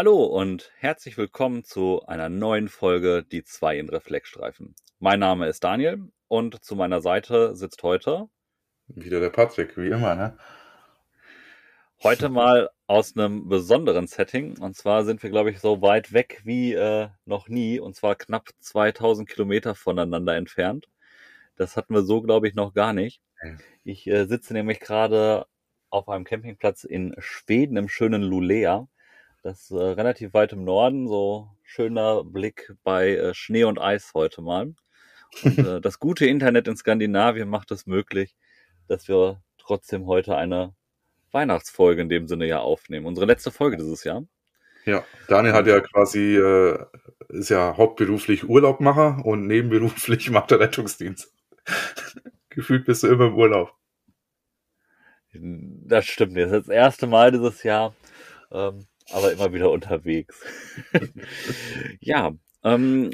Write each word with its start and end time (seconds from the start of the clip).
Hallo 0.00 0.24
und 0.24 0.72
herzlich 0.78 1.18
willkommen 1.18 1.62
zu 1.62 2.06
einer 2.06 2.30
neuen 2.30 2.70
Folge 2.70 3.22
Die 3.22 3.44
zwei 3.44 3.78
in 3.78 3.90
Reflexstreifen. 3.90 4.74
Mein 4.98 5.20
Name 5.20 5.46
ist 5.46 5.62
Daniel 5.62 6.10
und 6.26 6.64
zu 6.64 6.74
meiner 6.74 7.02
Seite 7.02 7.54
sitzt 7.54 7.82
heute 7.82 8.30
wieder 8.86 9.20
der 9.20 9.28
Patrick, 9.28 9.76
wie 9.76 9.88
immer, 9.88 10.14
ne? 10.14 10.38
Heute 12.02 12.30
mal 12.30 12.70
aus 12.86 13.14
einem 13.14 13.46
besonderen 13.50 14.06
Setting. 14.06 14.56
Und 14.56 14.74
zwar 14.74 15.04
sind 15.04 15.22
wir, 15.22 15.28
glaube 15.28 15.50
ich, 15.50 15.60
so 15.60 15.82
weit 15.82 16.14
weg 16.14 16.40
wie 16.44 16.72
äh, 16.72 17.08
noch 17.26 17.50
nie. 17.50 17.78
Und 17.78 17.94
zwar 17.94 18.14
knapp 18.14 18.48
2000 18.58 19.28
Kilometer 19.28 19.74
voneinander 19.74 20.34
entfernt. 20.34 20.88
Das 21.56 21.76
hatten 21.76 21.92
wir 21.92 22.04
so, 22.04 22.22
glaube 22.22 22.48
ich, 22.48 22.54
noch 22.54 22.72
gar 22.72 22.94
nicht. 22.94 23.20
Ich 23.84 24.06
äh, 24.06 24.24
sitze 24.24 24.54
nämlich 24.54 24.80
gerade 24.80 25.44
auf 25.90 26.08
einem 26.08 26.24
Campingplatz 26.24 26.84
in 26.84 27.14
Schweden 27.18 27.76
im 27.76 27.90
schönen 27.90 28.22
Lulea. 28.22 28.88
Das 29.42 29.62
ist 29.62 29.70
äh, 29.70 29.82
relativ 29.82 30.34
weit 30.34 30.52
im 30.52 30.64
Norden, 30.64 31.08
so 31.08 31.48
schöner 31.62 32.24
Blick 32.24 32.74
bei 32.82 33.16
äh, 33.16 33.34
Schnee 33.34 33.64
und 33.64 33.80
Eis 33.80 34.12
heute 34.14 34.42
mal. 34.42 34.74
Und, 35.42 35.58
äh, 35.58 35.80
das 35.80 35.98
gute 35.98 36.26
Internet 36.26 36.68
in 36.68 36.76
Skandinavien 36.76 37.48
macht 37.48 37.70
es 37.70 37.86
möglich, 37.86 38.36
dass 38.86 39.08
wir 39.08 39.42
trotzdem 39.56 40.06
heute 40.06 40.36
eine 40.36 40.74
Weihnachtsfolge 41.32 42.02
in 42.02 42.08
dem 42.08 42.28
Sinne 42.28 42.46
ja 42.46 42.58
aufnehmen. 42.60 43.06
Unsere 43.06 43.26
letzte 43.26 43.50
Folge 43.50 43.76
dieses 43.76 44.04
Jahr. 44.04 44.24
Ja, 44.84 45.04
Daniel 45.28 45.54
hat 45.54 45.66
ja 45.66 45.80
quasi, 45.80 46.36
äh, 46.36 46.78
ist 47.28 47.50
ja 47.50 47.76
hauptberuflich 47.76 48.48
Urlaubmacher 48.48 49.24
und 49.24 49.46
nebenberuflich 49.46 50.30
macht 50.30 50.52
er 50.52 50.60
Rettungsdienst. 50.60 51.32
Gefühlt 52.50 52.84
bist 52.84 53.02
du 53.02 53.08
immer 53.08 53.28
im 53.28 53.36
Urlaub. 53.36 53.74
Das 55.32 56.06
stimmt, 56.06 56.36
das 56.36 56.50
ist 56.50 56.66
das 56.66 56.68
erste 56.68 57.06
Mal 57.06 57.30
dieses 57.30 57.62
Jahr, 57.62 57.94
ähm, 58.50 58.86
aber 59.12 59.32
immer 59.32 59.52
wieder 59.52 59.70
unterwegs. 59.70 60.42
ja, 62.00 62.32
ähm, 62.64 63.10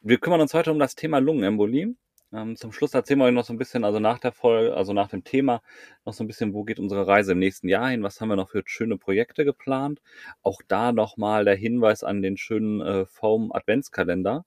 wir 0.00 0.18
kümmern 0.18 0.40
uns 0.40 0.54
heute 0.54 0.70
um 0.70 0.78
das 0.78 0.94
Thema 0.94 1.18
Lungenembolie. 1.18 1.94
Ähm, 2.32 2.56
zum 2.56 2.72
Schluss 2.72 2.92
erzählen 2.92 3.20
wir 3.20 3.24
euch 3.26 3.32
noch 3.32 3.44
so 3.44 3.54
ein 3.54 3.58
bisschen, 3.58 3.84
also 3.84 4.00
nach 4.00 4.18
der 4.18 4.32
Folge, 4.32 4.74
also 4.76 4.92
nach 4.92 5.08
dem 5.08 5.24
Thema, 5.24 5.62
noch 6.04 6.12
so 6.12 6.22
ein 6.22 6.26
bisschen, 6.26 6.52
wo 6.52 6.64
geht 6.64 6.78
unsere 6.78 7.06
Reise 7.06 7.32
im 7.32 7.38
nächsten 7.38 7.68
Jahr 7.68 7.88
hin, 7.88 8.02
was 8.02 8.20
haben 8.20 8.28
wir 8.28 8.36
noch 8.36 8.50
für 8.50 8.62
schöne 8.66 8.98
Projekte 8.98 9.44
geplant. 9.44 10.00
Auch 10.42 10.60
da 10.68 10.92
nochmal 10.92 11.44
der 11.44 11.56
Hinweis 11.56 12.04
an 12.04 12.20
den 12.20 12.36
schönen 12.36 12.80
äh, 12.82 13.06
Foam 13.06 13.50
Adventskalender. 13.52 14.44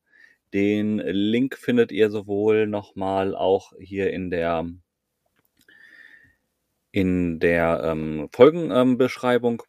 Den 0.54 1.00
Link 1.00 1.58
findet 1.58 1.92
ihr 1.92 2.12
sowohl 2.12 2.68
nochmal 2.68 3.36
auch 3.36 3.74
hier 3.80 4.12
in 4.12 4.30
der 4.30 4.66
in 6.92 7.40
der 7.40 7.82
ähm, 7.86 8.28
Folgenbeschreibung 8.34 9.64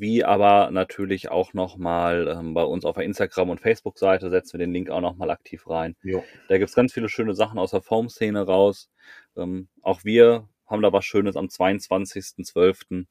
wie 0.00 0.24
aber 0.24 0.70
natürlich 0.70 1.30
auch 1.30 1.52
nochmal 1.52 2.28
ähm, 2.28 2.54
bei 2.54 2.62
uns 2.62 2.84
auf 2.84 2.96
der 2.96 3.04
Instagram- 3.04 3.50
und 3.50 3.60
Facebook-Seite 3.60 4.30
setzen 4.30 4.54
wir 4.54 4.66
den 4.66 4.72
Link 4.72 4.90
auch 4.90 5.00
nochmal 5.00 5.30
aktiv 5.30 5.68
rein. 5.68 5.96
Jo. 6.02 6.24
Da 6.48 6.58
gibt's 6.58 6.74
ganz 6.74 6.92
viele 6.92 7.08
schöne 7.08 7.34
Sachen 7.34 7.58
aus 7.58 7.72
der 7.72 7.82
Foam-Szene 7.82 8.42
raus. 8.46 8.90
Ähm, 9.36 9.68
auch 9.82 10.04
wir 10.04 10.48
haben 10.66 10.82
da 10.82 10.92
was 10.92 11.04
Schönes 11.04 11.36
am 11.36 11.46
22.12. 11.46 13.06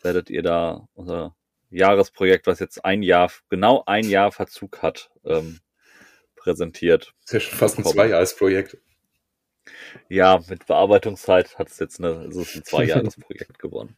werdet 0.00 0.30
ihr 0.30 0.42
da 0.42 0.88
unser 0.94 1.34
Jahresprojekt, 1.70 2.46
was 2.46 2.60
jetzt 2.60 2.84
ein 2.84 3.02
Jahr, 3.02 3.30
genau 3.48 3.82
ein 3.86 4.08
Jahr 4.08 4.32
Verzug 4.32 4.82
hat, 4.82 5.10
ähm, 5.24 5.60
präsentiert. 6.36 7.14
Das 7.22 7.26
ist 7.26 7.32
ja 7.32 7.40
schon 7.40 7.58
fast 7.58 7.78
ein 7.78 7.84
Zweijahresprojekt. 7.84 8.78
Ja, 10.08 10.40
mit 10.48 10.66
Bearbeitungszeit 10.66 11.58
hat 11.58 11.68
es 11.68 11.78
jetzt 11.78 11.98
eine, 11.98 12.24
es 12.26 12.36
ist 12.36 12.56
ein 12.56 12.64
Zweijahresprojekt 12.64 13.58
geworden. 13.58 13.96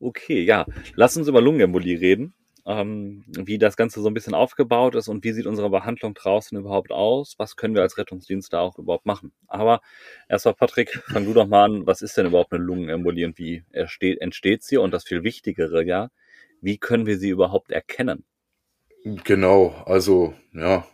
Okay, 0.00 0.42
ja. 0.42 0.66
Lass 0.94 1.16
uns 1.16 1.28
über 1.28 1.40
Lungenembolie 1.40 2.00
reden. 2.00 2.34
Ähm, 2.66 3.24
wie 3.28 3.56
das 3.56 3.78
Ganze 3.78 4.02
so 4.02 4.08
ein 4.08 4.14
bisschen 4.14 4.34
aufgebaut 4.34 4.94
ist 4.94 5.08
und 5.08 5.24
wie 5.24 5.32
sieht 5.32 5.46
unsere 5.46 5.70
Behandlung 5.70 6.12
draußen 6.12 6.58
überhaupt 6.58 6.92
aus? 6.92 7.34
Was 7.38 7.56
können 7.56 7.74
wir 7.74 7.80
als 7.80 7.96
Rettungsdienst 7.96 8.52
da 8.52 8.60
auch 8.60 8.78
überhaupt 8.78 9.06
machen? 9.06 9.32
Aber 9.46 9.80
erstmal, 10.28 10.52
Patrick, 10.52 11.02
fang 11.06 11.24
du 11.24 11.32
doch 11.32 11.46
mal 11.46 11.64
an. 11.64 11.86
Was 11.86 12.02
ist 12.02 12.18
denn 12.18 12.26
überhaupt 12.26 12.52
eine 12.52 12.62
Lungenembolie 12.62 13.26
und 13.26 13.38
wie 13.38 13.64
entsteht, 13.72 14.62
sie? 14.64 14.76
Und 14.76 14.92
das 14.92 15.04
viel 15.04 15.22
Wichtigere, 15.24 15.82
ja, 15.82 16.10
wie 16.60 16.76
können 16.76 17.06
wir 17.06 17.16
sie 17.18 17.30
überhaupt 17.30 17.70
erkennen? 17.70 18.24
Genau, 19.24 19.82
also 19.86 20.34
ja, 20.52 20.86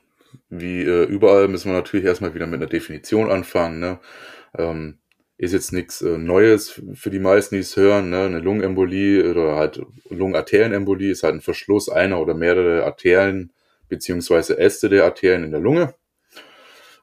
wie 0.49 0.83
äh, 0.83 1.05
überall 1.05 1.49
müssen 1.49 1.73
wir 1.73 1.77
natürlich 1.79 2.07
erstmal 2.07 2.35
wieder 2.35 2.47
mit 2.47 2.61
einer 2.61 2.71
Definition 2.71 3.31
anfangen. 3.31 3.81
Ne? 3.81 3.99
Ähm, 4.57 4.99
ist 5.37 5.53
jetzt 5.53 5.73
nichts 5.73 6.01
äh, 6.03 6.17
Neues 6.17 6.81
für 6.95 7.11
die 7.11 7.19
meisten, 7.19 7.57
die 7.57 7.63
es 7.63 7.77
hören. 7.77 8.11
Ne? 8.11 8.25
Eine 8.25 8.41
Lungenembolie 8.41 9.29
oder 9.31 9.57
halt 9.57 9.83
Lungenarterienembolie 10.09 11.11
ist 11.11 11.23
halt 11.23 11.35
ein 11.35 11.41
Verschluss 11.41 11.89
einer 11.89 12.21
oder 12.21 12.35
mehrere 12.35 12.85
Arterien 12.85 13.53
beziehungsweise 13.89 14.59
Äste 14.59 14.89
der 14.89 15.05
Arterien 15.05 15.45
in 15.45 15.51
der 15.51 15.61
Lunge. 15.61 15.95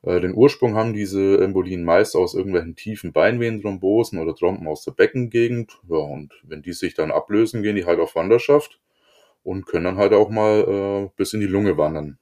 Äh, 0.04 0.22
den 0.22 0.34
Ursprung 0.34 0.76
haben 0.76 0.94
diese 0.94 1.42
Embolien 1.42 1.84
meist 1.84 2.16
aus 2.16 2.34
irgendwelchen 2.34 2.76
tiefen 2.76 3.12
Beinvenenthrombosen 3.14 4.20
oder 4.20 4.36
Trompen 4.36 4.68
aus 4.68 4.84
der 4.84 4.92
Beckengegend. 4.92 5.80
Ja, 5.90 5.98
und 5.98 6.34
wenn 6.44 6.62
die 6.62 6.74
sich 6.74 6.94
dann 6.94 7.12
ablösen, 7.12 7.64
gehen 7.64 7.76
die 7.76 7.86
halt 7.86 8.00
auf 8.00 8.16
Wanderschaft 8.16 8.80
und 9.44 9.66
können 9.66 9.86
dann 9.86 9.98
halt 9.98 10.14
auch 10.14 10.30
mal 10.30 11.08
äh, 11.08 11.10
bis 11.18 11.34
in 11.34 11.42
die 11.42 11.48
Lunge 11.48 11.78
wandern. 11.78 12.18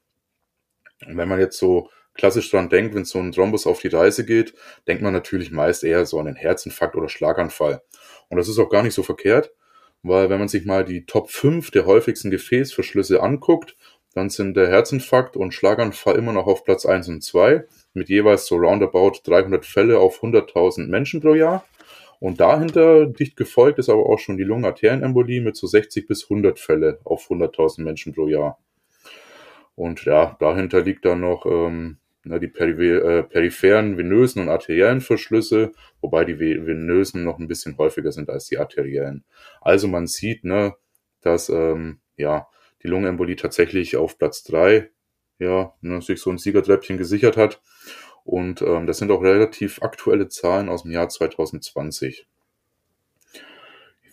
Und 1.06 1.18
wenn 1.18 1.30
man 1.30 1.40
jetzt 1.40 1.58
so 1.58 1.90
klassisch 2.20 2.52
dran 2.52 2.70
denkt, 2.70 2.94
wenn 2.94 3.06
so 3.06 3.18
ein 3.18 3.32
Thrombus 3.32 3.66
auf 3.66 3.80
die 3.80 3.88
Reise 3.88 4.26
geht, 4.26 4.54
denkt 4.88 5.02
man 5.02 5.14
natürlich 5.14 5.52
meist 5.52 5.84
eher 5.84 6.06
so 6.06 6.20
an 6.20 6.28
einen 6.28 6.36
Herzinfarkt 6.36 6.96
oder 6.96 7.10
Schlaganfall. 7.10 7.82
Und 8.28 8.38
das 8.38 8.50
ist 8.50 8.60
auch 8.60 8.70
gar 8.70 8.84
nicht 8.84 8.94
so 8.94 9.04
verkehrt, 9.04 9.52
weil 10.04 10.30
wenn 10.30 10.40
man 10.40 10.50
sich 10.50 10.66
mal 10.66 10.84
die 10.84 11.06
Top 11.06 11.32
5 11.32 11.72
der 11.72 11.86
häufigsten 11.86 12.30
Gefäßverschlüsse 12.30 13.24
anguckt, 13.24 13.78
dann 14.14 14.30
sind 14.30 14.58
der 14.58 14.68
Herzinfarkt 14.68 15.38
und 15.38 15.54
Schlaganfall 15.54 16.18
immer 16.18 16.34
noch 16.34 16.46
auf 16.46 16.66
Platz 16.66 16.86
1 16.86 17.08
und 17.08 17.24
2 17.24 17.66
mit 17.94 18.10
jeweils 18.10 18.46
so 18.48 18.58
roundabout 18.58 19.20
300 19.24 19.66
Fälle 19.66 20.00
auf 20.00 20.22
100.000 20.22 20.88
Menschen 20.88 21.22
pro 21.22 21.36
Jahr. 21.36 21.66
Und 22.20 22.42
dahinter 22.42 23.06
dicht 23.06 23.38
gefolgt 23.38 23.80
ist 23.80 23.88
aber 23.88 24.06
auch 24.06 24.20
schon 24.20 24.36
die 24.36 24.44
Lungenarterienembolie 24.44 25.40
mit 25.40 25.56
so 25.56 25.68
60 25.68 26.06
bis 26.06 26.24
100 26.24 26.60
Fälle 26.60 27.00
auf 27.06 27.30
100.000 27.30 27.82
Menschen 27.82 28.14
pro 28.14 28.28
Jahr. 28.28 28.58
Und 29.76 30.04
ja, 30.04 30.36
dahinter 30.42 30.82
liegt 30.82 31.06
dann 31.06 31.22
noch 31.22 31.46
ähm, 31.46 31.98
ne, 32.24 32.40
die 32.40 32.48
äh, 32.48 33.24
peripheren 33.24 33.98
venösen 33.98 34.42
und 34.42 34.50
arteriellen 34.50 35.02
Verschlüsse, 35.02 35.72
wobei 36.02 36.26
die 36.26 36.40
venösen 36.40 37.24
noch 37.24 37.40
ein 37.40 37.48
bisschen 37.48 37.78
häufiger 37.78 38.12
sind 38.12 38.30
als 38.30 38.46
die 38.46 38.58
arteriellen. 38.58 39.24
Also 39.62 39.88
man 39.88 40.08
sieht, 40.08 40.44
ne, 40.44 40.76
dass 41.22 41.50
ähm, 41.50 42.00
ja, 42.18 42.48
die 42.84 42.88
Lungenembolie 42.88 43.36
tatsächlich 43.36 43.98
auf 43.98 44.18
Platz 44.18 44.44
drei 44.44 44.90
ja, 45.40 45.74
ne, 45.82 46.02
sich 46.02 46.22
so 46.22 46.30
ein 46.30 46.38
Siegertreppchen 46.38 46.98
gesichert 46.98 47.38
hat. 47.38 47.62
Und 48.24 48.62
ähm, 48.62 48.86
das 48.86 49.00
sind 49.00 49.12
auch 49.12 49.24
relativ 49.24 49.82
aktuelle 49.82 50.28
Zahlen 50.28 50.70
aus 50.70 50.84
dem 50.84 50.92
Jahr 50.92 51.10
2020. 51.10 52.28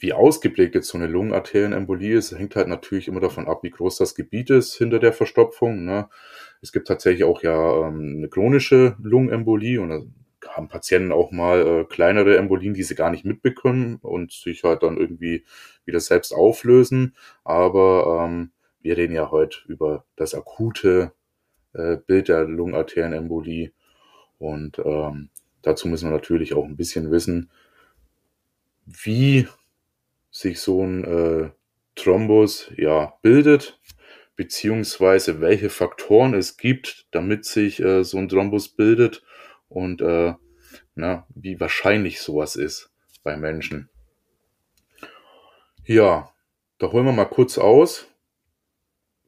Wie 0.07 0.13
ausgeprägt 0.13 0.77
jetzt 0.77 0.87
so 0.87 0.99
eine 0.99 1.09
Lungenarterienembolie 1.09 2.17
ist, 2.17 2.31
hängt 2.31 2.55
halt 2.55 2.69
natürlich 2.69 3.09
immer 3.09 3.19
davon 3.19 3.49
ab, 3.49 3.65
wie 3.65 3.71
groß 3.71 3.97
das 3.97 4.15
Gebiet 4.15 4.51
ist 4.51 4.77
hinter 4.77 5.01
der 5.01 5.13
Verstopfung. 5.13 5.85
Ne? 5.85 6.09
Es 6.63 6.71
gibt 6.71 6.87
tatsächlich 6.87 7.25
auch 7.25 7.43
ja 7.43 7.89
ähm, 7.89 8.19
eine 8.19 8.29
chronische 8.29 8.95
Lungenembolie 9.03 9.81
und 9.81 9.89
da 9.89 10.49
haben 10.51 10.69
Patienten 10.69 11.11
auch 11.11 11.33
mal 11.33 11.67
äh, 11.67 11.85
kleinere 11.87 12.37
Embolien, 12.37 12.73
die 12.73 12.85
sie 12.85 12.95
gar 12.95 13.11
nicht 13.11 13.25
mitbekommen 13.25 13.97
und 13.97 14.31
sich 14.31 14.63
halt 14.63 14.85
dann 14.85 14.97
irgendwie 14.97 15.45
wieder 15.87 15.99
selbst 15.99 16.33
auflösen. 16.33 17.17
Aber 17.43 18.29
ähm, 18.29 18.53
wir 18.83 18.97
reden 18.97 19.17
ja 19.17 19.33
heute 19.33 19.59
über 19.67 20.05
das 20.15 20.37
akute 20.37 21.11
äh, 21.73 21.97
Bild 21.97 22.29
der 22.29 22.45
Lungenarterienembolie 22.45 23.73
und 24.39 24.79
ähm, 24.79 25.31
dazu 25.63 25.89
müssen 25.89 26.11
wir 26.11 26.15
natürlich 26.15 26.55
auch 26.55 26.65
ein 26.65 26.77
bisschen 26.77 27.11
wissen, 27.11 27.51
wie 28.85 29.49
sich 30.37 30.61
so 30.61 30.83
ein 30.83 31.05
äh, 31.05 31.51
Thrombus 31.95 32.71
ja 32.77 33.15
bildet, 33.23 33.81
beziehungsweise 34.37 35.41
welche 35.41 35.71
Faktoren 35.71 36.35
es 36.35 36.59
gibt, 36.59 37.07
damit 37.11 37.47
sich 37.47 37.81
äh, 37.81 38.05
so 38.05 38.19
ein 38.19 38.29
Thrombus 38.29 38.69
bildet 38.69 39.23
und 39.69 40.03
äh, 40.03 40.35
na, 40.95 41.27
wie 41.35 41.59
wahrscheinlich 41.59 42.21
sowas 42.21 42.57
ist 42.57 42.91
bei 43.23 43.37
Menschen. 43.37 43.89
Ja, 45.85 46.31
da 46.79 46.93
holen 46.93 47.07
wir 47.07 47.13
mal 47.13 47.25
kurz 47.25 47.57
aus. 47.57 48.07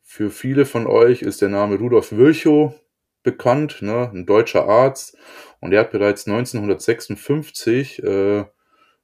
Für 0.03 0.31
viele 0.31 0.67
von 0.67 0.87
euch 0.87 1.23
ist 1.23 1.41
der 1.41 1.49
Name 1.49 1.77
Rudolf 1.77 2.13
Virchow 2.13 2.75
bekannt, 3.23 3.81
ne? 3.81 4.11
ein 4.13 4.27
deutscher 4.27 4.69
Arzt, 4.69 5.17
und 5.61 5.73
er 5.73 5.81
hat 5.81 5.91
bereits 5.91 6.27
1956 6.27 8.03
äh, 8.03 8.45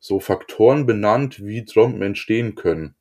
so 0.04 0.20
Faktoren 0.20 0.84
benannt, 0.84 1.42
wie 1.46 1.64
Trompen 1.64 2.02
entstehen 2.02 2.56
können. 2.56 2.94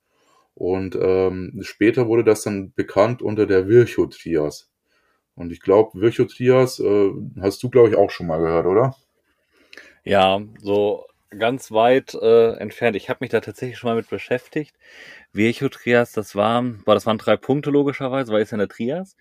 Und 0.54 0.96
ähm, 0.96 1.60
später 1.62 2.08
wurde 2.08 2.24
das 2.24 2.44
dann 2.44 2.72
bekannt 2.76 3.22
unter 3.22 3.46
der 3.46 3.68
Virchow-Trias. 3.68 4.72
Und 5.36 5.52
ich 5.52 5.60
glaube, 5.60 6.00
Virchow-Trias 6.00 6.80
äh, 6.80 7.12
hast 7.42 7.62
du, 7.62 7.70
glaube 7.70 7.90
ich, 7.90 7.98
auch 7.98 8.10
schon 8.10 8.28
mal 8.28 8.40
gehört, 8.40 8.68
oder? 8.68 8.96
Ja, 10.04 10.42
so 10.62 11.06
ganz 11.38 11.72
weit 11.72 12.14
äh, 12.14 12.54
entfernt. 12.54 12.96
Ich 12.96 13.10
habe 13.10 13.20
mich 13.22 13.32
da 13.32 13.42
tatsächlich 13.42 13.78
schon 13.78 13.90
mal 13.90 13.96
mit 13.96 14.10
beschäftigt. 14.10 14.76
Virchow 15.34 15.70
Trias, 15.70 16.12
das 16.14 16.36
waren, 16.36 16.84
boah, 16.86 16.94
das 16.94 17.06
waren 17.06 17.18
drei 17.18 17.38
Punkte 17.38 17.72
logischerweise, 17.72 18.32
weil 18.32 18.44
es 18.44 18.52
ja 18.52 18.56
eine 18.58 18.68
Trias. 18.68 19.18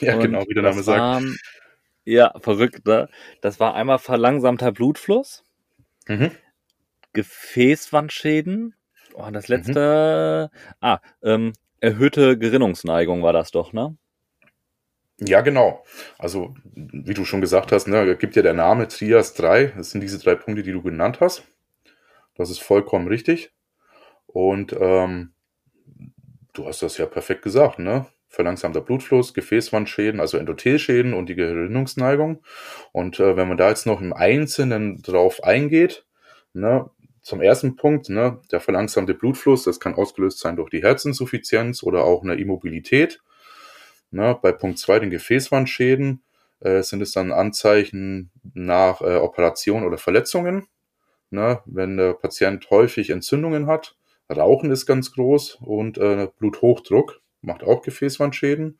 Ja, 0.00 0.16
Und 0.16 0.22
genau, 0.22 0.44
wie 0.48 0.54
der 0.54 0.62
Name 0.64 0.82
sagt. 0.82 0.98
waren, 0.98 1.36
ja, 2.04 2.34
verrückt, 2.40 2.86
ne? 2.86 3.08
Das 3.42 3.60
war 3.60 3.74
einmal 3.74 3.98
verlangsamter 3.98 4.72
Blutfluss, 4.72 5.44
Mhm. 6.08 6.32
Gefäßwandschäden. 7.12 8.74
Oh, 9.14 9.28
das 9.30 9.48
letzte, 9.48 10.50
ah, 10.80 11.00
ähm, 11.22 11.52
erhöhte 11.80 12.38
Gerinnungsneigung 12.38 13.22
war 13.22 13.32
das 13.32 13.50
doch, 13.50 13.72
ne? 13.72 13.96
Ja, 15.18 15.40
genau. 15.40 15.84
Also, 16.18 16.54
wie 16.74 17.14
du 17.14 17.24
schon 17.24 17.40
gesagt 17.40 17.70
hast, 17.70 17.86
ne, 17.86 18.16
gibt 18.16 18.34
ja 18.34 18.42
der 18.42 18.54
Name 18.54 18.88
Trias 18.88 19.34
3. 19.34 19.72
Das 19.76 19.90
sind 19.90 20.00
diese 20.00 20.18
drei 20.18 20.34
Punkte, 20.34 20.62
die 20.62 20.72
du 20.72 20.82
genannt 20.82 21.20
hast. 21.20 21.44
Das 22.34 22.50
ist 22.50 22.60
vollkommen 22.60 23.06
richtig. 23.06 23.52
Und 24.26 24.74
ähm, 24.78 25.32
du 26.54 26.66
hast 26.66 26.82
das 26.82 26.98
ja 26.98 27.06
perfekt 27.06 27.42
gesagt, 27.42 27.78
ne? 27.78 28.06
Verlangsamter 28.28 28.80
Blutfluss, 28.80 29.34
Gefäßwandschäden, 29.34 30.18
also 30.18 30.38
Endothelschäden 30.38 31.12
und 31.12 31.28
die 31.28 31.34
Gerinnungsneigung. 31.34 32.42
Und 32.92 33.20
äh, 33.20 33.36
wenn 33.36 33.46
man 33.46 33.58
da 33.58 33.68
jetzt 33.68 33.86
noch 33.86 34.00
im 34.00 34.14
Einzelnen 34.14 35.02
drauf 35.02 35.44
eingeht, 35.44 36.06
ne, 36.54 36.88
zum 37.22 37.40
ersten 37.40 37.76
Punkt, 37.76 38.08
ne, 38.08 38.40
der 38.50 38.60
verlangsamte 38.60 39.14
Blutfluss, 39.14 39.64
das 39.64 39.80
kann 39.80 39.94
ausgelöst 39.94 40.40
sein 40.40 40.56
durch 40.56 40.70
die 40.70 40.82
Herzinsuffizienz 40.82 41.82
oder 41.82 42.04
auch 42.04 42.22
eine 42.22 42.34
Immobilität. 42.34 43.20
Ne, 44.10 44.38
bei 44.42 44.52
Punkt 44.52 44.78
2 44.78 45.00
den 45.00 45.10
Gefäßwandschäden 45.10 46.22
äh, 46.60 46.82
sind 46.82 47.00
es 47.00 47.12
dann 47.12 47.32
Anzeichen 47.32 48.30
nach 48.54 49.00
äh, 49.00 49.16
Operation 49.16 49.84
oder 49.84 49.98
Verletzungen. 49.98 50.66
Ne, 51.30 51.60
wenn 51.64 51.96
der 51.96 52.14
Patient 52.14 52.68
häufig 52.70 53.10
Entzündungen 53.10 53.66
hat, 53.66 53.96
Rauchen 54.28 54.70
ist 54.70 54.86
ganz 54.86 55.12
groß 55.12 55.58
und 55.62 55.98
äh, 55.98 56.28
Bluthochdruck 56.38 57.20
macht 57.40 57.62
auch 57.62 57.82
Gefäßwandschäden. 57.82 58.78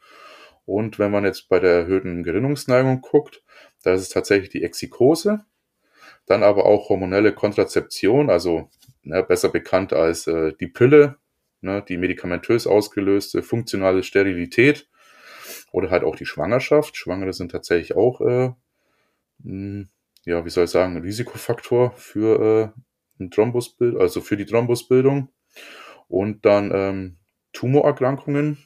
Und 0.65 0.99
wenn 0.99 1.11
man 1.11 1.25
jetzt 1.25 1.49
bei 1.49 1.61
der 1.61 1.73
erhöhten 1.73 2.23
Gerinnungsneigung 2.23 3.01
guckt, 3.01 3.43
da 3.83 3.95
ist 3.95 4.03
es 4.03 4.09
tatsächlich 4.11 4.51
die 4.51 4.63
Exikose, 4.63 5.45
dann 6.27 6.43
aber 6.43 6.67
auch 6.67 6.89
hormonelle 6.89 7.33
Kontrazeption, 7.33 8.31
also 8.31 8.69
ne, 9.03 9.23
besser 9.23 9.49
bekannt 9.49 9.93
als 9.93 10.27
äh, 10.27 10.53
die 10.59 10.69
Pille, 10.69 11.17
ne, 11.61 11.85
die 11.87 11.97
medikamentös 11.97 12.67
ausgelöste 12.67 13.43
funktionale 13.43 14.03
Sterilität 14.03 14.89
oder 15.73 15.91
halt 15.91 16.05
auch 16.05 16.17
die 16.17 16.27
Schwangerschaft. 16.27 16.97
Schwangere 16.97 17.33
sind 17.33 17.51
tatsächlich 17.51 17.97
auch, 17.97 18.21
äh, 18.21 18.53
mh, 19.39 19.87
ja, 20.25 20.45
wie 20.45 20.51
soll 20.51 20.65
ich 20.65 20.71
sagen, 20.71 20.99
Risikofaktor 20.99 21.93
für 21.97 22.75
äh, 22.79 23.23
ein 23.23 23.31
Thrombusbild, 23.31 23.97
also 23.97 24.21
für 24.21 24.37
die 24.37 24.47
Thrombusbildung. 24.47 25.29
Und 26.09 26.45
dann 26.45 26.71
ähm, 26.75 27.17
Tumorerkrankungen 27.53 28.59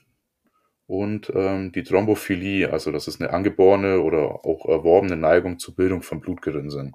und 0.87 1.31
ähm, 1.35 1.73
die 1.73 1.83
Thrombophilie, 1.83 2.73
also 2.73 2.93
das 2.93 3.09
ist 3.09 3.21
eine 3.21 3.33
angeborene 3.33 4.01
oder 4.01 4.45
auch 4.45 4.67
erworbene 4.67 5.17
Neigung 5.17 5.59
zur 5.59 5.75
Bildung 5.75 6.03
von 6.03 6.21
Blutgerinnseln. 6.21 6.95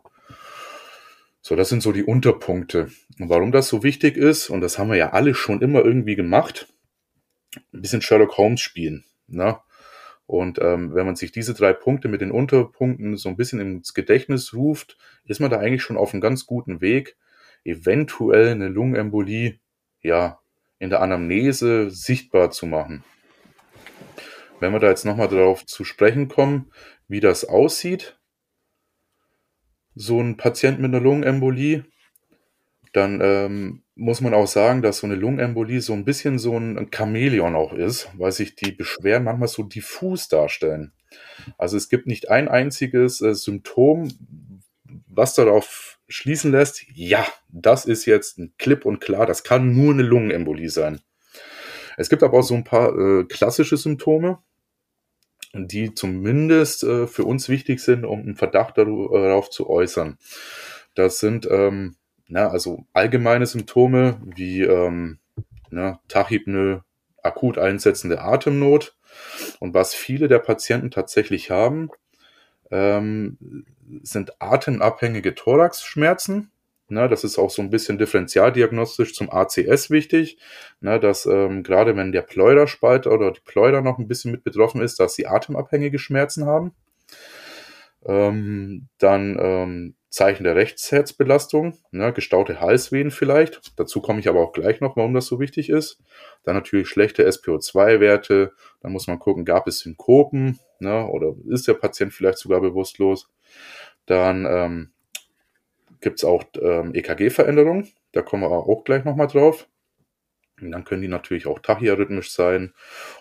So, 1.42 1.56
das 1.56 1.70
sind 1.70 1.82
so 1.82 1.92
die 1.92 2.04
Unterpunkte. 2.04 2.92
Und 3.20 3.30
warum 3.30 3.52
das 3.52 3.68
so 3.68 3.84
wichtig 3.84 4.16
ist, 4.16 4.50
und 4.50 4.62
das 4.62 4.78
haben 4.78 4.90
wir 4.90 4.98
ja 4.98 5.12
alle 5.12 5.34
schon 5.34 5.62
immer 5.62 5.84
irgendwie 5.84 6.16
gemacht, 6.16 6.68
ein 7.74 7.82
bisschen 7.82 8.02
Sherlock 8.02 8.38
Holmes 8.38 8.62
spielen. 8.62 9.06
Ne? 9.28 9.58
Und 10.28 10.60
ähm, 10.62 10.94
wenn 10.94 11.06
man 11.06 11.16
sich 11.16 11.32
diese 11.32 11.54
drei 11.54 11.74
Punkte 11.74 12.08
mit 12.08 12.22
den 12.22 12.32
Unterpunkten 12.32 13.18
so 13.18 13.28
ein 13.28 13.38
bisschen 13.38 13.60
ins 13.60 13.94
Gedächtnis 13.94 14.54
ruft, 14.54 14.98
ist 15.26 15.42
man 15.42 15.50
da 15.50 15.60
eigentlich 15.60 15.82
schon 15.82 15.98
auf 15.98 16.14
einem 16.14 16.22
ganz 16.22 16.46
guten 16.46 16.80
Weg, 16.80 17.18
eventuell 17.64 18.50
eine 18.52 18.70
Lungenembolie 18.70 19.60
ja 20.02 20.40
in 20.80 20.90
der 20.90 21.02
Anamnese 21.02 21.92
sichtbar 21.92 22.52
zu 22.52 22.66
machen. 22.66 23.04
Wenn 24.60 24.72
wir 24.72 24.80
da 24.80 24.90
jetzt 24.90 25.06
nochmal 25.06 25.28
darauf 25.28 25.66
zu 25.66 25.84
sprechen 25.84 26.28
kommen, 26.28 26.72
wie 27.08 27.20
das 27.20 27.46
aussieht, 27.46 28.20
so 29.96 30.22
ein 30.22 30.38
Patient 30.38 30.80
mit 30.80 30.94
einer 30.94 31.02
Lungenembolie, 31.04 31.86
dann 32.94 33.20
ähm, 33.22 33.84
muss 33.96 34.22
man 34.22 34.34
auch 34.34 34.48
sagen, 34.48 34.82
dass 34.82 35.00
so 35.00 35.08
eine 35.08 35.16
Lungenembolie 35.16 35.82
so 35.82 35.94
ein 35.94 36.06
bisschen 36.06 36.40
so 36.40 36.58
ein 36.58 36.90
Chamäleon 36.94 37.56
auch 37.56 37.74
ist, 37.74 38.10
weil 38.18 38.32
sich 38.32 38.56
die 38.56 38.72
Beschwerden 38.72 39.26
manchmal 39.26 39.48
so 39.48 39.64
diffus 39.64 40.28
darstellen. 40.28 40.92
Also 41.58 41.78
es 41.78 41.90
gibt 41.90 42.08
nicht 42.08 42.30
ein 42.30 42.48
einziges 42.48 43.22
äh, 43.22 43.34
Symptom, 43.34 44.10
was 45.08 45.36
darauf 45.36 46.00
schließen 46.08 46.52
lässt, 46.52 46.84
ja, 46.94 47.26
das 47.48 47.86
ist 47.86 48.06
jetzt 48.06 48.38
ein 48.38 48.54
klipp 48.58 48.86
und 48.86 49.00
klar, 49.00 49.26
das 49.26 49.44
kann 49.44 49.74
nur 49.74 49.94
eine 49.94 50.04
Lungenembolie 50.04 50.70
sein. 50.70 51.00
Es 51.98 52.10
gibt 52.10 52.24
aber 52.24 52.40
auch 52.40 52.44
so 52.44 52.56
ein 52.56 52.64
paar 52.64 52.98
äh, 52.98 53.24
klassische 53.26 53.78
Symptome, 53.78 54.40
die 55.54 55.94
zumindest 55.94 56.84
äh, 56.84 57.08
für 57.08 57.26
uns 57.26 57.50
wichtig 57.50 57.82
sind, 57.82 58.06
um 58.06 58.22
einen 58.22 58.36
Verdacht 58.36 58.78
darauf 58.78 59.50
zu 59.50 59.70
äußern. 59.70 60.18
Das 60.96 61.20
sind 61.20 61.48
ähm, 61.50 61.96
na, 62.32 62.48
also 62.48 62.86
allgemeine 62.94 63.46
Symptome 63.46 64.22
wie 64.24 64.62
ähm, 64.62 65.20
na, 65.70 66.00
Tachypnoe, 66.08 66.84
akut 67.22 67.58
einsetzende 67.58 68.22
Atemnot. 68.22 68.96
Und 69.60 69.74
was 69.74 69.94
viele 69.94 70.30
der 70.30 70.40
Patienten 70.40 70.92
tatsächlich 70.92 71.52
haben, 71.52 71.90
ähm, 72.72 73.66
sind 74.02 74.42
atemabhängige 74.42 75.36
Thoraxschmerzen. 75.36 76.51
Na, 76.92 77.08
das 77.08 77.24
ist 77.24 77.40
auch 77.40 77.50
so 77.50 77.62
ein 77.62 77.70
bisschen 77.70 77.98
differentialdiagnostisch 77.98 79.16
zum 79.16 79.32
ACS 79.32 79.90
wichtig, 79.92 80.38
na, 80.82 81.00
dass 81.00 81.26
ähm, 81.26 81.64
gerade 81.64 81.96
wenn 81.96 82.12
der 82.12 82.22
Pleuderspalt 82.22 83.08
oder 83.08 83.32
die 83.32 83.40
Pleuder 83.40 83.82
noch 83.82 83.98
ein 83.98 84.10
bisschen 84.10 84.32
mit 84.32 84.44
betroffen 84.44 84.82
ist, 84.82 85.00
dass 85.00 85.16
sie 85.16 85.26
atemabhängige 85.26 86.00
Schmerzen 86.00 86.46
haben. 86.46 86.74
Ähm, 88.06 88.90
dann 88.98 89.38
ähm, 89.40 89.96
Zeichen 90.10 90.44
der 90.44 90.58
Rechtsherzbelastung, 90.58 91.78
ne, 91.92 92.12
gestaute 92.12 92.60
Halsvenen 92.60 93.12
vielleicht. 93.12 93.72
Dazu 93.80 94.02
komme 94.02 94.20
ich 94.20 94.28
aber 94.28 94.42
auch 94.42 94.52
gleich 94.52 94.82
noch, 94.82 94.98
warum 94.98 95.14
das 95.14 95.28
so 95.28 95.40
wichtig 95.40 95.70
ist. 95.70 95.98
Dann 96.44 96.56
natürlich 96.56 96.90
schlechte 96.90 97.26
SPO2-Werte. 97.26 98.52
Dann 98.82 98.92
muss 98.92 99.08
man 99.08 99.18
gucken, 99.18 99.46
gab 99.46 99.66
es 99.66 99.80
Synkopen 99.80 100.60
ne, 100.80 101.08
oder 101.08 101.36
ist 101.48 101.70
der 101.70 101.76
Patient 101.76 102.12
vielleicht 102.12 102.40
sogar 102.40 102.60
bewusstlos. 102.60 103.30
Dann 104.06 104.46
ähm, 104.46 104.92
gibt 106.02 106.20
es 106.20 106.26
auch 106.26 106.44
ähm, 106.60 106.94
EKG-Veränderungen. 106.94 107.88
Da 108.12 108.22
kommen 108.22 108.44
wir 108.44 108.52
auch 108.52 108.84
gleich 108.84 109.06
nochmal 109.06 109.28
drauf. 109.28 109.68
Und 110.62 110.72
dann 110.72 110.84
können 110.84 111.02
die 111.02 111.08
natürlich 111.08 111.48
auch 111.48 111.60
tachyarrhythmisch 111.60 112.32
sein. 112.32 112.74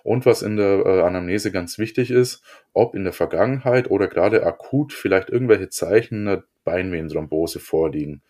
Und 0.03 0.27
was 0.27 0.43
in 0.43 0.57
der 0.57 0.85
äh, 0.85 1.03
Anamnese 1.03 1.51
ganz 1.53 1.79
wichtig 1.79 2.11
ist, 2.11 2.43
ob 2.73 2.95
in 2.95 3.05
der 3.05 3.13
Vergangenheit 3.13 3.91
oder 3.91 4.09
gerade 4.09 4.45
akut 4.45 4.93
vielleicht 4.93 5.31
irgendwelche 5.31 5.71
Zeichen 5.71 6.29
einer 6.29 6.45
Beinvenenthrombose 6.65 7.61
vorliegen. 7.61 8.23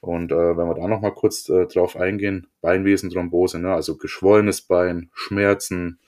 Und 0.00 0.32
äh, 0.32 0.56
wenn 0.56 0.66
wir 0.66 0.74
da 0.74 0.88
nochmal 0.88 1.14
kurz 1.14 1.48
äh, 1.48 1.66
drauf 1.66 1.96
eingehen, 1.96 2.46
Beinwesenthrombose, 2.62 3.58
ne, 3.58 3.74
also 3.74 3.96
geschwollenes 3.96 4.62
Bein, 4.62 5.10
Schmerzen, 5.12 5.98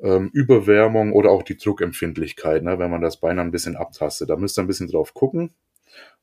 ähm, 0.00 0.30
Überwärmung 0.32 1.12
oder 1.12 1.30
auch 1.30 1.42
die 1.42 1.56
Druckempfindlichkeit, 1.56 2.62
ne, 2.62 2.78
wenn 2.78 2.90
man 2.90 3.02
das 3.02 3.18
Bein 3.18 3.38
ein 3.38 3.50
bisschen 3.50 3.76
abtastet. 3.76 4.30
Da 4.30 4.36
müsst 4.36 4.58
ihr 4.58 4.62
ein 4.62 4.66
bisschen 4.66 4.88
drauf 4.88 5.12
gucken, 5.12 5.54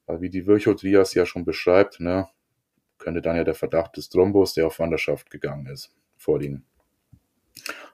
wie 0.08 0.30
die 0.30 0.46
Virchow-Trias 0.46 1.14
ja 1.14 1.26
schon 1.26 1.46
beschreibt, 1.46 2.00
ne, 2.00 2.28
könnte 2.98 3.22
dann 3.22 3.36
ja 3.36 3.44
der 3.44 3.56
Verdacht 3.56 3.98
des 3.98 4.10
Thrombus, 4.10 4.54
der 4.54 4.68
auf 4.68 4.80
Wanderschaft 4.80 5.30
gegangen 5.30 5.68
ist, 5.68 5.96
vorliegen. 6.18 6.66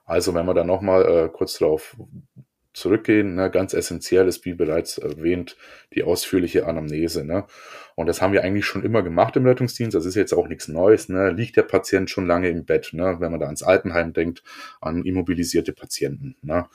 Also 0.06 0.34
wenn 0.34 0.46
wir 0.46 0.54
da 0.54 0.64
nochmal 0.64 1.06
äh, 1.06 1.30
kurz 1.30 1.58
drauf 1.58 1.96
zurückgehen, 2.74 3.36
ne, 3.36 3.52
ganz 3.52 3.74
essentiell 3.74 4.28
ist, 4.28 4.46
wie 4.46 4.54
bereits 4.54 4.98
erwähnt, 4.98 5.58
die 5.94 6.04
ausführliche 6.04 6.66
Anamnese. 6.66 7.26
Ne? 7.26 7.46
Und 7.96 8.08
das 8.08 8.22
haben 8.22 8.34
wir 8.34 8.44
eigentlich 8.44 8.66
schon 8.66 8.84
immer 8.84 9.04
gemacht 9.04 9.36
im 9.36 9.46
Rettungsdienst. 9.46 9.96
Das 9.96 10.06
ist 10.06 10.16
jetzt 10.16 10.34
auch 10.34 10.48
nichts 10.48 10.68
Neues. 10.68 11.10
Ne? 11.10 11.32
Liegt 11.32 11.58
der 11.58 11.64
Patient 11.64 12.10
schon 12.10 12.28
lange 12.28 12.50
im 12.50 12.66
Bett, 12.66 12.92
ne? 12.94 13.18
wenn 13.20 13.32
man 13.32 13.40
da 13.40 13.48
ans 13.48 13.64
Altenheim 13.64 14.14
denkt, 14.14 14.44
an 14.82 15.04
immobilisierte 15.04 15.74
Patienten. 15.74 16.36
Ne? 16.42 16.68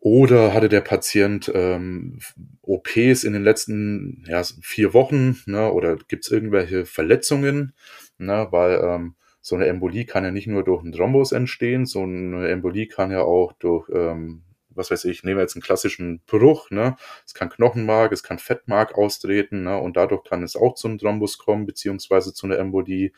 Oder 0.00 0.54
hatte 0.54 0.68
der 0.68 0.80
Patient 0.80 1.50
ähm, 1.54 2.20
OPs 2.62 3.24
in 3.24 3.32
den 3.32 3.42
letzten 3.42 4.24
ja, 4.28 4.42
vier 4.62 4.94
Wochen 4.94 5.40
ne? 5.46 5.72
oder 5.72 5.96
gibt 5.96 6.24
es 6.24 6.30
irgendwelche 6.30 6.86
Verletzungen? 6.86 7.72
Ne? 8.16 8.46
Weil 8.50 8.80
ähm, 8.82 9.14
so 9.40 9.56
eine 9.56 9.66
Embolie 9.66 10.04
kann 10.04 10.24
ja 10.24 10.30
nicht 10.30 10.46
nur 10.46 10.62
durch 10.62 10.82
einen 10.82 10.92
Thrombus 10.92 11.32
entstehen, 11.32 11.86
so 11.86 12.02
eine 12.02 12.48
Embolie 12.48 12.86
kann 12.86 13.10
ja 13.10 13.22
auch 13.22 13.54
durch, 13.54 13.88
ähm, 13.92 14.42
was 14.68 14.90
weiß 14.90 15.06
ich, 15.06 15.24
nehmen 15.24 15.38
wir 15.38 15.42
jetzt 15.42 15.56
einen 15.56 15.62
klassischen 15.62 16.20
Bruch, 16.26 16.70
ne? 16.70 16.96
Es 17.26 17.34
kann 17.34 17.48
Knochenmark, 17.48 18.12
es 18.12 18.22
kann 18.22 18.38
Fettmark 18.38 18.96
austreten, 18.96 19.62
ne? 19.62 19.78
Und 19.78 19.96
dadurch 19.96 20.22
kann 20.24 20.42
es 20.42 20.54
auch 20.54 20.74
zu 20.74 20.88
einem 20.88 20.98
Thrombus 20.98 21.38
kommen, 21.38 21.66
beziehungsweise 21.66 22.34
zu 22.34 22.46
einer 22.46 22.58
Embolie. 22.58 23.12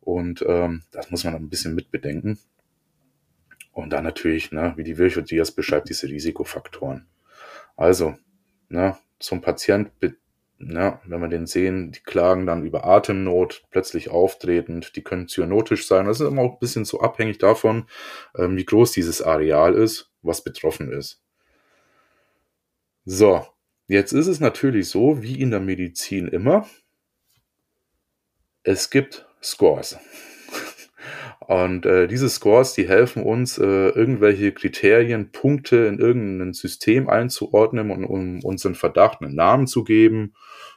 Und 0.00 0.44
ähm, 0.46 0.82
das 0.90 1.10
muss 1.10 1.24
man 1.24 1.34
ein 1.34 1.48
bisschen 1.48 1.74
mitbedenken. 1.74 2.38
Und 3.78 3.90
dann 3.90 4.02
natürlich, 4.02 4.50
ne, 4.50 4.72
wie 4.74 4.82
die 4.82 4.98
Virchow 4.98 5.22
Diaz 5.22 5.52
beschreibt, 5.52 5.88
diese 5.88 6.08
Risikofaktoren. 6.08 7.06
Also, 7.76 8.16
ne, 8.68 8.98
zum 9.20 9.40
Patient 9.40 9.92
ja, 10.58 11.00
wenn 11.06 11.20
wir 11.20 11.28
den 11.28 11.46
sehen, 11.46 11.92
die 11.92 12.00
klagen 12.00 12.44
dann 12.44 12.66
über 12.66 12.84
Atemnot, 12.84 13.62
plötzlich 13.70 14.10
auftretend, 14.10 14.96
die 14.96 15.02
können 15.02 15.28
zyanotisch 15.28 15.86
sein. 15.86 16.06
Das 16.06 16.18
ist 16.18 16.26
immer 16.26 16.42
auch 16.42 16.54
ein 16.54 16.58
bisschen 16.58 16.84
so 16.84 16.98
abhängig 16.98 17.38
davon, 17.38 17.86
ähm, 18.36 18.56
wie 18.56 18.64
groß 18.64 18.90
dieses 18.90 19.22
Areal 19.22 19.74
ist, 19.74 20.10
was 20.22 20.42
betroffen 20.42 20.90
ist. 20.90 21.22
So, 23.04 23.46
jetzt 23.86 24.10
ist 24.10 24.26
es 24.26 24.40
natürlich 24.40 24.88
so, 24.88 25.22
wie 25.22 25.40
in 25.40 25.52
der 25.52 25.60
Medizin 25.60 26.26
immer, 26.26 26.68
es 28.64 28.90
gibt 28.90 29.24
Scores. 29.40 30.00
Und 31.48 31.86
äh, 31.86 32.06
diese 32.08 32.28
Scores, 32.28 32.74
die 32.74 32.86
helfen 32.86 33.22
uns, 33.22 33.56
äh, 33.56 33.62
irgendwelche 33.64 34.52
Kriterien, 34.52 35.32
Punkte 35.32 35.86
in 35.86 35.98
irgendein 35.98 36.52
System 36.52 37.08
einzuordnen 37.08 37.90
und 37.90 38.04
um 38.04 38.44
unseren 38.44 38.74
Verdacht 38.74 39.22
einen 39.22 39.34
Namen 39.34 39.66
zu 39.66 39.82
geben 39.82 40.34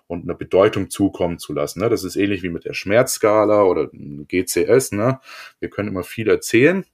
und 0.07 0.23
eine 0.23 0.33
Bedeutung 0.33 0.89
zukommen 0.89 1.39
zu 1.39 1.51
lassen. 1.51 1.81
Ne? 1.81 1.89
Das 1.89 2.05
ist 2.05 2.15
ähnlich 2.15 2.41
wie 2.41 2.49
mit 2.49 2.63
der 2.63 2.73
Schmerzskala 2.73 3.63
oder 3.63 3.89
GCS. 3.91 4.93
Ne? 4.93 5.19
Wir 5.59 5.69
können 5.69 5.89
immer 5.89 6.03
viel 6.03 6.29
erzählen, 6.29 6.85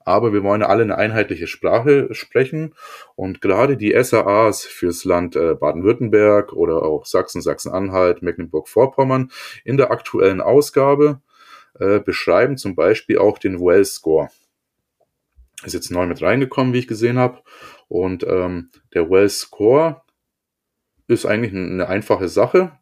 aber 0.00 0.32
wir 0.32 0.42
wollen 0.42 0.64
alle 0.64 0.82
eine 0.82 0.98
einheitliche 0.98 1.46
Sprache 1.46 2.12
sprechen. 2.14 2.74
Und 3.14 3.40
gerade 3.40 3.76
die 3.76 3.94
SAAs 4.02 4.64
fürs 4.64 5.04
Land 5.04 5.36
äh, 5.36 5.54
Baden-Württemberg 5.54 6.52
oder 6.52 6.82
auch 6.82 7.06
Sachsen, 7.06 7.42
Sachsen-Anhalt, 7.42 8.22
Mecklenburg-Vorpommern 8.22 9.30
in 9.64 9.76
der 9.76 9.92
aktuellen 9.92 10.40
Ausgabe 10.40 11.20
äh, 11.78 12.00
beschreiben 12.00 12.56
zum 12.56 12.74
Beispiel 12.74 13.18
auch 13.18 13.38
den 13.38 13.60
Well-Score. 13.60 14.28
Ist 15.64 15.74
jetzt 15.74 15.90
neu 15.90 16.06
mit 16.06 16.22
reingekommen, 16.22 16.72
wie 16.72 16.78
ich 16.78 16.88
gesehen 16.88 17.18
habe. 17.18 17.42
Und 17.88 18.24
ähm, 18.24 18.70
der 18.92 19.08
Well-Score 19.08 20.02
ist 21.06 21.26
eigentlich 21.26 21.52
eine 21.52 21.88
einfache 21.88 22.28
Sache. 22.28 22.78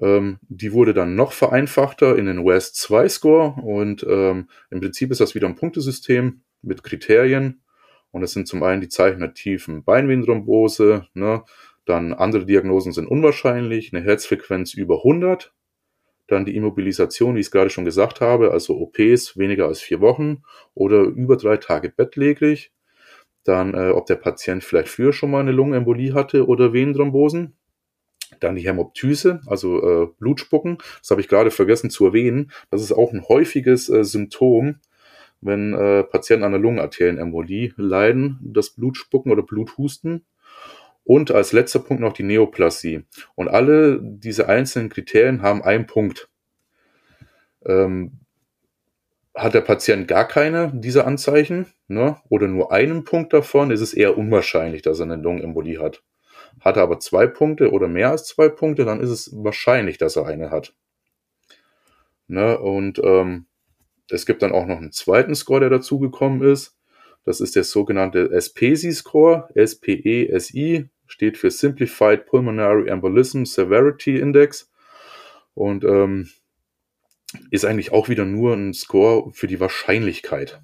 Ähm, 0.00 0.38
die 0.48 0.72
wurde 0.72 0.94
dann 0.94 1.14
noch 1.14 1.32
vereinfachter 1.32 2.16
in 2.16 2.26
den 2.26 2.44
West 2.44 2.76
2 2.76 3.08
Score 3.08 3.54
und 3.62 4.04
ähm, 4.08 4.48
im 4.70 4.80
Prinzip 4.80 5.10
ist 5.10 5.20
das 5.20 5.34
wieder 5.34 5.46
ein 5.46 5.54
Punktesystem 5.54 6.42
mit 6.62 6.82
Kriterien 6.82 7.62
und 8.10 8.22
das 8.22 8.32
sind 8.32 8.48
zum 8.48 8.62
einen 8.62 8.80
die 8.80 8.88
Zeichen 8.88 9.20
der 9.20 9.34
tiefen 9.34 9.84
Beinvenenthrombose, 9.84 11.06
ne? 11.12 11.44
dann 11.84 12.14
andere 12.14 12.46
Diagnosen 12.46 12.92
sind 12.92 13.06
unwahrscheinlich, 13.06 13.92
eine 13.92 14.02
Herzfrequenz 14.02 14.72
über 14.74 14.98
100, 14.98 15.52
dann 16.26 16.44
die 16.44 16.56
Immobilisation, 16.56 17.34
wie 17.34 17.40
ich 17.40 17.46
es 17.46 17.50
gerade 17.50 17.70
schon 17.70 17.84
gesagt 17.84 18.20
habe, 18.20 18.52
also 18.52 18.78
OPs 18.78 19.36
weniger 19.36 19.66
als 19.66 19.80
vier 19.80 20.00
Wochen 20.00 20.42
oder 20.74 21.02
über 21.02 21.36
drei 21.36 21.56
Tage 21.56 21.90
bettlägerig. 21.90 22.72
Dann, 23.44 23.74
äh, 23.74 23.90
ob 23.90 24.06
der 24.06 24.16
Patient 24.16 24.62
vielleicht 24.62 24.88
früher 24.88 25.12
schon 25.12 25.30
mal 25.30 25.40
eine 25.40 25.52
Lungenembolie 25.52 26.14
hatte 26.14 26.46
oder 26.46 26.72
Venenthrombosen. 26.72 27.56
Dann 28.40 28.54
die 28.54 28.66
Hämoptyse, 28.66 29.40
also 29.46 29.82
äh, 29.82 30.06
Blutspucken. 30.18 30.78
Das 31.00 31.10
habe 31.10 31.20
ich 31.20 31.28
gerade 31.28 31.50
vergessen 31.50 31.90
zu 31.90 32.06
erwähnen. 32.06 32.50
Das 32.70 32.82
ist 32.82 32.92
auch 32.92 33.12
ein 33.12 33.28
häufiges 33.28 33.88
äh, 33.88 34.04
Symptom, 34.04 34.76
wenn 35.40 35.74
äh, 35.74 36.04
Patienten 36.04 36.44
an 36.44 36.52
der 36.52 36.60
Lungenarterienembolie 36.60 37.74
leiden, 37.76 38.38
das 38.42 38.70
Blutspucken 38.70 39.32
oder 39.32 39.42
Bluthusten. 39.42 40.24
Und 41.04 41.30
als 41.30 41.52
letzter 41.52 41.80
Punkt 41.80 42.00
noch 42.00 42.12
die 42.12 42.22
Neoplasie. 42.22 43.04
Und 43.34 43.48
alle 43.48 44.00
diese 44.02 44.48
einzelnen 44.48 44.88
Kriterien 44.88 45.42
haben 45.42 45.62
einen 45.62 45.86
Punkt. 45.86 46.28
Ähm, 47.64 48.22
hat 49.34 49.54
der 49.54 49.62
Patient 49.62 50.06
gar 50.08 50.28
keine 50.28 50.70
dieser 50.74 51.06
Anzeichen 51.06 51.66
ne, 51.88 52.16
oder 52.28 52.48
nur 52.48 52.72
einen 52.72 53.04
Punkt 53.04 53.32
davon, 53.32 53.70
ist 53.70 53.80
es 53.80 53.94
eher 53.94 54.18
unwahrscheinlich, 54.18 54.82
dass 54.82 55.00
er 55.00 55.04
eine 55.04 55.16
Lungenembolie 55.16 55.80
hat. 55.80 56.02
Hat 56.60 56.76
er 56.76 56.82
aber 56.82 57.00
zwei 57.00 57.26
Punkte 57.26 57.70
oder 57.72 57.88
mehr 57.88 58.10
als 58.10 58.26
zwei 58.26 58.48
Punkte, 58.48 58.84
dann 58.84 59.00
ist 59.00 59.10
es 59.10 59.30
wahrscheinlich, 59.32 59.96
dass 59.96 60.16
er 60.16 60.26
eine 60.26 60.50
hat. 60.50 60.74
Ne, 62.28 62.58
und 62.58 63.00
ähm, 63.02 63.46
es 64.10 64.26
gibt 64.26 64.42
dann 64.42 64.52
auch 64.52 64.66
noch 64.66 64.78
einen 64.78 64.92
zweiten 64.92 65.34
Score, 65.34 65.60
der 65.60 65.70
dazugekommen 65.70 66.42
ist. 66.42 66.76
Das 67.24 67.40
ist 67.40 67.56
der 67.56 67.64
sogenannte 67.64 68.30
SPSI-Score. 68.32 69.48
S-P-E-S-I 69.54 70.88
steht 71.06 71.38
für 71.38 71.50
Simplified 71.50 72.26
Pulmonary 72.26 72.88
Embolism 72.88 73.44
Severity 73.44 74.18
Index. 74.18 74.70
Und 75.54 75.84
ähm, 75.84 76.28
ist 77.50 77.64
eigentlich 77.64 77.92
auch 77.92 78.08
wieder 78.08 78.24
nur 78.24 78.54
ein 78.54 78.74
Score 78.74 79.30
für 79.32 79.46
die 79.46 79.60
Wahrscheinlichkeit 79.60 80.60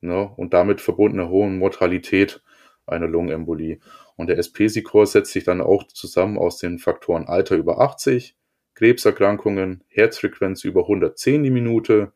ne? 0.00 0.30
und 0.36 0.54
damit 0.54 0.80
verbundene 0.80 1.28
hohen 1.28 1.58
Mortalität 1.58 2.42
einer 2.86 3.06
Lungenembolie. 3.06 3.78
Und 4.16 4.28
der 4.28 4.42
SPSI-Score 4.42 5.06
setzt 5.06 5.32
sich 5.32 5.44
dann 5.44 5.60
auch 5.60 5.86
zusammen 5.86 6.38
aus 6.38 6.58
den 6.58 6.78
Faktoren 6.78 7.26
Alter 7.26 7.56
über 7.56 7.80
80, 7.80 8.36
Krebserkrankungen, 8.74 9.84
Herzfrequenz 9.88 10.64
über 10.64 10.82
110 10.82 11.42
die 11.42 11.50
Minute, 11.50 12.12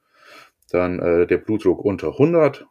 dann 0.70 0.98
äh, 0.98 1.26
der 1.26 1.38
Blutdruck 1.38 1.84
unter 1.84 2.08
100, 2.12 2.66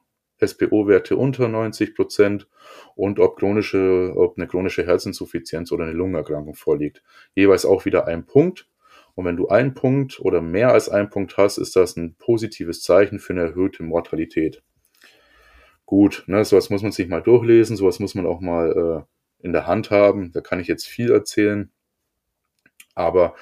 SPO-Werte 0.47 1.17
unter 1.17 1.47
90 1.47 1.95
Prozent 1.95 2.47
und 2.95 3.19
ob 3.19 3.37
chronische, 3.37 4.13
ob 4.15 4.37
eine 4.37 4.47
chronische 4.47 4.85
Herzinsuffizienz 4.85 5.71
oder 5.71 5.85
eine 5.85 5.93
Lungenerkrankung 5.93 6.55
vorliegt. 6.55 7.03
Jeweils 7.35 7.65
auch 7.65 7.85
wieder 7.85 8.07
ein 8.07 8.25
Punkt. 8.25 8.67
Und 9.15 9.25
wenn 9.25 9.37
du 9.37 9.47
einen 9.47 9.73
Punkt 9.73 10.19
oder 10.19 10.41
mehr 10.41 10.71
als 10.71 10.89
einen 10.89 11.09
Punkt 11.09 11.37
hast, 11.37 11.57
ist 11.57 11.75
das 11.75 11.95
ein 11.97 12.15
positives 12.15 12.81
Zeichen 12.81 13.19
für 13.19 13.33
eine 13.33 13.43
erhöhte 13.43 13.83
Mortalität. 13.83 14.63
Gut, 15.85 16.23
ne, 16.27 16.43
sowas 16.43 16.69
muss 16.69 16.81
man 16.81 16.91
sich 16.91 17.07
mal 17.07 17.21
durchlesen, 17.21 17.75
sowas 17.75 17.99
muss 17.99 18.15
man 18.15 18.25
auch 18.25 18.39
mal 18.39 19.05
äh, 19.41 19.45
in 19.45 19.53
der 19.53 19.67
Hand 19.67 19.91
haben. 19.91 20.31
Da 20.31 20.41
kann 20.41 20.59
ich 20.59 20.67
jetzt 20.67 20.87
viel 20.87 21.11
erzählen. 21.11 21.71
Aber 22.95 23.35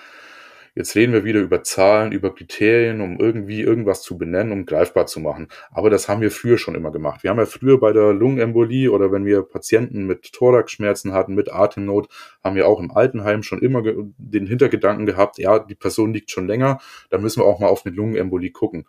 Jetzt 0.73 0.95
reden 0.95 1.11
wir 1.11 1.25
wieder 1.25 1.41
über 1.41 1.63
Zahlen, 1.63 2.13
über 2.13 2.33
Kriterien, 2.33 3.01
um 3.01 3.19
irgendwie 3.19 3.61
irgendwas 3.61 4.01
zu 4.03 4.17
benennen, 4.17 4.53
um 4.53 4.65
greifbar 4.65 5.05
zu 5.05 5.19
machen. 5.19 5.49
Aber 5.69 5.89
das 5.89 6.07
haben 6.07 6.21
wir 6.21 6.31
früher 6.31 6.57
schon 6.57 6.75
immer 6.75 6.91
gemacht. 6.91 7.23
Wir 7.23 7.29
haben 7.29 7.39
ja 7.39 7.45
früher 7.45 7.77
bei 7.77 7.91
der 7.91 8.13
Lungenembolie 8.13 8.89
oder 8.89 9.11
wenn 9.11 9.25
wir 9.25 9.41
Patienten 9.41 10.05
mit 10.05 10.31
Thoraxschmerzen 10.31 11.11
hatten, 11.11 11.35
mit 11.35 11.51
Atemnot, 11.51 12.07
haben 12.41 12.55
wir 12.55 12.67
auch 12.67 12.79
im 12.79 12.89
Altenheim 12.89 13.43
schon 13.43 13.61
immer 13.61 13.83
den 14.17 14.47
Hintergedanken 14.47 15.05
gehabt, 15.05 15.37
ja, 15.39 15.59
die 15.59 15.75
Person 15.75 16.13
liegt 16.13 16.31
schon 16.31 16.47
länger, 16.47 16.79
da 17.09 17.17
müssen 17.17 17.41
wir 17.41 17.45
auch 17.45 17.59
mal 17.59 17.67
auf 17.67 17.85
eine 17.85 17.93
Lungenembolie 17.93 18.51
gucken 18.51 18.87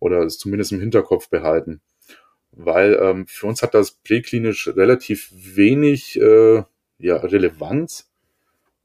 oder 0.00 0.24
es 0.24 0.38
zumindest 0.38 0.72
im 0.72 0.80
Hinterkopf 0.80 1.28
behalten. 1.28 1.82
Weil 2.50 2.98
ähm, 3.00 3.26
für 3.28 3.46
uns 3.46 3.62
hat 3.62 3.74
das 3.74 3.92
präklinisch 3.92 4.68
relativ 4.68 5.30
wenig 5.32 6.20
äh, 6.20 6.64
ja, 6.98 7.16
Relevanz, 7.16 8.11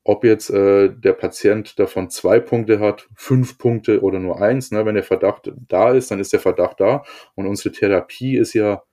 ob 0.07 0.23
jetzt 0.23 0.49
äh, 0.49 0.89
der 0.89 1.11
Patient 1.11 1.77
davon 1.77 2.09
zwei 2.09 2.39
Punkte 2.39 2.79
hat, 2.79 3.09
fünf 3.13 3.57
Punkte 3.57 4.01
oder 4.01 4.19
nur 4.19 4.41
eins. 4.41 4.71
Ne? 4.71 4.85
Wenn 4.85 4.95
der 4.95 5.03
Verdacht 5.03 5.51
da 5.67 5.91
ist, 5.91 6.09
dann 6.09 6.21
ist 6.21 6.31
der 6.31 6.39
Verdacht 6.39 6.79
da. 6.79 7.03
Und 7.35 7.45
unsere 7.45 7.73
Therapie 7.73 8.37
ist 8.37 8.53
ja 8.53 8.83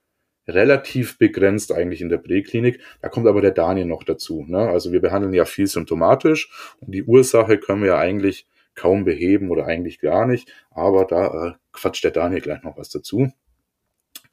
relativ 0.45 1.17
begrenzt 1.17 1.71
eigentlich 1.71 2.01
in 2.01 2.09
der 2.09 2.17
Präklinik. 2.17 2.81
Da 3.01 3.07
kommt 3.07 3.27
aber 3.27 3.39
der 3.39 3.51
Daniel 3.51 3.85
noch 3.85 4.03
dazu. 4.03 4.43
Ne? 4.45 4.59
Also 4.59 4.91
wir 4.91 4.99
behandeln 4.99 5.33
ja 5.33 5.45
viel 5.45 5.67
symptomatisch 5.67 6.75
und 6.81 6.91
die 6.91 7.03
Ursache 7.03 7.59
können 7.59 7.81
wir 7.81 7.91
ja 7.91 7.97
eigentlich 7.97 8.45
kaum 8.75 9.05
beheben 9.05 9.51
oder 9.51 9.67
eigentlich 9.67 9.99
gar 9.99 10.25
nicht. 10.25 10.51
Aber 10.69 11.05
da 11.05 11.47
äh, 11.47 11.53
quatscht 11.71 12.03
der 12.03 12.11
Daniel 12.11 12.41
gleich 12.41 12.61
noch 12.63 12.77
was 12.77 12.89
dazu. 12.89 13.31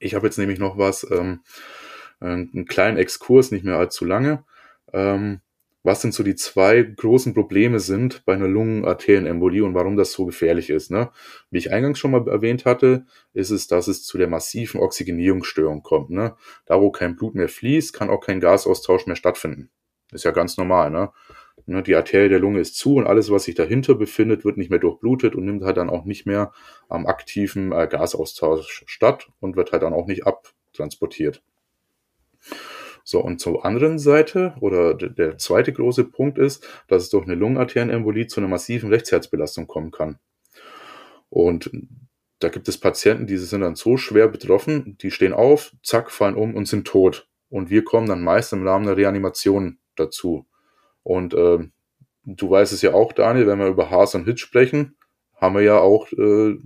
Ich 0.00 0.16
habe 0.16 0.26
jetzt 0.26 0.36
nämlich 0.36 0.58
noch 0.58 0.78
was, 0.78 1.08
ähm, 1.08 1.42
einen 2.18 2.66
kleinen 2.66 2.98
Exkurs, 2.98 3.52
nicht 3.52 3.64
mehr 3.64 3.76
allzu 3.76 4.04
lange. 4.04 4.44
Ähm, 4.92 5.40
was 5.82 6.00
denn 6.00 6.12
so 6.12 6.22
die 6.22 6.36
zwei 6.36 6.82
großen 6.82 7.34
Probleme 7.34 7.80
sind 7.80 8.24
bei 8.24 8.34
einer 8.34 8.48
Lungenarterienembolie 8.48 9.64
und 9.64 9.74
warum 9.74 9.96
das 9.96 10.12
so 10.12 10.26
gefährlich 10.26 10.70
ist. 10.70 10.90
Ne? 10.90 11.10
Wie 11.50 11.58
ich 11.58 11.72
eingangs 11.72 11.98
schon 11.98 12.12
mal 12.12 12.26
erwähnt 12.28 12.64
hatte, 12.64 13.06
ist 13.32 13.50
es, 13.50 13.66
dass 13.66 13.88
es 13.88 14.04
zu 14.04 14.16
der 14.16 14.28
massiven 14.28 14.80
Oxygenierungsstörung 14.80 15.82
kommt. 15.82 16.10
Ne? 16.10 16.36
Da, 16.66 16.80
wo 16.80 16.90
kein 16.90 17.16
Blut 17.16 17.34
mehr 17.34 17.48
fließt, 17.48 17.92
kann 17.92 18.10
auch 18.10 18.20
kein 18.20 18.40
Gasaustausch 18.40 19.06
mehr 19.06 19.16
stattfinden. 19.16 19.70
Ist 20.12 20.24
ja 20.24 20.30
ganz 20.30 20.56
normal. 20.56 20.90
Ne? 20.90 21.10
ne? 21.66 21.82
Die 21.82 21.96
Arterie 21.96 22.28
der 22.28 22.38
Lunge 22.38 22.60
ist 22.60 22.76
zu 22.76 22.94
und 22.96 23.06
alles, 23.06 23.30
was 23.30 23.44
sich 23.44 23.56
dahinter 23.56 23.96
befindet, 23.96 24.44
wird 24.44 24.58
nicht 24.58 24.70
mehr 24.70 24.78
durchblutet 24.78 25.34
und 25.34 25.44
nimmt 25.44 25.64
halt 25.64 25.78
dann 25.78 25.90
auch 25.90 26.04
nicht 26.04 26.26
mehr 26.26 26.52
am 26.88 27.06
aktiven 27.06 27.72
äh, 27.72 27.88
Gasaustausch 27.90 28.84
statt 28.86 29.30
und 29.40 29.56
wird 29.56 29.72
halt 29.72 29.82
dann 29.82 29.94
auch 29.94 30.06
nicht 30.06 30.26
abtransportiert. 30.26 31.42
So, 33.04 33.20
und 33.20 33.40
zur 33.40 33.64
anderen 33.64 33.98
Seite, 33.98 34.54
oder 34.60 34.94
der 34.94 35.38
zweite 35.38 35.72
große 35.72 36.04
Punkt 36.04 36.38
ist, 36.38 36.66
dass 36.88 37.04
es 37.04 37.10
durch 37.10 37.26
eine 37.26 37.34
Lungenarterienembolie 37.34 38.26
zu 38.26 38.40
einer 38.40 38.48
massiven 38.48 38.90
Rechtsherzbelastung 38.90 39.66
kommen 39.66 39.90
kann. 39.90 40.18
Und 41.30 41.70
da 42.38 42.48
gibt 42.48 42.68
es 42.68 42.78
Patienten, 42.78 43.26
die 43.26 43.36
sind 43.36 43.60
dann 43.60 43.76
so 43.76 43.96
schwer 43.96 44.28
betroffen, 44.28 44.96
die 45.00 45.10
stehen 45.10 45.32
auf, 45.32 45.72
zack, 45.82 46.10
fallen 46.10 46.34
um 46.34 46.54
und 46.54 46.66
sind 46.66 46.86
tot. 46.86 47.28
Und 47.48 47.70
wir 47.70 47.84
kommen 47.84 48.08
dann 48.08 48.22
meist 48.22 48.52
im 48.52 48.66
Rahmen 48.66 48.86
der 48.86 48.96
Reanimation 48.96 49.78
dazu. 49.96 50.46
Und 51.02 51.34
äh, 51.34 51.58
du 52.24 52.50
weißt 52.50 52.72
es 52.72 52.82
ja 52.82 52.94
auch, 52.94 53.12
Daniel, 53.12 53.46
wenn 53.46 53.58
wir 53.58 53.66
über 53.66 53.90
Haas 53.90 54.14
und 54.14 54.24
Hitch 54.24 54.42
sprechen, 54.42 54.96
haben 55.36 55.54
wir 55.54 55.62
ja 55.62 55.78
auch 55.78 56.10
äh, 56.12 56.56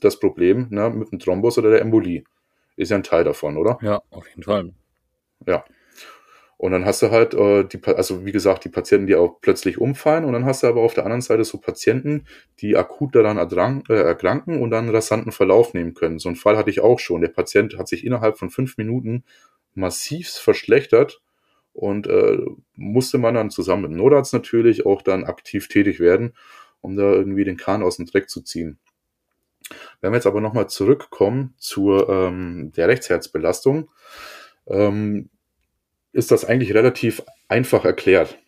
das 0.00 0.18
Problem 0.18 0.68
ne, 0.70 0.90
mit 0.90 1.12
dem 1.12 1.18
Thrombus 1.18 1.58
oder 1.58 1.70
der 1.70 1.80
Embolie. 1.80 2.24
Ist 2.76 2.90
ja 2.90 2.96
ein 2.96 3.02
Teil 3.02 3.24
davon, 3.24 3.56
oder? 3.56 3.78
Ja, 3.82 4.02
auf 4.10 4.28
jeden 4.28 4.42
Fall. 4.42 4.72
Ja. 5.46 5.64
Und 6.56 6.72
dann 6.72 6.84
hast 6.84 7.02
du 7.02 7.10
halt, 7.10 7.34
äh, 7.34 7.64
die, 7.64 7.80
also 7.84 8.24
wie 8.24 8.32
gesagt, 8.32 8.64
die 8.64 8.68
Patienten, 8.68 9.06
die 9.06 9.16
auch 9.16 9.40
plötzlich 9.40 9.78
umfallen. 9.78 10.24
Und 10.24 10.32
dann 10.32 10.44
hast 10.44 10.62
du 10.62 10.66
aber 10.66 10.82
auf 10.82 10.94
der 10.94 11.04
anderen 11.04 11.20
Seite 11.20 11.44
so 11.44 11.58
Patienten, 11.58 12.26
die 12.60 12.76
akut 12.76 13.14
daran 13.14 13.36
erdrang, 13.36 13.84
äh, 13.88 13.94
erkranken 13.94 14.62
und 14.62 14.70
dann 14.70 14.86
einen 14.86 14.94
rasanten 14.94 15.32
Verlauf 15.32 15.74
nehmen 15.74 15.94
können. 15.94 16.18
So 16.18 16.28
einen 16.28 16.36
Fall 16.36 16.56
hatte 16.56 16.70
ich 16.70 16.80
auch 16.80 17.00
schon. 17.00 17.20
Der 17.20 17.28
Patient 17.28 17.76
hat 17.76 17.88
sich 17.88 18.04
innerhalb 18.04 18.38
von 18.38 18.50
fünf 18.50 18.78
Minuten 18.78 19.24
massiv 19.74 20.30
verschlechtert 20.30 21.20
und 21.72 22.06
äh, 22.06 22.38
musste 22.76 23.18
man 23.18 23.34
dann 23.34 23.50
zusammen 23.50 23.82
mit 23.82 23.90
dem 23.90 23.98
Notarzt 23.98 24.32
natürlich 24.32 24.86
auch 24.86 25.02
dann 25.02 25.24
aktiv 25.24 25.68
tätig 25.68 25.98
werden, 25.98 26.34
um 26.80 26.96
da 26.96 27.12
irgendwie 27.12 27.44
den 27.44 27.56
Kahn 27.56 27.82
aus 27.82 27.96
dem 27.96 28.06
Dreck 28.06 28.30
zu 28.30 28.42
ziehen. 28.42 28.78
Wenn 30.00 30.12
wir 30.12 30.16
jetzt 30.16 30.26
aber 30.26 30.40
nochmal 30.40 30.68
zurückkommen 30.68 31.54
zur 31.58 32.08
ähm, 32.08 32.72
der 32.76 32.88
Rechtsherzbelastung, 32.88 33.90
ähm, 34.66 35.30
ist 36.12 36.30
das 36.30 36.44
eigentlich 36.44 36.74
relativ 36.74 37.22
einfach 37.48 37.84
erklärt. 37.84 38.38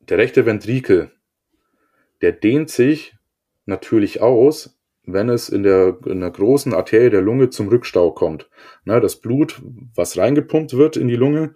Der 0.00 0.18
rechte 0.18 0.46
Ventrikel, 0.46 1.10
der 2.22 2.32
dehnt 2.32 2.70
sich 2.70 3.14
natürlich 3.66 4.20
aus, 4.20 4.78
wenn 5.04 5.28
es 5.28 5.48
in 5.48 5.62
der, 5.62 5.98
in 6.06 6.20
der 6.20 6.30
großen 6.30 6.74
Arterie 6.74 7.10
der 7.10 7.22
Lunge 7.22 7.50
zum 7.50 7.68
Rückstau 7.68 8.10
kommt. 8.12 8.48
Na, 8.84 9.00
das 9.00 9.16
Blut, 9.16 9.60
was 9.94 10.16
reingepumpt 10.16 10.74
wird 10.74 10.96
in 10.96 11.08
die 11.08 11.16
Lunge, 11.16 11.54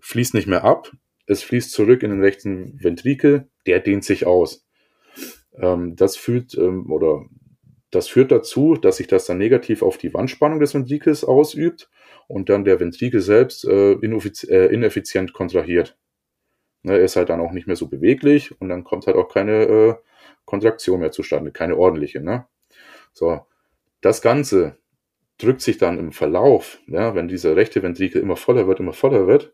fließt 0.00 0.34
nicht 0.34 0.46
mehr 0.46 0.64
ab. 0.64 0.92
Es 1.26 1.42
fließt 1.42 1.70
zurück 1.70 2.02
in 2.02 2.10
den 2.10 2.20
rechten 2.20 2.78
Ventrikel, 2.82 3.48
der 3.66 3.80
dehnt 3.80 4.04
sich 4.04 4.26
aus. 4.26 4.66
Ähm, 5.56 5.96
das 5.96 6.16
führt 6.16 6.54
ähm, 6.56 6.90
oder 6.90 7.26
das 7.90 8.08
führt 8.08 8.32
dazu, 8.32 8.74
dass 8.74 8.96
sich 8.96 9.06
das 9.06 9.26
dann 9.26 9.38
negativ 9.38 9.82
auf 9.82 9.98
die 9.98 10.14
Wandspannung 10.14 10.60
des 10.60 10.74
Ventrikels 10.74 11.24
ausübt 11.24 11.90
und 12.32 12.48
dann 12.48 12.64
der 12.64 12.80
Ventrikel 12.80 13.20
selbst 13.20 13.66
äh, 13.66 13.92
äh, 13.92 14.74
ineffizient 14.74 15.34
kontrahiert. 15.34 15.98
Ne, 16.82 16.94
er 16.94 17.04
ist 17.04 17.16
halt 17.16 17.28
dann 17.28 17.42
auch 17.42 17.52
nicht 17.52 17.66
mehr 17.66 17.76
so 17.76 17.88
beweglich 17.88 18.58
und 18.58 18.70
dann 18.70 18.84
kommt 18.84 19.06
halt 19.06 19.16
auch 19.16 19.28
keine 19.28 19.52
äh, 19.64 19.94
Kontraktion 20.46 21.00
mehr 21.00 21.12
zustande, 21.12 21.52
keine 21.52 21.76
ordentliche. 21.76 22.22
Ne? 22.22 22.46
So, 23.12 23.42
das 24.00 24.22
Ganze 24.22 24.78
drückt 25.36 25.60
sich 25.60 25.76
dann 25.76 25.98
im 25.98 26.10
Verlauf, 26.10 26.78
ja, 26.86 27.14
wenn 27.14 27.28
dieser 27.28 27.54
rechte 27.54 27.82
Ventrikel 27.82 28.22
immer 28.22 28.36
voller 28.36 28.66
wird, 28.66 28.80
immer 28.80 28.94
voller 28.94 29.26
wird, 29.26 29.52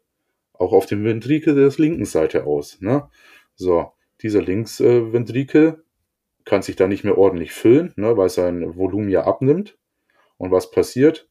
auch 0.53 0.73
auf 0.73 0.87
dem 0.87 1.05
Ventrikel 1.05 1.57
der 1.57 1.73
linken 1.79 2.05
Seite 2.05 2.45
aus. 2.45 2.81
Ne? 2.81 3.11
So, 3.57 3.91
dieser 4.23 4.41
Linksventrikel 4.41 5.67
äh, 5.67 6.45
kann 6.45 6.63
sich 6.63 6.77
da 6.77 6.87
nicht 6.87 7.03
mehr 7.03 7.19
ordentlich 7.19 7.53
füllen, 7.53 7.93
ne, 7.97 8.17
weil 8.17 8.29
sein 8.29 8.77
Volumen 8.77 9.09
ja 9.09 9.25
abnimmt. 9.25 9.77
Und 10.37 10.53
was 10.53 10.71
passiert? 10.71 11.29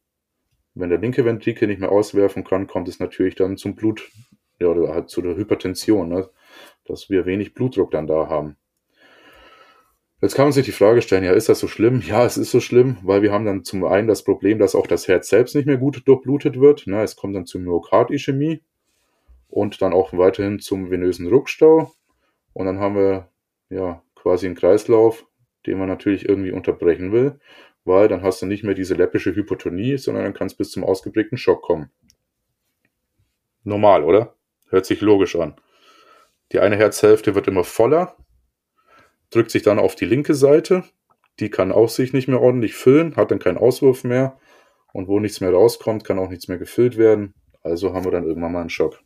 Wenn 0.79 0.89
der 0.89 1.00
linke 1.00 1.25
Ventrikel 1.25 1.67
nicht 1.67 1.79
mehr 1.79 1.91
auswerfen 1.91 2.43
kann, 2.43 2.67
kommt 2.67 2.88
es 2.88 3.00
natürlich 3.00 3.36
dann 3.36 3.57
zum 3.57 3.75
Blut, 3.75 4.12
ja, 4.60 4.67
oder 4.67 4.93
halt 4.93 5.10
zu 5.10 5.22
der 5.22 5.36
Hypertension, 5.36 6.10
ne? 6.10 6.29
dass 6.86 7.10
wir 7.10 7.25
wenig 7.25 7.53
Blutdruck 7.53 7.91
dann 7.91 8.07
da 8.07 8.29
haben. 8.29 8.57
Jetzt 10.22 10.36
kann 10.36 10.46
man 10.46 10.51
sich 10.51 10.65
die 10.65 10.72
Frage 10.72 11.01
stellen, 11.01 11.24
ja, 11.24 11.34
ist 11.34 11.50
das 11.50 11.60
so 11.60 11.67
schlimm? 11.67 12.01
Ja, 12.01 12.25
es 12.25 12.38
ist 12.38 12.51
so 12.51 12.60
schlimm, 12.60 12.98
weil 13.03 13.22
wir 13.22 13.31
haben 13.31 13.46
dann 13.46 13.63
zum 13.63 13.86
einen 13.86 14.07
das 14.07 14.24
Problem, 14.24 14.57
dass 14.60 14.75
auch 14.75 14.88
das 14.88 15.07
Herz 15.07 15.29
selbst 15.29 15.55
nicht 15.55 15.65
mehr 15.65 15.77
gut 15.77 16.07
durchblutet 16.07 16.60
wird. 16.60 16.88
Ne? 16.88 17.03
Es 17.03 17.15
kommt 17.15 17.36
dann 17.36 17.46
zur 17.46 17.62
Myokardischämie 17.62 18.62
und 19.48 19.81
dann 19.81 19.93
auch 19.93 20.13
weiterhin 20.13 20.60
zum 20.60 20.89
venösen 20.89 21.27
Rückstau. 21.27 21.91
Und 22.53 22.65
dann 22.65 22.79
haben 22.79 22.96
wir 22.96 23.29
ja 23.69 24.01
quasi 24.15 24.48
einen 24.48 24.55
Kreislauf, 24.55 25.25
den 25.67 25.77
man 25.77 25.88
natürlich 25.88 26.27
irgendwie 26.27 26.51
unterbrechen 26.51 27.12
will 27.12 27.39
weil 27.88 28.08
dann 28.08 28.22
hast 28.22 28.41
du 28.41 28.46
nicht 28.46 28.63
mehr 28.63 28.74
diese 28.74 28.96
läppische 28.96 29.34
Hypotonie, 29.34 29.98
sondern 29.98 30.25
dann 30.25 30.34
kann 30.34 30.48
es 30.48 30.56
bis 30.56 30.72
zum 30.72 30.84
ausgeprägten 30.84 31.38
Schock 31.38 31.62
kommen. 31.62 31.89
Normal, 33.63 34.03
oder? 34.03 34.36
Hört 34.70 34.86
sich 34.86 35.01
logisch 35.01 35.36
an. 35.36 35.56
Die 36.51 36.60
eine 36.60 36.77
Herzhälfte 36.77 37.35
wird 37.35 37.48
immer 37.48 37.64
voller, 37.64 38.16
drückt 39.29 39.51
sich 39.51 39.64
dann 39.64 39.79
auf 39.79 39.96
die 39.96 40.05
linke 40.05 40.33
Seite, 40.35 40.83
die 41.40 41.50
kann 41.50 41.72
auch 41.72 41.90
sich 41.90 42.14
nicht 42.14 42.27
mehr 42.27 42.42
ordentlich 42.42 42.75
füllen, 42.75 43.16
hat 43.16 43.31
dann 43.31 43.40
keinen 43.40 43.57
Auswurf 43.57 44.03
mehr 44.03 44.40
und 44.94 45.07
wo 45.07 45.20
nichts 45.20 45.42
mehr 45.42 45.51
rauskommt, 45.51 46.03
kann 46.03 46.20
auch 46.20 46.29
nichts 46.29 46.48
mehr 46.48 46.57
gefüllt 46.57 46.98
werden. 46.98 47.33
Also 47.64 47.94
haben 47.94 48.05
wir 48.05 48.11
dann 48.11 48.25
irgendwann 48.25 48.53
mal 48.53 48.61
einen 48.61 48.70
Schock. 48.70 49.00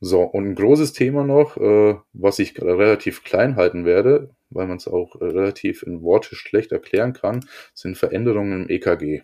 So, 0.00 0.22
und 0.22 0.46
ein 0.46 0.54
großes 0.54 0.92
Thema 0.92 1.24
noch, 1.24 1.56
äh, 1.58 1.96
was 2.12 2.38
ich 2.38 2.60
relativ 2.60 3.22
klein 3.22 3.56
halten 3.56 3.84
werde, 3.84 4.30
weil 4.50 4.66
man 4.66 4.76
es 4.76 4.88
auch 4.88 5.20
äh, 5.20 5.24
relativ 5.24 5.82
in 5.82 6.02
Worte 6.02 6.34
schlecht 6.34 6.72
erklären 6.72 7.12
kann, 7.12 7.44
sind 7.74 7.96
Veränderungen 7.96 8.64
im 8.64 8.70
EKG. 8.70 9.22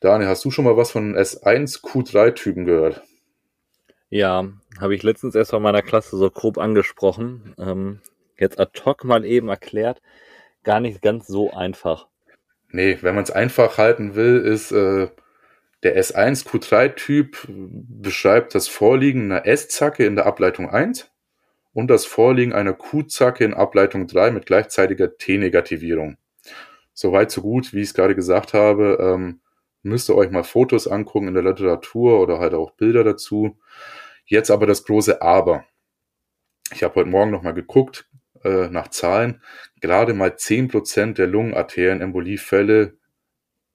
Daniel, 0.00 0.28
hast 0.28 0.44
du 0.44 0.50
schon 0.50 0.64
mal 0.64 0.76
was 0.76 0.90
von 0.90 1.14
S1 1.14 1.82
Q3-Typen 1.82 2.64
gehört? 2.64 3.02
Ja, 4.08 4.48
habe 4.80 4.94
ich 4.94 5.02
letztens 5.02 5.34
erst 5.34 5.50
von 5.50 5.62
meiner 5.62 5.82
Klasse 5.82 6.16
so 6.16 6.30
grob 6.30 6.58
angesprochen. 6.58 7.54
Ähm, 7.58 8.00
jetzt 8.38 8.58
ad 8.58 8.80
hoc 8.84 9.04
mal 9.04 9.24
eben 9.24 9.48
erklärt. 9.48 10.00
Gar 10.64 10.80
nicht 10.80 11.00
ganz 11.02 11.26
so 11.26 11.52
einfach. 11.52 12.08
Nee, 12.70 12.98
wenn 13.02 13.14
man 13.14 13.24
es 13.24 13.30
einfach 13.30 13.78
halten 13.78 14.14
will, 14.14 14.38
ist 14.38 14.72
äh, 14.72 15.08
der 15.82 15.98
S1 15.98 16.46
Q3-Typ 16.46 17.46
beschreibt 17.48 18.54
das 18.54 18.68
Vorliegen 18.68 19.30
einer 19.30 19.46
S-Zacke 19.46 20.04
in 20.04 20.16
der 20.16 20.26
Ableitung 20.26 20.68
1 20.68 21.10
und 21.72 21.88
das 21.88 22.04
Vorliegen 22.04 22.52
einer 22.52 22.72
Q-Zacke 22.72 23.44
in 23.44 23.54
Ableitung 23.54 24.06
3 24.06 24.30
mit 24.30 24.46
gleichzeitiger 24.46 25.16
T-Negativierung. 25.16 26.16
Soweit 26.92 27.30
so 27.30 27.42
gut, 27.42 27.72
wie 27.72 27.80
ich 27.80 27.88
es 27.88 27.94
gerade 27.94 28.14
gesagt 28.14 28.54
habe. 28.54 28.98
Ähm, 29.00 29.40
müsst 29.82 30.10
ihr 30.10 30.16
euch 30.16 30.30
mal 30.30 30.44
Fotos 30.44 30.86
angucken 30.86 31.28
in 31.28 31.34
der 31.34 31.42
Literatur 31.42 32.20
oder 32.20 32.38
halt 32.38 32.54
auch 32.54 32.72
Bilder 32.72 33.04
dazu. 33.04 33.58
Jetzt 34.26 34.50
aber 34.50 34.66
das 34.66 34.84
große 34.84 35.22
Aber. 35.22 35.64
Ich 36.72 36.82
habe 36.82 36.96
heute 36.96 37.08
Morgen 37.08 37.30
nochmal 37.30 37.54
geguckt 37.54 38.08
äh, 38.44 38.68
nach 38.68 38.88
Zahlen. 38.88 39.42
Gerade 39.80 40.14
mal 40.14 40.30
10% 40.30 41.14
der 41.14 41.26
Lungenarterienembolie-Fälle 41.26 42.96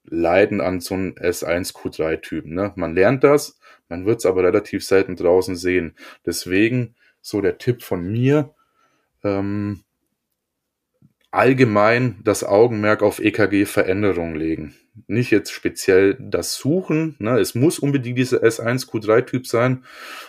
leiden 0.03 0.61
an 0.61 0.79
so 0.79 0.93
einem 0.93 1.13
S1Q3-Typen. 1.13 2.53
Ne? 2.53 2.73
Man 2.75 2.93
lernt 2.93 3.23
das, 3.23 3.59
man 3.89 4.05
wird 4.05 4.19
es 4.19 4.25
aber 4.25 4.43
relativ 4.43 4.85
selten 4.85 5.15
draußen 5.15 5.55
sehen. 5.55 5.95
Deswegen 6.25 6.95
so 7.25 7.41
der 7.41 7.57
Tipp 7.57 7.81
von 7.81 8.05
mir, 8.05 8.53
ähm, 9.23 9.83
allgemein 11.31 12.21
das 12.23 12.43
Augenmerk 12.43 13.01
auf 13.01 13.19
EKG-Veränderungen 13.19 14.35
legen. 14.35 14.75
Nicht 15.07 15.31
jetzt 15.31 15.51
speziell 15.51 16.15
das 16.19 16.53
Suchen, 16.53 17.15
ne? 17.17 17.39
es 17.39 17.55
muss 17.55 17.79
unbedingt 17.79 18.19
dieser 18.19 18.43
S1Q3-Typ 18.43 19.47
sein, 19.47 19.83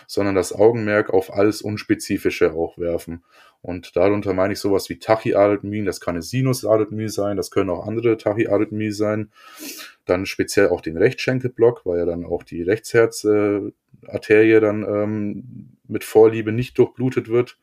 sondern 0.07 0.33
das 0.33 0.51
Augenmerk 0.51 1.11
auf 1.11 1.31
alles 1.31 1.61
Unspezifische 1.61 2.53
auch 2.53 2.79
werfen. 2.79 3.23
Und 3.61 3.95
darunter 3.95 4.33
meine 4.33 4.53
ich 4.53 4.59
sowas 4.59 4.89
wie 4.89 4.97
Tachyarrhythmien, 4.97 5.85
das 5.85 6.01
kann 6.01 6.15
eine 6.15 6.23
Sinusarrhythmie 6.23 7.09
sein, 7.09 7.37
das 7.37 7.51
können 7.51 7.69
auch 7.69 7.87
andere 7.87 8.17
Tachyarrhythmie 8.17 8.91
sein. 8.91 9.31
Dann 10.05 10.25
speziell 10.25 10.69
auch 10.69 10.81
den 10.81 10.97
Rechtschenkelblock, 10.97 11.85
weil 11.85 11.99
ja 11.99 12.05
dann 12.05 12.25
auch 12.25 12.43
die 12.43 12.63
Rechtsherzarterie 12.63 14.59
dann 14.59 14.83
ähm, 14.83 15.76
mit 15.87 16.03
Vorliebe 16.03 16.51
nicht 16.51 16.77
durchblutet 16.77 17.29
wird, 17.29 17.57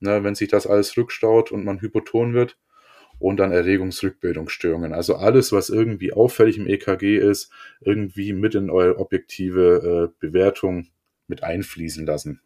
ne, 0.00 0.22
wenn 0.24 0.34
sich 0.34 0.48
das 0.48 0.66
alles 0.66 0.96
rückstaut 0.96 1.52
und 1.52 1.64
man 1.64 1.80
hypoton 1.80 2.34
wird. 2.34 2.58
Und 3.18 3.38
dann 3.38 3.50
Erregungsrückbildungsstörungen. 3.50 4.92
Also 4.92 5.16
alles, 5.16 5.50
was 5.50 5.70
irgendwie 5.70 6.12
auffällig 6.12 6.58
im 6.58 6.68
EKG 6.68 7.16
ist, 7.16 7.50
irgendwie 7.80 8.34
mit 8.34 8.54
in 8.54 8.68
eure 8.68 8.98
objektive 8.98 10.12
äh, 10.12 10.16
Bewertung 10.20 10.88
mit 11.26 11.42
einfließen 11.42 12.04
lassen. 12.04 12.42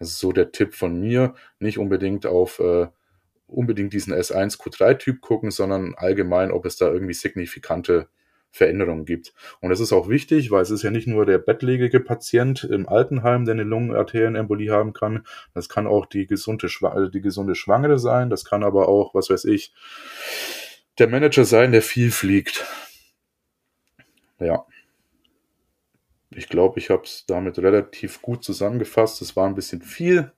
Das 0.00 0.08
ist 0.08 0.18
so 0.18 0.32
der 0.32 0.50
Tipp 0.50 0.74
von 0.74 0.98
mir. 0.98 1.34
Nicht 1.60 1.78
unbedingt 1.78 2.26
auf 2.26 2.58
äh, 2.58 2.88
unbedingt 3.46 3.92
diesen 3.92 4.12
S1 4.12 4.58
Q3-Typ 4.58 5.20
gucken, 5.20 5.50
sondern 5.50 5.94
allgemein, 5.96 6.50
ob 6.50 6.66
es 6.66 6.76
da 6.76 6.90
irgendwie 6.90 7.14
signifikante 7.14 8.08
Veränderungen 8.52 9.06
gibt. 9.06 9.32
Und 9.60 9.70
das 9.70 9.80
ist 9.80 9.92
auch 9.92 10.08
wichtig, 10.08 10.50
weil 10.50 10.62
es 10.62 10.70
ist 10.70 10.82
ja 10.82 10.90
nicht 10.90 11.08
nur 11.08 11.26
der 11.26 11.38
bettlägerige 11.38 12.00
Patient 12.00 12.64
im 12.64 12.88
Altenheim, 12.88 13.46
der 13.46 13.54
eine 13.54 13.64
Lungenarterienembolie 13.64 14.70
haben 14.70 14.92
kann. 14.92 15.26
Das 15.54 15.68
kann 15.68 15.86
auch 15.86 16.06
die 16.06 16.26
gesunde, 16.26 16.68
also 16.82 17.08
die 17.08 17.22
gesunde 17.22 17.54
Schwangere 17.54 17.98
sein. 17.98 18.30
Das 18.30 18.44
kann 18.44 18.62
aber 18.62 18.88
auch, 18.88 19.14
was 19.14 19.30
weiß 19.30 19.46
ich, 19.46 19.72
der 20.98 21.08
Manager 21.08 21.44
sein, 21.44 21.72
der 21.72 21.82
viel 21.82 22.10
fliegt. 22.10 22.64
Ja. 24.38 24.66
Ich 26.34 26.48
glaube, 26.48 26.78
ich 26.78 26.90
habe 26.90 27.02
es 27.04 27.24
damit 27.26 27.58
relativ 27.58 28.22
gut 28.22 28.44
zusammengefasst. 28.44 29.22
Es 29.22 29.34
war 29.36 29.46
ein 29.46 29.54
bisschen 29.54 29.82
viel, 29.82 30.32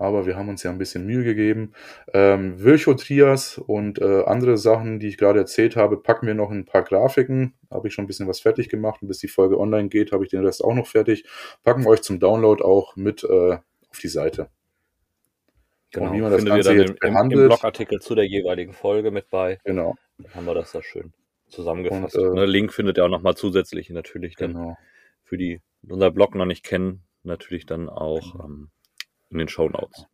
aber 0.00 0.24
wir 0.24 0.34
haben 0.34 0.48
uns 0.48 0.62
ja 0.62 0.70
ein 0.70 0.78
bisschen 0.78 1.04
Mühe 1.04 1.24
gegeben. 1.24 1.72
Ähm, 2.14 2.58
Virchow-Trias 2.58 3.58
und 3.58 4.00
äh, 4.00 4.24
andere 4.24 4.56
Sachen, 4.56 4.98
die 4.98 5.08
ich 5.08 5.18
gerade 5.18 5.40
erzählt 5.40 5.76
habe, 5.76 5.98
packen 5.98 6.26
wir 6.26 6.32
noch 6.32 6.50
in 6.50 6.60
ein 6.60 6.64
paar 6.64 6.82
Grafiken. 6.82 7.52
Habe 7.70 7.88
ich 7.88 7.94
schon 7.94 8.04
ein 8.04 8.06
bisschen 8.06 8.26
was 8.26 8.40
fertig 8.40 8.70
gemacht 8.70 9.02
und 9.02 9.08
bis 9.08 9.18
die 9.18 9.28
Folge 9.28 9.60
online 9.60 9.90
geht, 9.90 10.12
habe 10.12 10.24
ich 10.24 10.30
den 10.30 10.42
Rest 10.42 10.64
auch 10.64 10.72
noch 10.72 10.86
fertig. 10.86 11.26
Packen 11.64 11.84
wir 11.84 11.90
euch 11.90 12.00
zum 12.00 12.18
Download 12.18 12.64
auch 12.64 12.96
mit 12.96 13.24
äh, 13.24 13.58
auf 13.90 13.98
die 14.00 14.08
Seite. 14.08 14.48
Genau, 15.90 16.06
und 16.06 16.16
wie 16.16 16.20
man 16.22 16.32
das 16.32 16.44
Ganze 16.46 16.72
jetzt 16.72 16.90
im, 16.90 16.96
behandelt. 16.96 17.42
Im 17.42 17.48
Blogartikel 17.48 17.98
zu 18.00 18.14
der 18.14 18.26
jeweiligen 18.26 18.72
Folge 18.72 19.10
mit 19.10 19.28
bei. 19.28 19.58
Genau. 19.64 19.96
Dann 20.16 20.34
haben 20.34 20.46
wir 20.46 20.54
das 20.54 20.72
da 20.72 20.82
schön. 20.82 21.12
zusammengefasst. 21.48 22.16
Und, 22.16 22.38
äh, 22.38 22.40
ne, 22.40 22.46
Link 22.46 22.72
findet 22.72 22.96
ihr 22.96 23.04
auch 23.04 23.10
nochmal 23.10 23.36
zusätzlich 23.36 23.90
natürlich 23.90 24.36
dann 24.36 24.54
genau. 24.54 24.78
für 25.24 25.36
die, 25.36 25.60
die 25.82 25.92
unser 25.92 26.10
Blog 26.10 26.34
noch 26.34 26.46
nicht 26.46 26.64
kennen, 26.64 27.02
natürlich 27.22 27.66
dann 27.66 27.90
auch 27.90 28.32
genau. 28.32 28.44
ähm, 28.44 28.70
in 29.30 29.38
den 29.38 29.48
Show 29.48 29.68
Notes. 29.68 30.06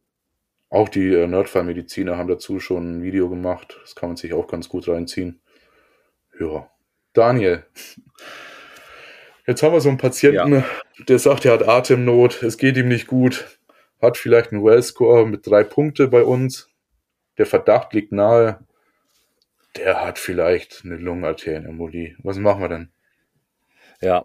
Auch 0.68 0.88
die 0.88 1.14
äh, 1.14 1.26
Nerdfall-Mediziner 1.26 2.16
haben 2.16 2.28
dazu 2.28 2.60
schon 2.60 2.98
ein 2.98 3.02
Video 3.02 3.28
gemacht. 3.28 3.78
Das 3.82 3.94
kann 3.94 4.10
man 4.10 4.16
sich 4.16 4.32
auch 4.32 4.48
ganz 4.48 4.68
gut 4.68 4.88
reinziehen. 4.88 5.40
Ja. 6.38 6.70
Daniel. 7.12 7.64
Jetzt 9.46 9.62
haben 9.62 9.72
wir 9.72 9.80
so 9.80 9.88
einen 9.88 9.98
Patienten, 9.98 10.54
ja. 10.54 10.64
der 11.08 11.18
sagt, 11.18 11.44
er 11.44 11.52
hat 11.52 11.68
Atemnot, 11.68 12.42
es 12.42 12.58
geht 12.58 12.76
ihm 12.76 12.88
nicht 12.88 13.06
gut, 13.06 13.58
hat 14.02 14.16
vielleicht 14.16 14.52
einen 14.52 14.64
Well-Score 14.64 15.24
mit 15.24 15.46
drei 15.46 15.62
Punkte 15.62 16.08
bei 16.08 16.24
uns. 16.24 16.68
Der 17.38 17.46
Verdacht 17.46 17.92
liegt 17.94 18.10
nahe, 18.10 18.58
der 19.76 20.04
hat 20.04 20.18
vielleicht 20.18 20.82
eine 20.84 20.96
Lungenarterienembolie. 20.96 22.16
Was 22.18 22.38
machen 22.38 22.60
wir 22.60 22.68
denn? 22.68 22.92
Ja, 24.00 24.24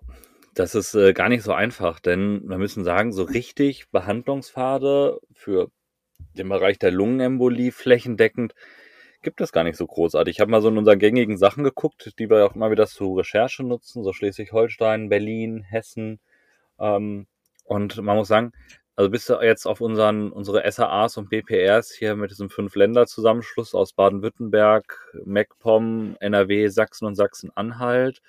das 0.54 0.76
ist 0.76 0.94
äh, 0.96 1.14
gar 1.14 1.30
nicht 1.30 1.44
so 1.44 1.54
einfach, 1.54 2.00
denn 2.00 2.48
wir 2.48 2.58
müssen 2.58 2.84
sagen, 2.84 3.14
so 3.14 3.24
richtig 3.24 3.90
Behandlungspfade 3.92 5.20
für 5.34 5.70
den 6.34 6.50
Bereich 6.50 6.78
der 6.80 6.92
Lungenembolie 6.92 7.72
flächendeckend 7.72 8.54
gibt 9.22 9.42
es 9.42 9.52
gar 9.52 9.64
nicht 9.64 9.78
so 9.78 9.86
großartig. 9.86 10.36
Ich 10.36 10.42
habe 10.42 10.52
mal 10.52 10.62
so 10.62 10.70
in 10.70 10.78
unseren 10.78 11.00
gängigen 11.00 11.38
Sachen 11.38 11.64
geguckt, 11.64 12.14
die 12.20 12.30
wir 12.30 12.46
auch 12.46 12.56
immer 12.56 12.72
wieder 12.72 12.88
zur 12.88 13.20
Recherche 13.20 13.64
nutzen, 13.64 14.04
so 14.04 14.14
Schleswig-Holstein, 14.14 15.10
Berlin, 15.10 15.62
Hessen. 15.62 16.20
Ähm, 16.80 17.28
und 17.66 18.02
man 18.02 18.18
muss 18.18 18.28
sagen, 18.28 18.52
also 18.96 19.10
bis 19.10 19.28
jetzt 19.28 19.66
auf 19.68 19.80
unseren, 19.80 20.32
unsere 20.32 20.70
SAAs 20.70 21.18
und 21.18 21.30
BPRs 21.30 21.92
hier 21.92 22.16
mit 22.16 22.32
diesem 22.32 22.50
Fünf-Länder-Zusammenschluss 22.50 23.74
aus 23.74 23.94
Baden-Württemberg, 23.94 24.98
MacPom, 25.24 26.18
NRW, 26.20 26.68
Sachsen 26.68 27.06
und 27.06 27.16
Sachsen-Anhalt, 27.16 28.22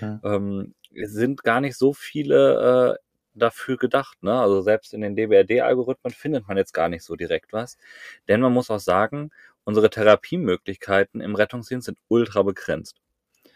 ja. 0.00 0.20
ähm, 0.24 0.74
sind 0.92 1.42
gar 1.44 1.60
nicht 1.60 1.76
so 1.76 1.92
viele 1.92 2.98
äh, 2.98 3.08
dafür 3.34 3.76
gedacht. 3.76 4.22
Ne? 4.22 4.32
Also 4.32 4.60
selbst 4.62 4.92
in 4.94 5.00
den 5.00 5.16
DBRD-Algorithmen 5.16 6.12
findet 6.12 6.48
man 6.48 6.56
jetzt 6.56 6.72
gar 6.72 6.88
nicht 6.88 7.04
so 7.04 7.16
direkt 7.16 7.52
was. 7.52 7.78
Denn 8.26 8.40
man 8.40 8.52
muss 8.52 8.70
auch 8.70 8.80
sagen, 8.80 9.30
unsere 9.64 9.90
Therapiemöglichkeiten 9.90 11.20
im 11.20 11.34
Rettungsdienst 11.34 11.86
sind 11.86 11.98
ultra 12.08 12.42
begrenzt. 12.42 12.96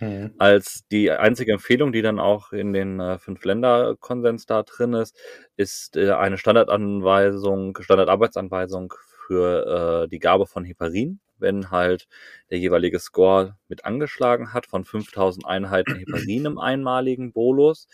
Mhm. 0.01 0.35
Als 0.39 0.85
die 0.91 1.11
einzige 1.11 1.53
Empfehlung, 1.53 1.93
die 1.93 2.03
dann 2.03 2.19
auch 2.19 2.53
in 2.53 2.73
den 2.73 2.99
äh, 2.99 3.19
fünf 3.19 3.45
Länder 3.45 3.97
Konsens 4.01 4.47
da 4.47 4.63
drin 4.63 4.95
ist, 4.95 5.17
ist 5.57 5.97
äh, 5.97 6.11
eine 6.11 6.39
Standardanweisung, 6.39 7.79
Standardarbeitsanweisung 7.81 8.93
für 9.27 10.05
äh, 10.05 10.09
die 10.09 10.19
Gabe 10.19 10.47
von 10.47 10.65
Heparin, 10.65 11.21
wenn 11.43 11.71
halt 11.71 12.09
der 12.51 12.59
jeweilige 12.59 12.99
Score 12.99 13.59
mit 13.69 13.85
angeschlagen 13.85 14.55
hat 14.55 14.67
von 14.67 14.85
5000 14.85 15.45
Einheiten 15.45 15.97
Heparin 15.97 16.47
im 16.47 16.59
einmaligen 16.59 17.33
Bolus. 17.33 17.87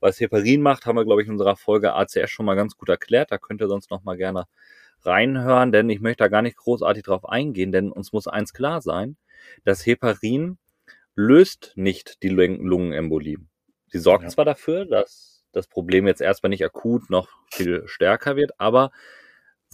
Was 0.00 0.18
Heparin 0.18 0.62
macht, 0.62 0.86
haben 0.86 0.96
wir, 0.96 1.04
glaube 1.04 1.22
ich, 1.22 1.28
in 1.28 1.34
unserer 1.34 1.56
Folge 1.56 1.94
ACS 1.94 2.30
schon 2.30 2.46
mal 2.46 2.56
ganz 2.56 2.76
gut 2.76 2.88
erklärt. 2.88 3.30
Da 3.30 3.38
könnt 3.38 3.60
ihr 3.60 3.68
sonst 3.68 3.90
noch 3.90 4.02
mal 4.02 4.16
gerne 4.16 4.46
reinhören, 5.02 5.70
denn 5.70 5.88
ich 5.90 6.00
möchte 6.00 6.24
da 6.24 6.28
gar 6.28 6.42
nicht 6.42 6.56
großartig 6.56 7.04
drauf 7.04 7.28
eingehen, 7.28 7.72
denn 7.72 7.92
uns 7.92 8.12
muss 8.12 8.26
eins 8.26 8.52
klar 8.52 8.80
sein, 8.80 9.16
das 9.64 9.84
Heparin 9.86 10.58
löst 11.14 11.72
nicht 11.76 12.22
die 12.22 12.28
Lungenembolie. 12.30 13.38
Sie 13.88 13.98
sorgt 13.98 14.24
ja. 14.24 14.30
zwar 14.30 14.44
dafür, 14.44 14.84
dass 14.86 15.44
das 15.52 15.68
Problem 15.68 16.06
jetzt 16.06 16.20
erstmal 16.20 16.50
nicht 16.50 16.64
akut 16.64 17.10
noch 17.10 17.28
viel 17.50 17.86
stärker 17.86 18.36
wird, 18.36 18.58
aber 18.58 18.90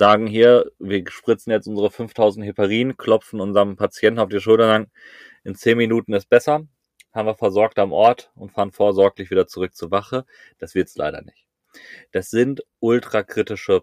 sagen 0.00 0.26
hier, 0.26 0.72
wir 0.78 1.04
spritzen 1.10 1.52
jetzt 1.52 1.66
unsere 1.68 1.90
5000 1.90 2.46
Heparin, 2.46 2.96
klopfen 2.96 3.38
unserem 3.38 3.76
Patienten 3.76 4.18
auf 4.18 4.30
die 4.30 4.40
Schulter 4.40 4.64
sagen, 4.64 4.90
in 5.44 5.54
10 5.54 5.76
Minuten 5.76 6.14
ist 6.14 6.30
besser, 6.30 6.66
haben 7.12 7.26
wir 7.26 7.34
versorgt 7.34 7.78
am 7.78 7.92
Ort 7.92 8.32
und 8.34 8.50
fahren 8.50 8.72
vorsorglich 8.72 9.30
wieder 9.30 9.46
zurück 9.46 9.76
zur 9.76 9.90
Wache. 9.90 10.24
Das 10.58 10.74
wird's 10.74 10.96
leider 10.96 11.20
nicht. 11.20 11.46
Das 12.12 12.30
sind 12.30 12.62
ultrakritische 12.78 13.82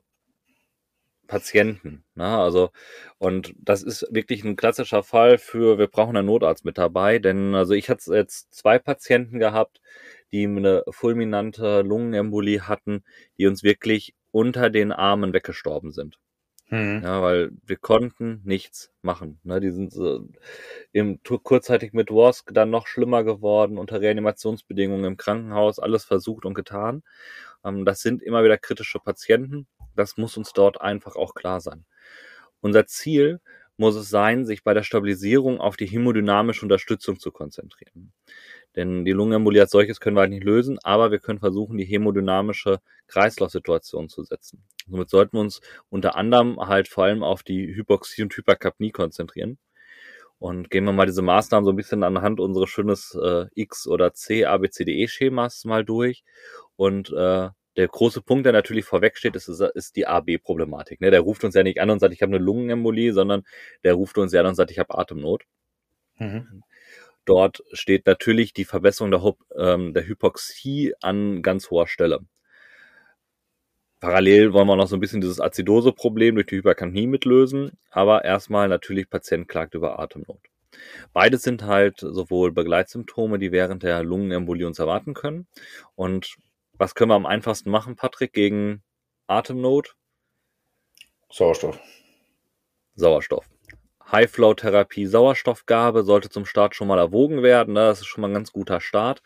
Patienten. 1.28 2.04
Ne? 2.16 2.26
Also, 2.26 2.72
und 3.20 3.54
das 3.60 3.84
ist 3.84 4.08
wirklich 4.10 4.44
ein 4.44 4.56
klassischer 4.56 5.04
Fall 5.04 5.38
für, 5.38 5.78
wir 5.78 5.88
brauchen 5.88 6.18
einen 6.18 6.26
Notarzt 6.26 6.66
mit 6.66 6.80
dabei, 6.80 7.20
denn 7.20 7.54
also 7.54 7.76
ich 7.76 7.92
hatte 7.92 8.16
jetzt 8.16 8.52
zwei 8.56 8.80
Patienten 8.80 9.38
gehabt, 9.38 9.82
die 10.32 10.46
eine 10.48 10.84
fulminante 10.90 11.82
Lungenembolie 11.82 12.68
hatten, 12.68 13.04
die 13.38 13.46
uns 13.46 13.62
wirklich 13.62 14.16
unter 14.32 14.70
den 14.70 14.92
Armen 14.92 15.34
weggestorben 15.34 15.92
sind. 15.92 16.20
Hm. 16.70 17.02
Ja, 17.02 17.22
weil 17.22 17.52
wir 17.66 17.78
konnten 17.78 18.42
nichts 18.44 18.92
machen. 19.02 19.40
Ne, 19.44 19.62
die 19.62 19.72
sind 19.72 19.96
äh, 19.96 20.20
im, 20.92 21.22
kurzzeitig 21.24 21.94
mit 21.94 22.12
WASC 22.12 22.54
dann 22.54 22.70
noch 22.70 22.88
schlimmer 22.88 23.24
geworden, 23.24 23.78
unter 23.78 24.02
Reanimationsbedingungen 24.02 25.06
im 25.06 25.18
Krankenhaus, 25.18 25.80
alles 25.80 26.04
versucht 26.04 26.44
und 26.44 26.56
getan. 26.56 27.04
Ähm, 27.64 27.86
das 27.86 28.02
sind 28.02 28.22
immer 28.22 28.44
wieder 28.44 28.58
kritische 28.58 29.00
Patienten. 29.00 29.68
Das 29.96 30.18
muss 30.18 30.36
uns 30.36 30.52
dort 30.52 30.82
einfach 30.82 31.16
auch 31.16 31.36
klar 31.36 31.62
sein. 31.62 31.86
Unser 32.60 32.86
Ziel 32.86 33.40
muss 33.78 33.96
es 33.96 34.10
sein, 34.10 34.46
sich 34.46 34.64
bei 34.64 34.74
der 34.74 34.84
Stabilisierung 34.84 35.62
auf 35.62 35.78
die 35.78 35.86
hämodynamische 35.86 36.66
Unterstützung 36.66 37.20
zu 37.20 37.32
konzentrieren. 37.32 38.12
Denn 38.78 39.06
die 39.06 39.12
Lungenembolie 39.12 39.62
als 39.62 39.72
solches 39.72 40.00
können 40.00 40.16
wir 40.16 40.22
halt 40.22 40.30
nicht 40.30 40.44
lösen, 40.44 40.78
aber 40.84 41.10
wir 41.10 41.18
können 41.18 41.40
versuchen, 41.40 41.80
die 41.80 41.84
hämodynamische 41.84 42.80
Kreislaufsituation 43.08 44.08
zu 44.08 44.24
setzen. 44.24 44.64
Somit 44.88 45.10
sollten 45.10 45.36
wir 45.36 45.42
uns 45.42 45.62
unter 45.90 46.16
anderem 46.16 46.60
halt 46.60 46.88
vor 46.88 47.06
allem 47.06 47.24
auf 47.24 47.42
die 47.42 47.76
Hypoxie 47.76 48.22
und 48.22 48.38
Hyperkapnie 48.38 48.92
konzentrieren. 48.92 49.58
Und 50.38 50.70
gehen 50.70 50.86
wir 50.86 50.92
mal 50.94 51.08
diese 51.08 51.24
Maßnahmen 51.24 51.66
so 51.66 51.72
ein 51.72 51.76
bisschen 51.76 52.04
anhand 52.04 52.40
unseres 52.40 52.70
schönes 52.70 53.18
äh, 53.20 53.46
X 53.56 53.88
oder 53.88 54.14
C 54.14 54.46
ABCDE-Schemas 54.46 55.66
mal 55.66 55.84
durch. 55.84 56.24
Und 56.76 57.10
äh, 57.10 57.50
der 57.78 57.88
große 57.88 58.22
Punkt, 58.22 58.46
der 58.46 58.54
natürlich 58.54 58.86
vorweg 58.86 59.18
steht, 59.18 59.36
ist, 59.36 59.48
ist 59.48 59.96
die 59.96 60.06
AB-Problematik. 60.06 61.02
Ne? 61.02 61.10
Der 61.10 61.22
ruft 61.22 61.44
uns 61.44 61.56
ja 61.56 61.64
nicht 61.64 61.82
an 61.82 61.90
und 61.90 62.00
sagt, 62.00 62.14
ich 62.14 62.22
habe 62.22 62.36
eine 62.36 62.44
Lungenembolie, 62.44 63.14
sondern 63.14 63.44
der 63.84 63.96
ruft 63.96 64.20
uns 64.20 64.32
ja 64.34 64.42
an 64.42 64.48
und 64.48 64.56
sagt, 64.56 64.70
ich 64.70 64.78
habe 64.78 64.96
Atemnot. 64.96 65.46
Mhm. 66.20 66.62
Dort 67.28 67.62
steht 67.74 68.06
natürlich 68.06 68.54
die 68.54 68.64
Verbesserung 68.64 69.12
der, 69.12 69.36
ähm, 69.58 69.94
der 69.94 70.08
Hypoxie 70.08 70.94
an 71.02 71.42
ganz 71.42 71.70
hoher 71.70 71.88
Stelle. 71.88 72.22
Parallel 74.00 74.54
wollen 74.54 74.68
wir 74.68 74.78
noch 74.78 74.88
so 74.88 74.96
ein 74.96 75.02
bisschen 75.02 75.20
dieses 75.20 75.42
Azidose-Problem 75.42 76.36
durch 76.36 76.48
die 76.48 76.56
Hyperkapnie 76.56 77.06
mitlösen, 77.06 77.78
aber 77.92 78.24
erstmal 78.24 78.70
natürlich 78.70 79.10
Patient 79.10 79.50
klagt 79.50 79.74
über 79.76 80.00
Atemnot. 80.00 80.40
Beides 81.12 81.42
sind 81.42 81.64
halt 81.64 82.00
sowohl 82.00 82.54
Begleitsymptome, 82.54 83.40
die 83.40 83.52
während 83.52 83.84
der 83.84 84.04
Lungenembolie 84.04 84.66
uns 84.66 84.80
erwarten 84.80 85.14
können. 85.14 85.48
Und 85.96 86.38
was 86.74 86.96
können 86.96 87.12
wir 87.12 87.16
am 87.16 87.26
einfachsten 87.26 87.72
machen, 87.72 87.98
Patrick, 87.98 88.32
gegen 88.32 88.84
Atemnot? 89.26 89.98
Sauerstoff. 91.30 91.78
Sauerstoff. 92.96 93.50
High-Flow-Therapie, 94.12 95.06
Sauerstoffgabe 95.06 96.04
sollte 96.04 96.30
zum 96.30 96.46
Start 96.46 96.76
schon 96.76 96.88
mal 96.88 96.98
erwogen 97.00 97.44
werden. 97.44 97.74
Ne? 97.74 97.82
Das 97.82 98.00
ist 98.00 98.08
schon 98.08 98.22
mal 98.22 98.30
ein 98.30 98.34
ganz 98.34 98.52
guter 98.52 98.80
Start. 98.80 99.22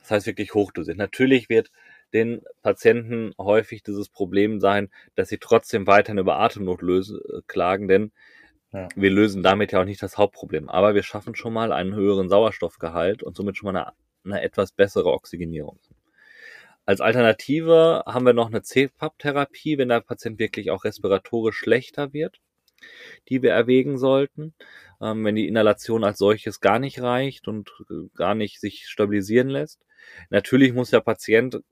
Das 0.00 0.10
heißt 0.10 0.26
wirklich 0.26 0.54
hochdosiert. 0.54 0.96
Natürlich 0.96 1.48
wird 1.48 1.70
den 2.12 2.42
Patienten 2.62 3.34
häufig 3.38 3.82
dieses 3.82 4.08
Problem 4.08 4.60
sein, 4.60 4.88
dass 5.14 5.28
sie 5.28 5.38
trotzdem 5.38 5.86
weiterhin 5.86 6.18
über 6.18 6.38
Atemnot 6.38 6.82
löse, 6.82 7.18
äh, 7.28 7.40
klagen, 7.46 7.88
denn 7.88 8.12
ja. 8.72 8.88
wir 8.94 9.10
lösen 9.10 9.42
damit 9.42 9.72
ja 9.72 9.80
auch 9.80 9.84
nicht 9.84 10.02
das 10.02 10.16
Hauptproblem. 10.16 10.68
Aber 10.68 10.94
wir 10.94 11.02
schaffen 11.02 11.34
schon 11.34 11.52
mal 11.52 11.72
einen 11.72 11.94
höheren 11.94 12.28
Sauerstoffgehalt 12.28 13.22
und 13.22 13.36
somit 13.36 13.56
schon 13.56 13.72
mal 13.72 13.80
eine, 13.80 13.92
eine 14.24 14.42
etwas 14.42 14.72
bessere 14.72 15.12
Oxygenierung. 15.12 15.78
Als 16.86 17.00
Alternative 17.00 18.02
haben 18.06 18.26
wir 18.26 18.32
noch 18.32 18.48
eine 18.48 18.62
CPAP-Therapie, 18.62 19.78
wenn 19.78 19.88
der 19.88 20.00
Patient 20.00 20.38
wirklich 20.38 20.70
auch 20.70 20.84
respiratorisch 20.84 21.56
schlechter 21.56 22.12
wird 22.12 22.40
die 23.28 23.42
wir 23.42 23.52
erwägen 23.52 23.98
sollten. 23.98 24.54
Ähm, 25.00 25.24
wenn 25.24 25.34
die 25.34 25.48
Inhalation 25.48 26.04
als 26.04 26.18
solches 26.18 26.60
gar 26.60 26.78
nicht 26.78 27.00
reicht 27.00 27.48
und 27.48 27.70
äh, 27.90 28.08
gar 28.14 28.34
nicht 28.34 28.60
sich 28.60 28.86
stabilisieren 28.86 29.48
lässt. 29.48 29.80
Natürlich 30.28 30.72
muss 30.72 30.90
der 30.90 31.00
Patient 31.00 31.62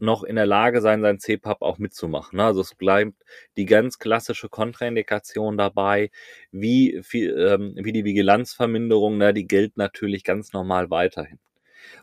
noch 0.00 0.24
in 0.24 0.36
der 0.36 0.46
Lage 0.46 0.80
sein, 0.80 1.02
sein 1.02 1.18
CPAP 1.18 1.62
auch 1.62 1.78
mitzumachen. 1.78 2.38
Ne? 2.38 2.44
Also 2.44 2.62
es 2.62 2.74
bleibt 2.74 3.14
die 3.56 3.66
ganz 3.66 3.98
klassische 3.98 4.48
Kontraindikation 4.48 5.58
dabei, 5.58 6.10
wie, 6.50 7.00
viel, 7.02 7.36
ähm, 7.38 7.74
wie 7.76 7.92
die 7.92 8.04
Vigilanzverminderung, 8.04 9.18
ne? 9.18 9.34
die 9.34 9.46
gilt 9.46 9.76
natürlich 9.76 10.24
ganz 10.24 10.52
normal 10.52 10.90
weiterhin. 10.90 11.38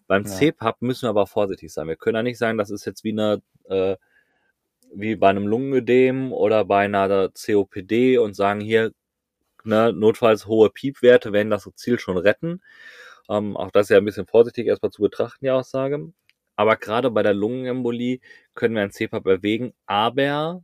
Beim 0.07 0.23
ja. 0.23 0.29
CPAP 0.29 0.81
müssen 0.81 1.03
wir 1.03 1.09
aber 1.09 1.27
vorsichtig 1.27 1.71
sein. 1.73 1.87
Wir 1.87 1.95
können 1.95 2.15
ja 2.15 2.23
nicht 2.23 2.37
sagen, 2.37 2.57
das 2.57 2.69
ist 2.69 2.85
jetzt 2.85 3.03
wie 3.03 3.11
eine 3.11 3.41
äh, 3.69 3.97
wie 4.93 5.15
bei 5.15 5.29
einem 5.29 5.47
Lungenödem 5.47 6.31
oder 6.33 6.65
bei 6.65 6.85
einer 6.85 7.29
COPD 7.29 8.17
und 8.17 8.35
sagen 8.35 8.61
hier, 8.61 8.91
ne, 9.63 9.93
notfalls 9.93 10.47
hohe 10.47 10.69
Piepwerte 10.69 11.33
werden 11.33 11.49
das 11.49 11.69
Ziel 11.75 11.99
schon 11.99 12.17
retten. 12.17 12.61
Ähm, 13.29 13.57
auch 13.57 13.71
das 13.71 13.87
ist 13.87 13.89
ja 13.91 13.97
ein 13.97 14.05
bisschen 14.05 14.27
vorsichtig 14.27 14.67
erstmal 14.67 14.91
zu 14.91 15.01
betrachten, 15.01 15.45
die 15.45 15.51
Aussage. 15.51 16.11
Aber 16.55 16.77
gerade 16.77 17.11
bei 17.11 17.23
der 17.23 17.33
Lungenembolie 17.33 18.19
können 18.55 18.75
wir 18.75 18.83
ein 18.83 18.91
CPAP 18.91 19.25
erwägen, 19.27 19.73
aber 19.85 20.63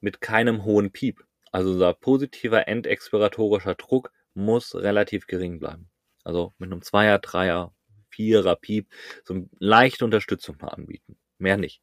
mit 0.00 0.20
keinem 0.20 0.64
hohen 0.64 0.92
Piep. 0.92 1.24
Also 1.52 1.70
unser 1.72 1.94
positiver 1.94 2.68
endexpiratorischer 2.68 3.74
Druck 3.76 4.12
muss 4.34 4.74
relativ 4.74 5.26
gering 5.26 5.60
bleiben. 5.60 5.90
also 6.24 6.52
mit 6.58 6.72
einem 6.72 6.82
Zweier, 6.82 7.18
Dreier, 7.20 7.74
Vierer 8.10 8.56
Piep, 8.56 8.88
so 9.24 9.34
eine 9.34 9.48
leichte 9.58 10.04
Unterstützung 10.04 10.56
noch 10.60 10.72
anbieten. 10.72 11.16
Mehr 11.38 11.56
nicht. 11.56 11.82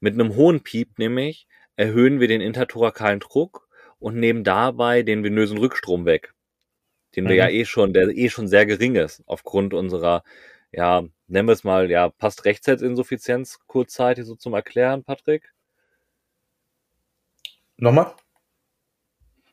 Mit 0.00 0.14
einem 0.14 0.34
hohen 0.34 0.62
Piep 0.62 0.98
nämlich 0.98 1.46
erhöhen 1.76 2.20
wir 2.20 2.28
den 2.28 2.40
interthorakalen 2.40 3.20
Druck 3.20 3.68
und 3.98 4.16
nehmen 4.16 4.44
dabei 4.44 5.02
den 5.02 5.22
venösen 5.24 5.58
Rückstrom 5.58 6.04
weg, 6.06 6.34
den 7.16 7.28
wir 7.28 7.34
ja 7.36 7.46
Mhm. 7.46 7.54
eh 7.54 7.64
schon, 7.64 7.92
der 7.92 8.08
eh 8.08 8.28
schon 8.28 8.48
sehr 8.48 8.66
gering 8.66 8.96
ist, 8.96 9.22
aufgrund 9.26 9.74
unserer, 9.74 10.24
ja, 10.72 11.04
nennen 11.26 11.48
wir 11.48 11.52
es 11.52 11.64
mal, 11.64 11.90
ja, 11.90 12.08
passt 12.08 12.44
Rechtshälsinsuffizienz 12.44 13.58
kurzzeitig 13.66 14.24
so 14.26 14.34
zum 14.36 14.54
Erklären, 14.54 15.04
Patrick? 15.04 15.52
Nochmal? 17.76 18.14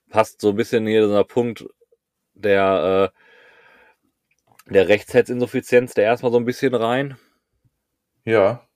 Passt 0.09 0.41
so 0.41 0.49
ein 0.49 0.55
bisschen 0.55 0.85
hier 0.87 1.01
dieser 1.01 1.23
Punkt 1.23 1.65
der, 2.33 3.11
äh, 3.13 4.71
der 4.73 4.87
Rechtsherzinsuffizienz, 4.89 5.93
der 5.93 6.05
erstmal 6.05 6.31
so 6.31 6.37
ein 6.37 6.45
bisschen 6.45 6.75
rein. 6.75 7.17
Ja. 8.25 8.66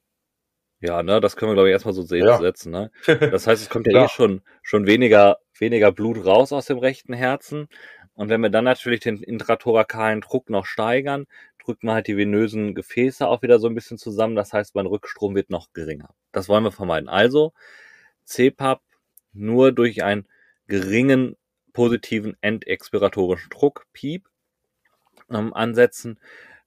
Ja, 0.81 1.03
ne, 1.03 1.21
das 1.21 1.35
können 1.35 1.51
wir, 1.51 1.53
glaube 1.55 1.69
ich, 1.69 1.73
erstmal 1.73 1.93
so 1.93 2.01
se- 2.01 2.17
Ja. 2.17 2.37
setzen, 2.39 2.71
ne? 2.71 2.91
Das 3.37 3.47
heißt, 3.47 3.61
es 3.61 3.69
kommt 3.69 3.87
ja, 3.87 4.05
eh 4.05 4.07
schon, 4.09 4.41
schon 4.63 4.87
weniger, 4.87 5.37
weniger 5.57 5.91
Blut 5.91 6.25
raus 6.25 6.51
aus 6.51 6.65
dem 6.65 6.79
rechten 6.79 7.13
Herzen. 7.13 7.67
Und 8.13 8.29
wenn 8.29 8.41
wir 8.41 8.49
dann 8.49 8.65
natürlich 8.65 8.99
den 8.99 9.21
intrathorakalen 9.21 10.21
Druck 10.21 10.49
noch 10.49 10.65
steigern, 10.65 11.27
drücken 11.63 11.87
wir 11.87 11.93
halt 11.93 12.07
die 12.07 12.17
venösen 12.17 12.73
Gefäße 12.75 13.27
auch 13.27 13.41
wieder 13.43 13.59
so 13.59 13.67
ein 13.67 13.75
bisschen 13.75 13.97
zusammen. 13.99 14.35
Das 14.35 14.53
heißt, 14.53 14.73
mein 14.75 14.87
Rückstrom 14.87 15.35
wird 15.35 15.49
noch 15.51 15.71
geringer. 15.73 16.09
Das 16.31 16.49
wollen 16.49 16.63
wir 16.63 16.71
vermeiden. 16.71 17.07
Also 17.09 17.53
CPAP 18.25 18.81
nur 19.33 19.71
durch 19.71 20.03
einen 20.03 20.27
geringen 20.67 21.37
positiven 21.73 22.35
endexpiratorischen 22.41 23.49
Druck, 23.49 23.85
Piep, 23.93 24.27
ähm, 25.29 25.53
ansetzen. 25.53 26.19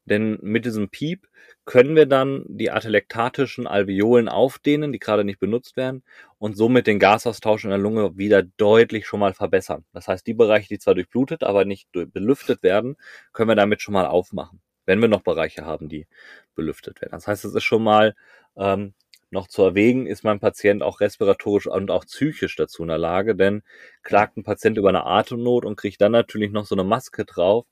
Denn 0.07 0.39
mit 0.43 0.65
diesem 0.65 0.89
Piep 0.89 1.27
können 1.65 1.97
wir 1.97 2.07
dann 2.07 2.45
die 2.47 2.71
atelektatischen 2.71 3.67
Alveolen 3.67 4.29
aufdehnen, 4.29 4.93
die 4.93 4.99
gerade 4.99 5.25
nicht 5.25 5.41
benutzt 5.41 5.77
werden, 5.77 6.03
und 6.39 6.57
somit 6.57 6.87
den 6.87 6.99
Gasaustausch 6.99 7.65
in 7.65 7.71
der 7.71 7.79
Lunge 7.79 8.17
wieder 8.19 8.43
deutlich 8.43 9.07
schon 9.07 9.21
mal 9.21 9.33
verbessern. 9.33 9.85
Das 9.93 10.09
heißt, 10.09 10.27
die 10.27 10.35
Bereiche, 10.35 10.69
die 10.69 10.79
zwar 10.79 10.95
durchblutet, 10.95 11.43
aber 11.43 11.65
nicht 11.65 11.91
belüftet 11.93 12.63
werden, 12.63 12.97
können 13.33 13.49
wir 13.49 13.57
damit 13.57 13.81
schon 13.81 13.95
mal 13.95 14.07
aufmachen, 14.07 14.61
wenn 14.85 15.01
wir 15.01 15.09
noch 15.09 15.23
Bereiche 15.23 15.65
haben, 15.65 15.89
die 15.89 16.07
belüftet 16.55 17.01
werden. 17.01 17.13
Das 17.13 17.27
heißt, 17.27 17.45
es 17.45 17.55
ist 17.55 17.65
schon 17.65 17.83
mal 17.83 18.15
ähm, 18.57 18.95
noch 19.31 19.49
zu 19.49 19.63
erwägen, 19.63 20.07
ist 20.07 20.25
mein 20.25 20.41
Patient 20.41 20.83
auch 20.83 21.01
respiratorisch 21.01 21.67
und 21.67 21.91
auch 21.91 22.05
psychisch 22.07 22.57
dazu 22.57 22.83
in 22.83 22.89
der 22.89 22.99
Lage, 22.99 23.35
denn 23.35 23.63
klagt 24.03 24.37
ein 24.37 24.45
Patient 24.45 24.79
über 24.79 24.91
eine 24.91 25.07
Atemnot 25.07 25.65
und 25.65 25.77
kriegt 25.77 26.01
dann 26.01 26.13
natürlich 26.13 26.53
noch 26.53 26.67
so 26.67 26.75
eine 26.75 26.85
Maske 26.85 27.25
drauf, 27.25 27.67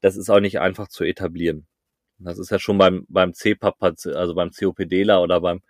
das 0.00 0.16
ist 0.16 0.30
auch 0.30 0.40
nicht 0.40 0.60
einfach 0.60 0.88
zu 0.88 1.04
etablieren. 1.04 1.66
Das 2.18 2.38
ist 2.38 2.50
ja 2.50 2.58
schon 2.58 2.78
beim, 2.78 3.06
beim 3.08 3.34
CPAP, 3.34 3.82
also 3.82 4.34
beim 4.34 4.50
COPDler 4.50 5.22
oder 5.22 5.40
beim 5.40 5.62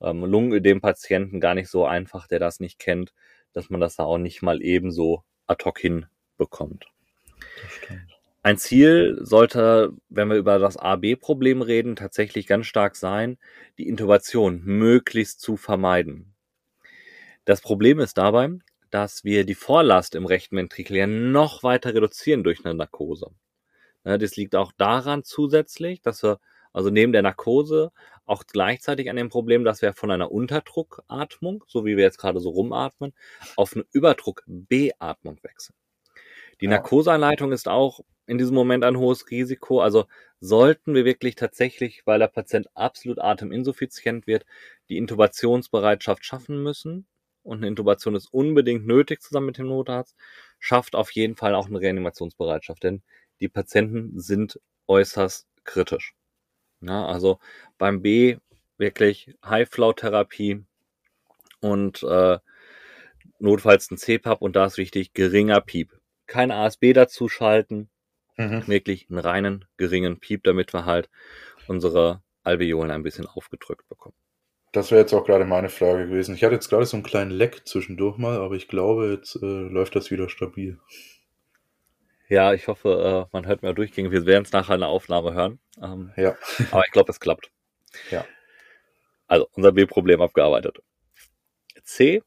ähm, 0.00 0.24
Lungenödem-Patienten 0.24 1.40
gar 1.40 1.54
nicht 1.54 1.68
so 1.68 1.84
einfach, 1.84 2.26
der 2.26 2.38
das 2.38 2.60
nicht 2.60 2.78
kennt, 2.78 3.12
dass 3.52 3.70
man 3.70 3.80
das 3.80 3.96
da 3.96 4.04
auch 4.04 4.18
nicht 4.18 4.42
mal 4.42 4.62
ebenso 4.62 5.24
ad 5.46 5.64
hoc 5.64 5.78
hinbekommt. 5.80 6.86
Ein 8.42 8.56
Ziel 8.56 9.18
sollte, 9.20 9.92
wenn 10.08 10.28
wir 10.28 10.36
über 10.36 10.58
das 10.58 10.78
AB-Problem 10.78 11.60
reden, 11.60 11.94
tatsächlich 11.94 12.46
ganz 12.46 12.66
stark 12.66 12.96
sein, 12.96 13.36
die 13.76 13.86
Intubation 13.86 14.62
möglichst 14.64 15.40
zu 15.40 15.56
vermeiden. 15.58 16.32
Das 17.44 17.60
Problem 17.60 18.00
ist 18.00 18.16
dabei, 18.16 18.50
dass 18.90 19.24
wir 19.24 19.44
die 19.44 19.54
Vorlast 19.54 20.14
im 20.14 20.24
rechten 20.24 20.56
Ventrikel 20.56 20.96
ja 20.96 21.06
noch 21.06 21.62
weiter 21.62 21.94
reduzieren 21.94 22.42
durch 22.42 22.64
eine 22.64 22.74
Narkose. 22.74 23.30
Ne, 24.04 24.18
Das 24.18 24.36
liegt 24.36 24.54
auch 24.56 24.72
daran 24.72 25.24
zusätzlich, 25.24 26.00
dass 26.02 26.22
wir 26.22 26.40
also 26.72 26.90
neben 26.90 27.12
der 27.12 27.22
Narkose 27.22 27.90
auch 28.26 28.44
gleichzeitig 28.46 29.10
an 29.10 29.16
dem 29.16 29.28
Problem, 29.28 29.64
dass 29.64 29.82
wir 29.82 29.92
von 29.92 30.10
einer 30.10 30.30
Unterdruckatmung, 30.30 31.64
so 31.66 31.84
wie 31.84 31.96
wir 31.96 32.04
jetzt 32.04 32.18
gerade 32.18 32.38
so 32.40 32.50
rumatmen, 32.50 33.12
auf 33.56 33.74
eine 33.74 33.84
Überdruck-Beatmung 33.92 35.38
wechseln. 35.42 35.74
Die 36.60 36.68
Ja. 36.68 36.70
Narkoseanleitung 36.70 37.52
ist 37.52 37.68
auch 37.68 38.00
in 38.26 38.38
diesem 38.38 38.54
Moment 38.54 38.84
ein 38.84 38.98
hohes 38.98 39.30
Risiko. 39.30 39.80
Also 39.80 40.06
sollten 40.40 40.94
wir 40.94 41.04
wirklich 41.04 41.34
tatsächlich, 41.36 42.02
weil 42.06 42.18
der 42.20 42.28
Patient 42.28 42.68
absolut 42.76 43.18
ateminsuffiziient 43.18 44.26
wird, 44.26 44.46
die 44.88 44.96
Intubationsbereitschaft 44.98 46.24
schaffen 46.24 46.62
müssen. 46.62 47.06
Und 47.42 47.58
eine 47.58 47.68
Intubation 47.68 48.14
ist 48.14 48.28
unbedingt 48.32 48.86
nötig 48.86 49.22
zusammen 49.22 49.46
mit 49.46 49.58
dem 49.58 49.66
Notarzt, 49.68 50.16
schafft 50.58 50.94
auf 50.94 51.10
jeden 51.12 51.36
Fall 51.36 51.54
auch 51.54 51.66
eine 51.68 51.80
Reanimationsbereitschaft, 51.80 52.82
denn 52.84 53.02
die 53.40 53.48
Patienten 53.48 54.18
sind 54.20 54.60
äußerst 54.86 55.46
kritisch. 55.64 56.14
Ja, 56.80 57.06
also 57.06 57.38
beim 57.78 58.02
B 58.02 58.38
wirklich 58.78 59.34
High-Flow-Therapie 59.44 60.64
und 61.60 62.02
äh, 62.02 62.38
notfalls 63.38 63.90
ein 63.90 63.98
CPAP 63.98 64.40
und 64.40 64.56
da 64.56 64.66
ist 64.66 64.78
wichtig, 64.78 65.12
geringer 65.12 65.60
Piep. 65.60 65.98
Kein 66.26 66.50
ASB 66.50 66.92
dazu 66.92 67.28
schalten, 67.28 67.90
Mhm. 68.36 68.66
wirklich 68.68 69.10
einen 69.10 69.18
reinen, 69.18 69.64
geringen 69.76 70.18
Piep, 70.18 70.44
damit 70.44 70.72
wir 70.72 70.86
halt 70.86 71.10
unsere 71.68 72.22
Alveolen 72.42 72.90
ein 72.90 73.02
bisschen 73.02 73.26
aufgedrückt 73.26 73.86
bekommen. 73.88 74.14
Das 74.72 74.90
wäre 74.90 75.00
jetzt 75.02 75.12
auch 75.12 75.26
gerade 75.26 75.44
meine 75.44 75.68
Frage 75.68 76.06
gewesen. 76.06 76.34
Ich 76.34 76.44
hatte 76.44 76.54
jetzt 76.54 76.70
gerade 76.70 76.86
so 76.86 76.96
einen 76.96 77.04
kleinen 77.04 77.32
Leck 77.32 77.66
zwischendurch 77.66 78.16
mal, 78.16 78.38
aber 78.38 78.54
ich 78.54 78.68
glaube, 78.68 79.10
jetzt 79.10 79.36
äh, 79.36 79.46
läuft 79.46 79.94
das 79.96 80.10
wieder 80.10 80.28
stabil. 80.30 80.78
Ja, 82.30 82.54
ich 82.54 82.68
hoffe, 82.68 83.26
äh, 83.28 83.36
man 83.36 83.46
hört 83.46 83.62
mir 83.62 83.74
durchgehen. 83.74 84.12
Wir 84.12 84.24
werden 84.24 84.44
es 84.44 84.52
nachher 84.52 84.74
in 84.74 84.80
der 84.80 84.88
Aufnahme 84.88 85.34
hören. 85.34 85.58
Ähm, 85.82 86.12
Ja. 86.16 86.36
aber 86.70 86.84
ich 86.86 86.92
glaube, 86.92 87.10
es 87.10 87.18
klappt. 87.18 87.50
Ja. 88.10 88.24
Also, 89.26 89.48
unser 89.52 89.72
B-Problem 89.72 90.22
abgearbeitet. 90.22 90.78
C 91.82 92.22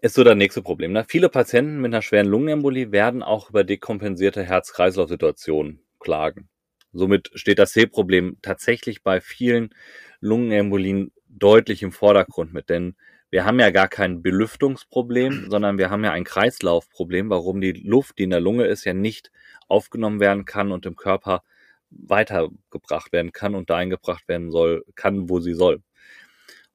ist 0.00 0.14
so 0.14 0.24
das 0.24 0.34
nächste 0.34 0.62
Problem. 0.62 0.92
Ne? 0.92 1.04
Viele 1.06 1.28
Patienten 1.28 1.80
mit 1.82 1.92
einer 1.92 2.00
schweren 2.00 2.26
Lungenembolie 2.26 2.90
werden 2.90 3.22
auch 3.22 3.50
über 3.50 3.64
dekompensierte 3.64 4.42
Herz-Kreislauf-Situationen 4.42 5.80
klagen. 6.00 6.48
Somit 6.94 7.30
steht 7.34 7.58
das 7.58 7.72
C-Problem 7.72 8.38
tatsächlich 8.40 9.02
bei 9.02 9.20
vielen 9.20 9.74
Lungenembolien 10.20 11.12
deutlich 11.28 11.82
im 11.82 11.92
Vordergrund 11.92 12.54
mit, 12.54 12.70
denn 12.70 12.96
wir 13.30 13.44
haben 13.44 13.58
ja 13.58 13.70
gar 13.70 13.88
kein 13.88 14.22
Belüftungsproblem, 14.22 15.46
sondern 15.50 15.78
wir 15.78 15.90
haben 15.90 16.04
ja 16.04 16.12
ein 16.12 16.24
Kreislaufproblem, 16.24 17.30
warum 17.30 17.60
die 17.60 17.72
Luft, 17.72 18.18
die 18.18 18.24
in 18.24 18.30
der 18.30 18.40
Lunge 18.40 18.66
ist, 18.66 18.84
ja 18.84 18.94
nicht 18.94 19.30
aufgenommen 19.68 20.20
werden 20.20 20.44
kann 20.44 20.72
und 20.72 20.86
im 20.86 20.96
Körper 20.96 21.42
weitergebracht 21.90 23.12
werden 23.12 23.32
kann 23.32 23.54
und 23.54 23.70
dahin 23.70 23.90
gebracht 23.90 24.26
werden 24.28 24.50
soll, 24.50 24.84
kann, 24.94 25.28
wo 25.28 25.40
sie 25.40 25.54
soll. 25.54 25.82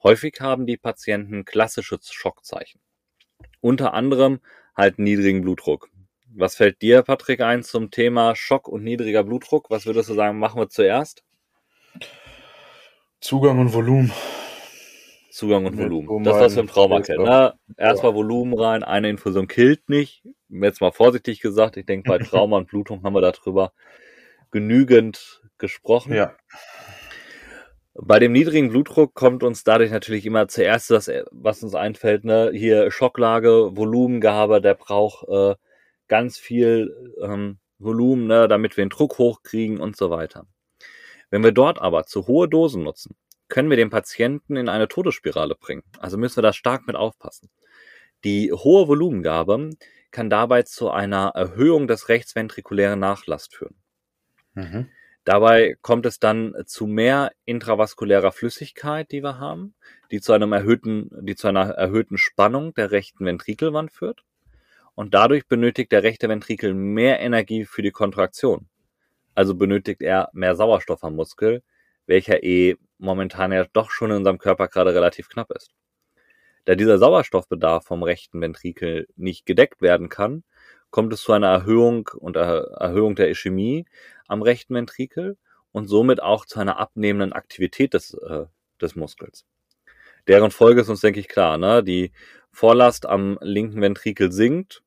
Häufig 0.01 0.39
haben 0.39 0.65
die 0.65 0.77
Patienten 0.77 1.43
klassische 1.43 1.99
Schockzeichen. 2.01 2.79
Unter 3.59 3.93
anderem 3.93 4.39
halt 4.75 4.97
niedrigen 4.97 5.41
Blutdruck. 5.41 5.89
Was 6.33 6.55
fällt 6.55 6.81
dir, 6.81 7.01
Patrick, 7.01 7.41
ein 7.41 7.63
zum 7.63 7.91
Thema 7.91 8.35
Schock 8.35 8.67
und 8.67 8.83
niedriger 8.83 9.23
Blutdruck? 9.23 9.69
Was 9.69 9.85
würdest 9.85 10.09
du 10.09 10.13
sagen, 10.13 10.39
machen 10.39 10.61
wir 10.61 10.69
zuerst? 10.69 11.23
Zugang 13.19 13.59
und 13.59 13.73
Volumen. 13.73 14.13
Zugang 15.39 15.65
und 15.65 15.77
Volumen. 15.77 16.23
Das, 16.23 16.35
was 16.35 16.55
wir 16.55 16.63
im 16.63 16.67
Human 16.67 16.73
Trauma 16.73 17.01
kennen. 17.01 17.23
Ne? 17.23 17.53
Erstmal 17.77 18.13
Volumen 18.13 18.53
rein, 18.53 18.83
eine 18.83 19.09
Infusion 19.09 19.47
killt 19.47 19.87
nicht. 19.87 20.23
Jetzt 20.49 20.81
mal 20.81 20.91
vorsichtig 20.91 21.39
gesagt, 21.39 21.77
ich 21.77 21.85
denke, 21.85 22.09
bei 22.09 22.17
Trauma 22.19 22.57
und 22.57 22.67
Blutung 22.67 23.03
haben 23.03 23.13
wir 23.13 23.21
darüber 23.21 23.71
genügend 24.51 25.41
gesprochen. 25.57 26.13
Ja. 26.13 26.35
Bei 27.93 28.19
dem 28.19 28.33
niedrigen 28.33 28.69
Blutdruck 28.69 29.13
kommt 29.13 29.43
uns 29.43 29.63
dadurch 29.63 29.91
natürlich 29.91 30.25
immer 30.25 30.47
zuerst 30.47 30.89
das, 30.91 31.09
was 31.31 31.63
uns 31.63 31.75
einfällt, 31.75 32.25
ne, 32.25 32.51
hier 32.53 32.91
Schocklage, 32.91 33.75
Volumengabe, 33.75 34.61
der 34.61 34.73
braucht 34.73 35.27
äh, 35.27 35.55
ganz 36.07 36.37
viel 36.37 37.15
ähm, 37.21 37.59
Volumen, 37.77 38.27
ne, 38.27 38.47
damit 38.47 38.75
wir 38.75 38.85
den 38.85 38.89
Druck 38.89 39.17
hochkriegen 39.17 39.79
und 39.79 39.95
so 39.95 40.09
weiter. 40.09 40.45
Wenn 41.29 41.43
wir 41.43 41.51
dort 41.51 41.81
aber 41.81 42.05
zu 42.05 42.27
hohe 42.27 42.49
Dosen 42.49 42.83
nutzen, 42.83 43.15
können 43.49 43.69
wir 43.69 43.77
den 43.77 43.89
Patienten 43.89 44.55
in 44.55 44.69
eine 44.69 44.87
Todesspirale 44.87 45.55
bringen. 45.55 45.83
Also 45.99 46.17
müssen 46.17 46.37
wir 46.37 46.43
da 46.43 46.53
stark 46.53 46.87
mit 46.87 46.95
aufpassen. 46.95 47.49
Die 48.23 48.51
hohe 48.51 48.87
Volumengabe 48.87 49.71
kann 50.11 50.29
dabei 50.29 50.63
zu 50.63 50.89
einer 50.89 51.29
Erhöhung 51.35 51.87
des 51.87 52.09
rechtsventrikulären 52.09 52.99
Nachlass 52.99 53.47
führen. 53.47 53.75
Mhm. 54.53 54.89
Dabei 55.23 55.75
kommt 55.81 56.05
es 56.05 56.19
dann 56.19 56.55
zu 56.65 56.87
mehr 56.87 57.31
intravaskulärer 57.45 58.31
Flüssigkeit, 58.31 59.11
die 59.11 59.21
wir 59.21 59.37
haben, 59.37 59.75
die 60.11 60.21
zu 60.21 60.33
einem 60.33 60.53
erhöhten, 60.53 61.09
die 61.21 61.35
zu 61.35 61.47
einer 61.47 61.69
erhöhten 61.69 62.17
Spannung 62.17 62.73
der 62.73 62.91
rechten 62.91 63.25
Ventrikelwand 63.25 63.91
führt. 63.91 64.23
Und 64.95 65.13
dadurch 65.13 65.47
benötigt 65.47 65.91
der 65.91 66.03
rechte 66.03 66.27
Ventrikel 66.29 66.73
mehr 66.73 67.19
Energie 67.19 67.65
für 67.65 67.81
die 67.81 67.91
Kontraktion. 67.91 68.67
Also 69.35 69.55
benötigt 69.55 70.01
er 70.01 70.29
mehr 70.33 70.55
Sauerstoff 70.55 71.03
am 71.03 71.15
Muskel, 71.15 71.63
welcher 72.09 72.43
eh 72.43 72.75
momentan 72.97 73.51
ja 73.51 73.65
doch 73.71 73.91
schon 73.91 74.09
in 74.09 74.17
unserem 74.17 74.39
Körper 74.39 74.67
gerade 74.67 74.93
relativ 74.93 75.29
knapp 75.29 75.51
ist. 75.51 75.71
Da 76.65 76.75
dieser 76.75 76.97
Sauerstoffbedarf 76.97 77.85
vom 77.85 78.03
rechten 78.03 78.41
Ventrikel 78.41 79.07
nicht 79.15 79.45
gedeckt 79.45 79.81
werden 79.81 80.09
kann, 80.09 80.43
kommt 80.89 81.13
es 81.13 81.21
zu 81.21 81.33
einer 81.33 81.47
Erhöhung 81.47 82.09
und 82.17 82.35
Erhöhung 82.35 83.15
der 83.15 83.29
Ischämie 83.29 83.85
am 84.27 84.41
rechten 84.41 84.73
Ventrikel 84.73 85.37
und 85.71 85.87
somit 85.87 86.21
auch 86.21 86.45
zu 86.45 86.59
einer 86.59 86.79
abnehmenden 86.79 87.31
Aktivität 87.31 87.93
des, 87.93 88.15
äh, 88.15 88.45
des 88.81 88.95
Muskels. 88.95 89.45
Deren 90.27 90.49
Folge 90.49 90.81
ist 90.81 90.89
uns, 90.89 91.01
denke 91.01 91.19
ich, 91.19 91.27
klar. 91.27 91.57
Ne? 91.59 91.83
Die 91.83 92.11
Vorlast 92.51 93.05
am 93.05 93.37
linken 93.41 93.81
Ventrikel 93.81 94.31
sinkt 94.31 94.81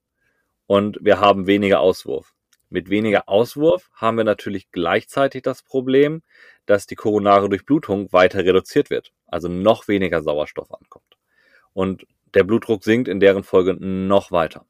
und 0.66 0.98
wir 1.00 1.20
haben 1.20 1.46
weniger 1.46 1.80
Auswurf. 1.80 2.34
Mit 2.72 2.88
weniger 2.88 3.28
Auswurf 3.28 3.90
haben 3.92 4.16
wir 4.16 4.24
natürlich 4.24 4.70
gleichzeitig 4.70 5.42
das 5.42 5.62
Problem, 5.62 6.22
dass 6.64 6.86
die 6.86 6.94
koronare 6.94 7.50
Durchblutung 7.50 8.10
weiter 8.14 8.46
reduziert 8.46 8.88
wird, 8.88 9.12
also 9.26 9.48
noch 9.48 9.88
weniger 9.88 10.22
Sauerstoff 10.22 10.72
ankommt. 10.72 11.18
Und 11.74 12.06
der 12.32 12.44
Blutdruck 12.44 12.82
sinkt 12.82 13.08
in 13.08 13.20
deren 13.20 13.42
Folge 13.42 13.74
noch 13.74 14.32
weiter. 14.32 14.64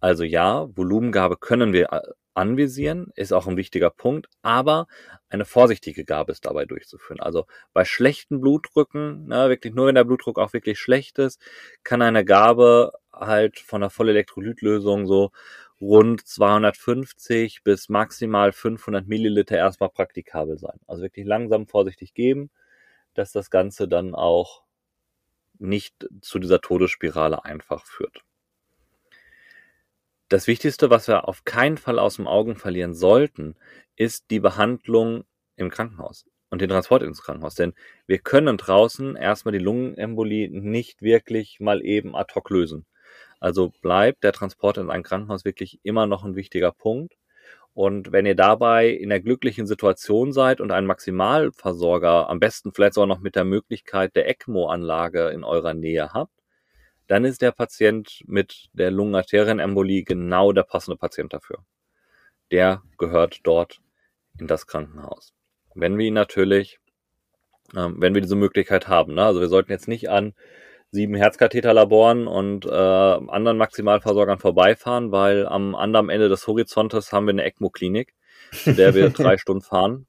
Also 0.00 0.24
ja, 0.24 0.68
Volumengabe 0.74 1.36
können 1.36 1.74
wir 1.74 1.92
äh, 1.92 2.00
anvisieren, 2.32 3.12
ist 3.14 3.32
auch 3.32 3.46
ein 3.46 3.58
wichtiger 3.58 3.90
Punkt, 3.90 4.28
aber 4.40 4.86
eine 5.28 5.44
vorsichtige 5.44 6.04
Gabe 6.06 6.32
ist 6.32 6.46
dabei 6.46 6.64
durchzuführen. 6.64 7.20
Also 7.20 7.46
bei 7.74 7.84
schlechten 7.84 8.40
Blutdrücken, 8.40 9.26
ne, 9.26 9.50
wirklich 9.50 9.74
nur 9.74 9.86
wenn 9.86 9.94
der 9.94 10.04
Blutdruck 10.04 10.38
auch 10.38 10.54
wirklich 10.54 10.78
schlecht 10.78 11.18
ist, 11.18 11.42
kann 11.82 12.00
eine 12.00 12.24
Gabe 12.24 12.92
halt 13.12 13.58
von 13.58 13.80
der 13.80 13.90
Vollelektrolytlösung 13.90 15.06
so 15.06 15.30
rund 15.80 16.26
250 16.26 17.62
bis 17.62 17.88
maximal 17.88 18.52
500 18.52 19.06
Milliliter 19.06 19.56
erstmal 19.56 19.90
praktikabel 19.90 20.58
sein. 20.58 20.78
Also 20.86 21.02
wirklich 21.02 21.26
langsam 21.26 21.66
vorsichtig 21.66 22.14
geben, 22.14 22.50
dass 23.14 23.32
das 23.32 23.50
Ganze 23.50 23.88
dann 23.88 24.14
auch 24.14 24.62
nicht 25.58 26.08
zu 26.20 26.38
dieser 26.38 26.60
Todesspirale 26.60 27.44
einfach 27.44 27.84
führt. 27.86 28.22
Das 30.28 30.46
Wichtigste, 30.48 30.90
was 30.90 31.06
wir 31.06 31.28
auf 31.28 31.44
keinen 31.44 31.78
Fall 31.78 31.98
aus 31.98 32.16
dem 32.16 32.26
Augen 32.26 32.56
verlieren 32.56 32.94
sollten, 32.94 33.54
ist 33.94 34.30
die 34.30 34.40
Behandlung 34.40 35.24
im 35.54 35.70
Krankenhaus 35.70 36.26
und 36.50 36.60
den 36.60 36.68
Transport 36.68 37.02
ins 37.02 37.22
Krankenhaus. 37.22 37.54
Denn 37.54 37.74
wir 38.06 38.18
können 38.18 38.56
draußen 38.56 39.14
erstmal 39.14 39.52
die 39.52 39.62
Lungenembolie 39.62 40.48
nicht 40.50 41.00
wirklich 41.00 41.60
mal 41.60 41.84
eben 41.84 42.16
ad 42.16 42.34
hoc 42.34 42.50
lösen. 42.50 42.86
Also 43.40 43.72
bleibt 43.82 44.24
der 44.24 44.32
Transport 44.32 44.78
in 44.78 44.90
ein 44.90 45.02
Krankenhaus 45.02 45.44
wirklich 45.44 45.80
immer 45.82 46.06
noch 46.06 46.24
ein 46.24 46.36
wichtiger 46.36 46.72
Punkt. 46.72 47.16
Und 47.74 48.10
wenn 48.10 48.24
ihr 48.24 48.34
dabei 48.34 48.88
in 48.88 49.10
der 49.10 49.20
glücklichen 49.20 49.66
Situation 49.66 50.32
seid 50.32 50.62
und 50.62 50.70
einen 50.70 50.86
Maximalversorger, 50.86 52.30
am 52.30 52.40
besten 52.40 52.72
vielleicht 52.72 52.94
sogar 52.94 53.06
noch 53.06 53.20
mit 53.20 53.36
der 53.36 53.44
Möglichkeit 53.44 54.16
der 54.16 54.28
ECMO-Anlage 54.28 55.28
in 55.28 55.44
eurer 55.44 55.74
Nähe 55.74 56.14
habt, 56.14 56.32
dann 57.06 57.24
ist 57.24 57.42
der 57.42 57.52
Patient 57.52 58.22
mit 58.26 58.68
der 58.72 58.90
Lungenarterienembolie 58.90 60.04
genau 60.04 60.52
der 60.52 60.62
passende 60.62 60.96
Patient 60.96 61.32
dafür. 61.32 61.58
Der 62.50 62.82
gehört 62.98 63.40
dort 63.42 63.80
in 64.38 64.46
das 64.46 64.66
Krankenhaus. 64.66 65.34
Wenn 65.74 65.98
wir 65.98 66.06
ihn 66.06 66.14
natürlich, 66.14 66.80
ähm, 67.76 67.96
wenn 67.98 68.14
wir 68.14 68.22
diese 68.22 68.36
Möglichkeit 68.36 68.88
haben, 68.88 69.14
ne? 69.14 69.24
also 69.24 69.40
wir 69.40 69.48
sollten 69.48 69.72
jetzt 69.72 69.88
nicht 69.88 70.08
an 70.08 70.34
sieben 70.96 71.14
Herzkatheterlaboren 71.14 72.26
und 72.26 72.66
äh, 72.66 72.70
anderen 72.70 73.58
Maximalversorgern 73.58 74.38
vorbeifahren, 74.38 75.12
weil 75.12 75.46
am 75.46 75.74
anderen 75.74 76.08
Ende 76.10 76.28
des 76.28 76.46
Horizontes 76.46 77.12
haben 77.12 77.26
wir 77.26 77.32
eine 77.32 77.44
ECMO-Klinik, 77.44 78.14
zu 78.52 78.74
der 78.74 78.94
wir 78.94 79.10
drei 79.10 79.38
Stunden 79.38 79.62
fahren. 79.62 80.06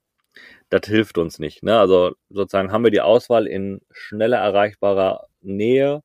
Das 0.70 0.82
hilft 0.88 1.18
uns 1.18 1.40
nicht. 1.40 1.64
Ne? 1.64 1.80
Also 1.80 2.14
sozusagen 2.30 2.72
haben 2.72 2.84
wir 2.84 2.92
die 2.92 3.02
Auswahl 3.02 3.48
in 3.48 3.82
schneller 3.92 4.38
erreichbarer 4.38 5.28
Nähe 5.42 6.02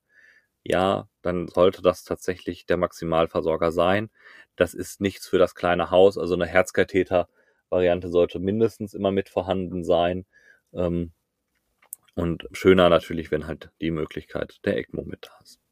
ja, 0.64 1.08
dann 1.22 1.48
sollte 1.48 1.82
das 1.82 2.04
tatsächlich 2.04 2.66
der 2.66 2.76
Maximalversorger 2.76 3.72
sein. 3.72 4.10
Das 4.56 4.74
ist 4.74 5.00
nichts 5.00 5.26
für 5.28 5.38
das 5.38 5.54
kleine 5.54 5.90
Haus. 5.90 6.18
Also 6.18 6.34
eine 6.34 6.46
Herzkatheter-Variante 6.46 8.08
sollte 8.08 8.38
mindestens 8.38 8.94
immer 8.94 9.10
mit 9.12 9.28
vorhanden 9.28 9.84
sein. 9.84 10.26
Ähm, 10.72 11.12
und 12.14 12.46
schöner 12.52 12.88
natürlich, 12.88 13.30
wenn 13.30 13.46
halt 13.46 13.70
die 13.80 13.90
Möglichkeit 13.90 14.60
der 14.64 14.76
ECMO 14.78 15.02
mit 15.04 15.26
da 15.26 15.38
ist. 15.42 15.62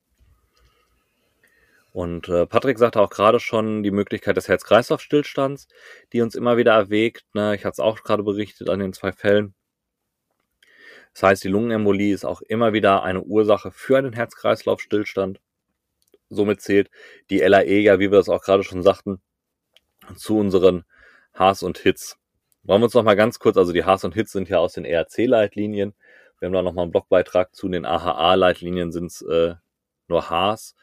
Und 1.92 2.28
äh, 2.28 2.46
Patrick 2.46 2.78
sagte 2.78 3.00
auch 3.00 3.10
gerade 3.10 3.40
schon 3.40 3.82
die 3.82 3.90
Möglichkeit 3.90 4.36
des 4.36 4.48
Herz-Kreislauf-Stillstands, 4.48 5.66
die 6.12 6.20
uns 6.20 6.36
immer 6.36 6.56
wieder 6.56 6.72
erwägt. 6.72 7.24
Ne? 7.34 7.56
Ich 7.56 7.64
hatte 7.64 7.74
es 7.74 7.80
auch 7.80 8.02
gerade 8.02 8.22
berichtet 8.22 8.68
an 8.68 8.78
den 8.78 8.92
zwei 8.92 9.12
Fällen. 9.12 9.54
Das 11.14 11.24
heißt, 11.24 11.44
die 11.44 11.48
Lungenembolie 11.48 12.14
ist 12.14 12.24
auch 12.24 12.42
immer 12.42 12.72
wieder 12.72 13.02
eine 13.02 13.22
Ursache 13.22 13.72
für 13.72 13.98
einen 13.98 14.12
Herz-Kreislauf-Stillstand. 14.12 15.40
Somit 16.28 16.60
zählt 16.60 16.90
die 17.28 17.40
LAE 17.40 17.80
ja, 17.80 17.98
wie 17.98 18.12
wir 18.12 18.18
das 18.18 18.28
auch 18.28 18.42
gerade 18.42 18.62
schon 18.62 18.84
sagten, 18.84 19.20
zu 20.14 20.38
unseren 20.38 20.84
Haars 21.34 21.64
und 21.64 21.78
Hits. 21.78 22.18
Wollen 22.62 22.82
wir 22.82 22.84
uns 22.84 22.94
noch 22.94 23.02
mal 23.02 23.16
ganz 23.16 23.40
kurz, 23.40 23.56
also 23.56 23.72
die 23.72 23.84
Haars 23.84 24.04
und 24.04 24.14
Hits 24.14 24.30
sind 24.30 24.48
ja 24.48 24.58
aus 24.58 24.74
den 24.74 24.84
ERC-Leitlinien. 24.84 25.94
Wir 26.40 26.46
haben 26.46 26.54
da 26.54 26.62
noch 26.62 26.72
mal 26.72 26.82
einen 26.82 26.90
Blogbeitrag 26.90 27.54
zu. 27.54 27.68
den 27.68 27.84
AHA-Leitlinien 27.84 28.90
sind 28.90 29.06
es 29.06 29.22
äh, 29.22 29.54
nur 30.08 30.30
Haars. 30.30 30.74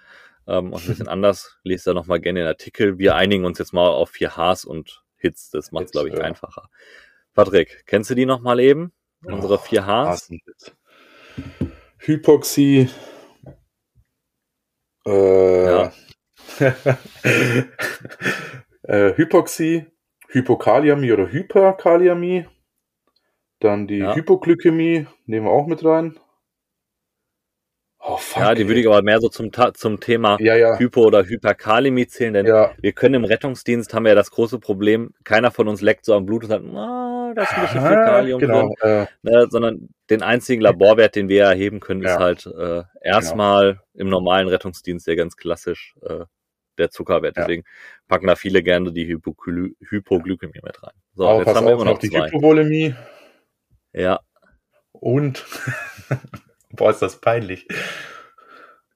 Ähm, 0.47 0.71
und 0.71 0.81
ein 0.81 0.87
bisschen 0.87 1.07
anders. 1.07 1.57
Lest 1.63 1.87
da 1.87 1.93
noch 1.93 2.07
mal 2.07 2.19
gerne 2.19 2.41
den 2.41 2.47
Artikel. 2.47 2.97
Wir 2.99 3.15
einigen 3.15 3.43
uns 3.43 3.59
jetzt 3.59 3.73
mal 3.73 3.87
auf 3.87 4.11
vier 4.11 4.37
Haars 4.37 4.63
und 4.65 5.03
Hits. 5.17 5.49
Das 5.49 5.71
macht 5.71 5.85
es, 5.85 5.91
glaube 5.91 6.09
ich, 6.09 6.15
ja. 6.15 6.21
einfacher. 6.21 6.69
Patrick, 7.33 7.83
kennst 7.85 8.09
du 8.09 8.15
die 8.15 8.25
noch 8.25 8.41
mal 8.41 8.59
eben? 8.59 8.93
Unsere 9.23 9.59
vier 9.59 9.85
Hs. 9.85 10.31
Hypoxie. 11.97 12.89
Äh, 15.05 15.65
ja. 15.65 15.93
äh, 18.83 19.13
Hypoxie, 19.15 19.85
Hypokaliamie 20.29 21.11
oder 21.11 21.31
Hyperkaliamie. 21.31 22.45
Dann 23.59 23.87
die 23.87 23.97
ja. 23.97 24.15
Hypoglykämie 24.15 25.07
nehmen 25.25 25.45
wir 25.45 25.51
auch 25.51 25.67
mit 25.67 25.83
rein. 25.83 26.19
Oh, 27.99 28.15
fuck, 28.15 28.41
ja, 28.41 28.55
die 28.55 28.67
würde 28.67 28.79
ich 28.79 28.87
aber 28.87 29.01
mehr 29.01 29.19
so 29.19 29.27
zum, 29.27 29.51
zum 29.73 29.99
Thema 29.99 30.37
ja, 30.39 30.55
ja. 30.55 30.77
Hypo- 30.77 31.05
oder 31.05 31.25
Hyperkalämie 31.25 32.07
zählen, 32.07 32.33
denn 32.33 32.45
ja. 32.45 32.71
wir 32.79 32.93
können 32.93 33.15
im 33.15 33.25
Rettungsdienst, 33.25 33.93
haben 33.93 34.05
wir 34.05 34.09
ja 34.09 34.15
das 34.15 34.31
große 34.31 34.59
Problem, 34.59 35.13
keiner 35.25 35.51
von 35.51 35.67
uns 35.67 35.81
leckt 35.81 36.05
so 36.05 36.13
am 36.13 36.25
Blut 36.25 36.43
und 36.43 36.49
sagt, 36.49 36.63
ah, 36.73 37.33
da 37.35 37.41
ist 37.41 37.53
ein 37.53 37.61
bisschen 37.61 37.81
viel 37.81 37.95
Kalium 37.95 38.39
genau, 38.39 38.73
drin, 38.79 39.07
äh, 39.23 39.47
sondern 39.49 39.89
den 40.09 40.21
einzigen 40.21 40.61
Laborwert, 40.61 41.15
den 41.15 41.27
wir 41.27 41.43
erheben 41.43 41.81
können, 41.81 42.01
ist 42.03 42.17
halt 42.17 42.45
äh, 42.45 42.83
erstmal 43.01 43.73
genau. 43.73 43.83
im 43.95 44.09
normalen 44.09 44.47
Rettungsdienst 44.47 45.05
ja 45.07 45.15
ganz 45.15 45.35
klassisch 45.35 45.95
äh, 46.01 46.23
der 46.77 46.91
Zuckerwert. 46.91 47.35
Deswegen 47.35 47.63
packen 48.07 48.27
da 48.27 48.35
viele 48.35 48.63
gerne 48.63 48.93
die 48.93 49.07
Hypogly 49.07 49.75
Hypoglykämie 49.81 50.61
mit 50.63 50.81
rein. 50.81 50.93
So, 51.13 51.27
auch, 51.27 51.39
jetzt 51.39 51.55
haben 51.55 51.65
wir 51.65 51.73
immer 51.73 51.85
noch 51.85 51.97
die 51.97 52.09
zwei. 52.09 52.27
Hypovolemie. 52.27 52.95
Ja. 53.97 54.19
Und 54.91 55.45
Boah, 56.71 56.91
ist 56.91 57.01
das 57.01 57.19
peinlich. 57.19 57.67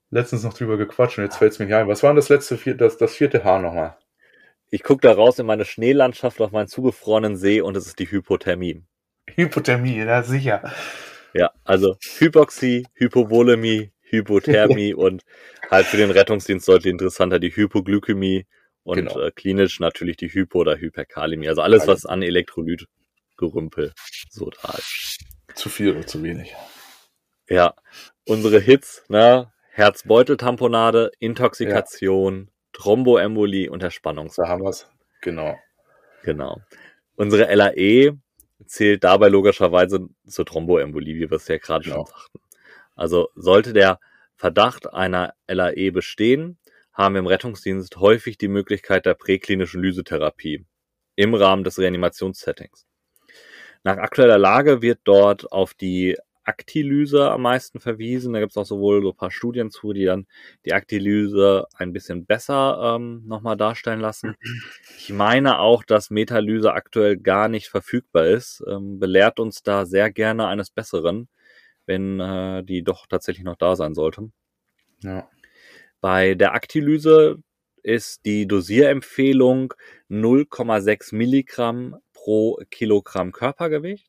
Letztens 0.09 0.43
noch 0.43 0.53
drüber 0.53 0.77
gequatscht 0.77 1.17
und 1.17 1.23
jetzt 1.23 1.37
fällt 1.37 1.53
es 1.53 1.59
mir 1.59 1.65
nicht 1.65 1.75
ein. 1.75 1.87
Was 1.87 2.03
war 2.03 2.11
denn 2.11 2.17
das 2.17 2.29
letzte, 2.29 2.57
das, 2.75 2.97
das 2.97 3.15
vierte 3.15 3.43
Haar 3.43 3.59
nochmal? 3.59 3.97
Ich 4.69 4.83
gucke 4.83 5.01
da 5.01 5.13
raus 5.13 5.39
in 5.39 5.45
meine 5.45 5.65
Schneelandschaft 5.65 6.39
auf 6.41 6.51
meinen 6.51 6.67
zugefrorenen 6.67 7.37
See 7.37 7.61
und 7.61 7.75
es 7.75 7.87
ist 7.87 7.99
die 7.99 8.09
Hypothermie. 8.09 8.83
Hypothermie, 9.35 9.97
ja 9.97 10.23
sicher. 10.23 10.71
Ja, 11.33 11.51
also 11.63 11.95
Hypoxie, 12.19 12.85
Hypovolemie, 12.93 13.91
Hypothermie 14.01 14.93
und 14.93 15.23
halt 15.69 15.87
für 15.87 15.97
den 15.97 16.11
Rettungsdienst 16.11 16.67
deutlich 16.67 16.91
interessanter 16.91 17.39
die 17.39 17.55
Hypoglykämie 17.55 18.45
und 18.83 18.97
genau. 18.97 19.19
äh, 19.19 19.31
klinisch 19.31 19.79
natürlich 19.79 20.17
die 20.17 20.29
Hypo- 20.29 20.59
oder 20.59 20.77
Hyperkalämie. 20.77 21.47
Also 21.47 21.61
alles, 21.61 21.87
was 21.87 22.05
an 22.05 22.21
Elektrolytgerümpel 23.41 23.93
so 24.29 24.49
da 24.49 24.73
ist. 24.77 25.19
Zu 25.55 25.69
viel 25.69 25.91
oder 25.91 26.05
zu 26.05 26.23
wenig. 26.23 26.55
Ja, 27.49 27.73
unsere 28.25 28.59
Hits, 28.59 29.03
ne? 29.09 29.51
Herzbeuteltamponade, 29.73 31.11
Intoxikation, 31.19 32.45
ja. 32.45 32.51
Thromboembolie 32.73 33.69
und 33.69 33.81
der 33.81 33.89
Spannungs. 33.89 34.35
Da 34.35 34.47
haben 34.47 34.63
wir's. 34.63 34.89
Genau. 35.21 35.57
Genau. 36.23 36.57
Unsere 37.15 37.53
LAE 37.53 38.17
zählt 38.65 39.03
dabei 39.03 39.29
logischerweise 39.29 40.07
zur 40.25 40.45
Thromboembolie, 40.45 41.15
wie 41.15 41.29
wir 41.29 41.37
es 41.37 41.47
ja 41.47 41.57
gerade 41.57 41.83
genau. 41.83 41.97
schon 41.97 42.05
sagten. 42.05 42.39
Also 42.95 43.29
sollte 43.35 43.73
der 43.73 43.99
Verdacht 44.35 44.91
einer 44.93 45.33
LAE 45.47 45.91
bestehen, 45.91 46.57
haben 46.93 47.15
wir 47.15 47.19
im 47.19 47.27
Rettungsdienst 47.27 47.97
häufig 47.97 48.37
die 48.37 48.49
Möglichkeit 48.49 49.05
der 49.05 49.13
präklinischen 49.13 49.81
Lysetherapie 49.81 50.65
im 51.15 51.33
Rahmen 51.33 51.63
des 51.63 51.79
Reanimationssettings. 51.79 52.85
Nach 53.83 53.97
aktueller 53.97 54.37
Lage 54.37 54.81
wird 54.81 54.99
dort 55.03 55.51
auf 55.51 55.73
die 55.73 56.15
Aktilyse 56.43 57.29
am 57.31 57.43
meisten 57.43 57.79
verwiesen. 57.79 58.33
Da 58.33 58.39
gibt 58.39 58.51
es 58.51 58.57
auch 58.57 58.65
sowohl 58.65 59.01
so 59.01 59.09
ein 59.11 59.15
paar 59.15 59.31
Studien 59.31 59.69
zu, 59.69 59.93
die 59.93 60.05
dann 60.05 60.27
die 60.65 60.73
Aktilyse 60.73 61.67
ein 61.75 61.93
bisschen 61.93 62.25
besser 62.25 62.95
ähm, 62.95 63.23
nochmal 63.27 63.57
darstellen 63.57 63.99
lassen. 63.99 64.35
Ich 64.97 65.09
meine 65.09 65.59
auch, 65.59 65.83
dass 65.83 66.09
Metalyse 66.09 66.73
aktuell 66.73 67.17
gar 67.17 67.47
nicht 67.47 67.69
verfügbar 67.69 68.25
ist. 68.25 68.63
Ähm, 68.67 68.99
belehrt 68.99 69.39
uns 69.39 69.63
da 69.63 69.85
sehr 69.85 70.11
gerne 70.11 70.47
eines 70.47 70.71
Besseren, 70.71 71.27
wenn 71.85 72.19
äh, 72.19 72.63
die 72.63 72.83
doch 72.83 73.07
tatsächlich 73.07 73.45
noch 73.45 73.57
da 73.57 73.75
sein 73.75 73.93
sollte. 73.93 74.31
Ja. 75.03 75.29
Bei 76.01 76.33
der 76.33 76.53
Aktilyse 76.53 77.37
ist 77.83 78.25
die 78.25 78.47
Dosierempfehlung 78.47 79.73
0,6 80.09 81.15
Milligramm 81.15 81.97
pro 82.23 82.59
Kilogramm 82.69 83.31
Körpergewicht 83.31 84.07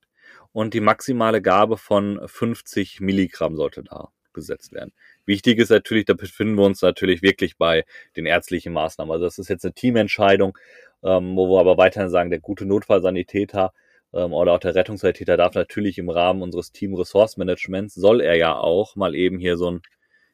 und 0.53 0.75
die 0.75 0.81
maximale 0.81 1.41
Gabe 1.41 1.79
von 1.79 2.21
50 2.27 3.01
Milligramm 3.01 3.57
sollte 3.57 3.83
da 3.83 4.09
gesetzt 4.35 4.73
werden. 4.73 4.93
Wichtig 5.25 5.59
ist 5.59 5.71
natürlich, 5.71 6.05
da 6.05 6.15
befinden 6.15 6.57
wir 6.57 6.65
uns 6.65 6.83
natürlich 6.83 7.23
wirklich 7.23 7.57
bei 7.57 7.85
den 8.17 8.27
ärztlichen 8.27 8.73
Maßnahmen. 8.75 9.13
Also 9.13 9.25
das 9.25 9.39
ist 9.39 9.49
jetzt 9.49 9.65
eine 9.65 9.75
Teamentscheidung, 9.75 10.59
ähm, 11.03 11.37
wo 11.37 11.49
wir 11.49 11.61
aber 11.61 11.79
weiterhin 11.79 12.11
sagen, 12.11 12.31
der 12.31 12.41
gute 12.41 12.67
Notfallsanitäter 12.67 13.73
ähm, 14.13 14.33
oder 14.35 14.53
auch 14.53 14.59
der 14.59 14.75
Rettungssanitäter 14.75 15.39
darf 15.39 15.55
natürlich 15.55 15.99
im 15.99 16.11
Rahmen 16.11 16.43
unseres 16.43 16.71
Team 16.71 16.95
Resource 16.95 17.39
Managements, 17.39 17.95
soll 17.95 18.21
er 18.21 18.37
ja 18.37 18.55
auch 18.57 18.95
mal 18.95 19.15
eben 19.15 19.39
hier 19.39 19.57
so 19.57 19.71
ein, 19.71 19.83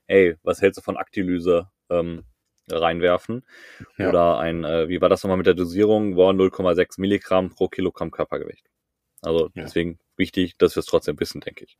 ey, 0.08 0.36
was 0.42 0.62
hältst 0.62 0.78
du 0.78 0.82
von 0.82 0.96
Aktilyse 0.96 1.68
ähm, 1.90 2.24
reinwerfen? 2.70 3.44
Ja. 3.96 4.08
Oder 4.08 4.38
ein, 4.38 4.64
äh, 4.64 4.88
wie 4.88 5.00
war 5.00 5.08
das 5.08 5.22
nochmal 5.22 5.38
mit 5.38 5.46
der 5.46 5.54
Dosierung? 5.54 6.16
War 6.16 6.32
0,6 6.32 7.00
Milligramm 7.00 7.50
pro 7.50 7.68
Kilogramm 7.68 8.10
Körpergewicht. 8.10 8.64
Also 9.22 9.50
ja. 9.54 9.64
deswegen 9.64 9.98
wichtig, 10.16 10.56
dass 10.58 10.76
wir 10.76 10.80
es 10.80 10.86
trotzdem 10.86 11.18
wissen, 11.20 11.40
denke 11.40 11.64
ich. 11.64 11.78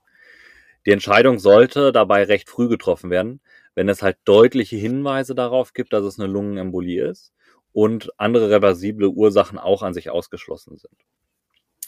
Die 0.86 0.92
Entscheidung 0.92 1.38
sollte 1.38 1.92
dabei 1.92 2.24
recht 2.24 2.48
früh 2.48 2.68
getroffen 2.68 3.10
werden, 3.10 3.40
wenn 3.74 3.88
es 3.88 4.02
halt 4.02 4.16
deutliche 4.24 4.76
Hinweise 4.76 5.34
darauf 5.34 5.72
gibt, 5.72 5.92
dass 5.92 6.04
es 6.04 6.18
eine 6.18 6.32
Lungenembolie 6.32 7.04
ist 7.04 7.32
und 7.72 8.10
andere 8.18 8.50
reversible 8.50 9.08
Ursachen 9.08 9.58
auch 9.58 9.82
an 9.82 9.94
sich 9.94 10.10
ausgeschlossen 10.10 10.78
sind. 10.78 10.96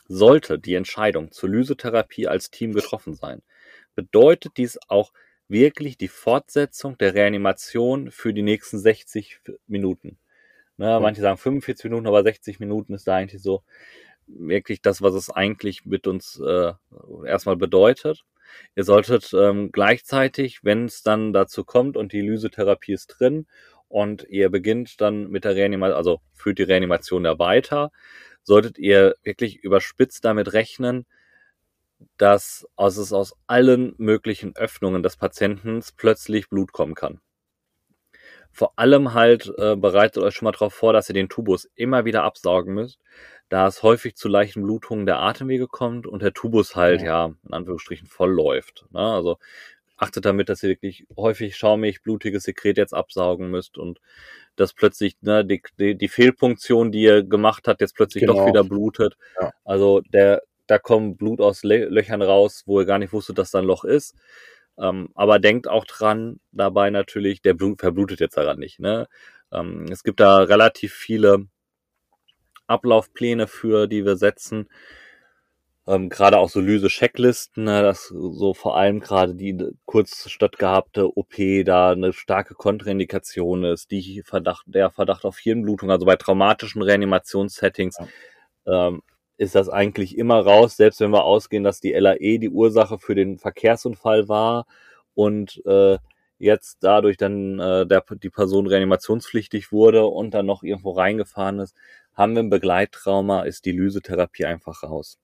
Sollte 0.07 0.59
die 0.59 0.75
Entscheidung 0.75 1.31
zur 1.31 1.49
Lysotherapie 1.49 2.27
als 2.27 2.51
Team 2.51 2.73
getroffen 2.73 3.15
sein, 3.15 3.43
bedeutet 3.95 4.57
dies 4.57 4.79
auch 4.89 5.13
wirklich 5.51 5.99
die 5.99 6.09
Fortsetzung 6.09 6.97
der 6.99 7.15
Reanimation 7.15 8.11
für 8.11 8.33
die 8.33 8.43
nächsten 8.43 8.79
60 8.79 9.41
Minuten. 9.67 10.19
Ne, 10.77 10.99
manche 11.01 11.21
sagen 11.21 11.37
45 11.37 11.85
Minuten, 11.85 12.07
aber 12.07 12.23
60 12.23 12.59
Minuten 12.61 12.95
ist 12.95 13.07
da 13.07 13.17
eigentlich 13.17 13.43
so 13.43 13.63
wirklich 14.27 14.81
das, 14.81 15.03
was 15.03 15.15
es 15.15 15.29
eigentlich 15.29 15.85
mit 15.85 16.07
uns 16.07 16.41
äh, 16.41 16.73
erstmal 17.27 17.57
bedeutet. 17.57 18.25
Ihr 18.77 18.85
solltet 18.85 19.33
ähm, 19.35 19.71
gleichzeitig, 19.73 20.61
wenn 20.65 20.87
es 20.87 21.03
dann 21.03 21.33
dazu 21.33 21.65
kommt 21.65 21.97
und 21.97 22.13
die 22.13 22.23
Lysetherapie 22.23 22.93
ist 22.93 23.09
drin 23.09 23.47
und 23.89 24.27
ihr 24.29 24.51
beginnt 24.51 25.01
dann 25.01 25.29
mit 25.31 25.45
der 25.45 25.55
Reanimation, 25.57 25.97
also 25.97 26.21
führt 26.33 26.59
die 26.59 26.65
Reanimation 26.65 27.25
da 27.25 27.39
weiter, 27.39 27.91
solltet 28.43 28.79
ihr 28.79 29.17
wirklich 29.23 29.59
überspitzt 29.59 30.25
damit 30.25 30.53
rechnen, 30.53 31.07
dass 32.17 32.67
aus 32.77 32.97
es 32.97 33.13
aus 33.13 33.35
allen 33.47 33.95
möglichen 33.99 34.57
Öffnungen 34.57 35.03
des 35.03 35.17
Patienten 35.17 35.83
plötzlich 35.97 36.49
Blut 36.49 36.73
kommen 36.73 36.95
kann. 36.95 37.21
Vor 38.53 38.73
allem 38.77 39.15
halt 39.15 39.53
äh, 39.59 39.77
bereitet 39.77 40.23
euch 40.23 40.35
schon 40.35 40.47
mal 40.47 40.53
darauf 40.53 40.75
vor, 40.75 40.93
dass 40.93 41.09
ihr 41.09 41.15
den 41.15 41.29
Tubus 41.29 41.69
immer 41.77 42.05
wieder 42.05 42.25
absaugen 42.25 42.75
müsst, 42.75 42.99
da 43.49 43.67
es 43.67 43.83
häufig 43.83 44.17
zu 44.17 44.29
leichten 44.29 44.63
Blutungen 44.63 45.07
der 45.07 45.21
Atemwege 45.21 45.69
kommt 45.69 46.07
und 46.07 46.23
der 46.23 46.33
Tubus 46.33 46.75
halt, 46.75 47.01
ja, 47.01 47.27
ja 47.27 47.35
in 47.47 47.53
Anführungsstrichen 47.53 48.09
voll 48.09 48.33
läuft. 48.33 48.87
Ne? 48.91 49.01
Also 49.01 49.39
achtet 49.97 50.25
damit, 50.25 50.49
dass 50.49 50.63
ihr 50.63 50.71
wirklich 50.71 51.07
häufig 51.17 51.57
schaumig, 51.57 52.03
blutiges 52.03 52.45
Sekret 52.45 52.79
jetzt 52.79 52.95
absaugen 52.95 53.51
müsst 53.51 53.79
und 53.79 54.01
dass 54.57 54.73
plötzlich 54.73 55.17
ne, 55.21 55.45
die, 55.45 55.63
die, 55.79 55.97
die 55.97 56.09
Fehlpunktion, 56.09 56.91
die 56.91 57.03
ihr 57.03 57.23
gemacht 57.23 57.69
habt, 57.69 57.81
jetzt 57.81 57.95
plötzlich 57.95 58.23
genau. 58.23 58.35
doch 58.35 58.47
wieder 58.47 58.65
blutet. 58.65 59.17
Ja. 59.41 59.53
Also 59.65 60.01
der, 60.01 60.43
da 60.71 60.79
kommt 60.79 61.19
Blut 61.19 61.41
aus 61.41 61.63
Löchern 61.65 62.23
raus, 62.23 62.63
wo 62.67 62.81
ihr 62.81 62.87
gar 62.87 62.99
nicht 62.99 63.13
wusstet, 63.13 63.39
dass 63.39 63.51
da 63.51 63.59
ein 63.59 63.65
Loch 63.65 63.85
ist. 63.85 64.15
Ähm, 64.79 65.11
aber 65.15 65.39
denkt 65.39 65.69
auch 65.69 65.85
dran, 65.85 66.41
dabei 66.53 66.91
natürlich, 66.91 67.43
der 67.43 67.55
Blut 67.55 67.81
verblutet 67.81 68.21
jetzt 68.21 68.37
daran 68.37 68.59
nicht. 68.59 68.79
Ne? 68.79 69.09
Ähm, 69.53 69.87
es 69.91 70.05
gibt 70.05 70.21
da 70.21 70.39
relativ 70.39 70.95
viele 70.95 71.47
Ablaufpläne 72.69 73.49
für, 73.49 73.89
die 73.89 74.05
wir 74.05 74.17
setzen. 74.17 74.69
Ähm, 75.89 76.09
gerade 76.09 76.39
auch 76.39 76.49
so 76.49 76.61
Lyse-Checklisten, 76.61 77.65
ne, 77.65 77.83
dass 77.83 78.07
so 78.09 78.55
vor 78.55 78.77
allem 78.77 79.01
gerade 79.01 79.35
die 79.35 79.59
kurz 79.87 80.31
stattgehabte 80.31 81.17
OP 81.17 81.35
da 81.65 81.91
eine 81.91 82.13
starke 82.13 82.55
Kontraindikation 82.55 83.65
ist, 83.65 83.91
die 83.91 84.23
Verdacht, 84.23 84.67
der 84.67 84.91
Verdacht 84.91 85.25
auf 85.25 85.39
Hirnblutung, 85.39 85.91
also 85.91 86.07
bei 86.07 86.17
traumatischen 86.17 86.83
Reanimationssettings, 86.83 87.97
ja. 88.67 88.89
ähm, 88.89 89.03
ist 89.41 89.55
das 89.55 89.71
eigentlich 89.71 90.19
immer 90.19 90.39
raus, 90.41 90.77
selbst 90.77 91.01
wenn 91.01 91.13
wir 91.13 91.25
ausgehen, 91.25 91.65
dass 91.65 91.81
die 91.81 91.93
LAE 91.93 92.39
die 92.39 92.51
Ursache 92.51 92.99
für 92.99 93.15
den 93.15 93.39
Verkehrsunfall 93.39 94.29
war 94.29 94.67
und 95.15 95.65
äh, 95.65 95.97
jetzt 96.37 96.79
dadurch 96.83 97.17
dann 97.17 97.59
äh, 97.59 97.87
der, 97.87 98.05
die 98.23 98.29
Person 98.29 98.67
reanimationspflichtig 98.67 99.73
wurde 99.73 100.05
und 100.05 100.35
dann 100.35 100.45
noch 100.45 100.63
irgendwo 100.63 100.91
reingefahren 100.91 101.59
ist, 101.59 101.75
haben 102.13 102.35
wir 102.35 102.43
ein 102.43 102.51
Begleittrauma, 102.51 103.45
ist 103.45 103.65
die 103.65 103.73
Lysetherapie 103.73 104.45
einfach 104.45 104.83
raus. 104.83 105.19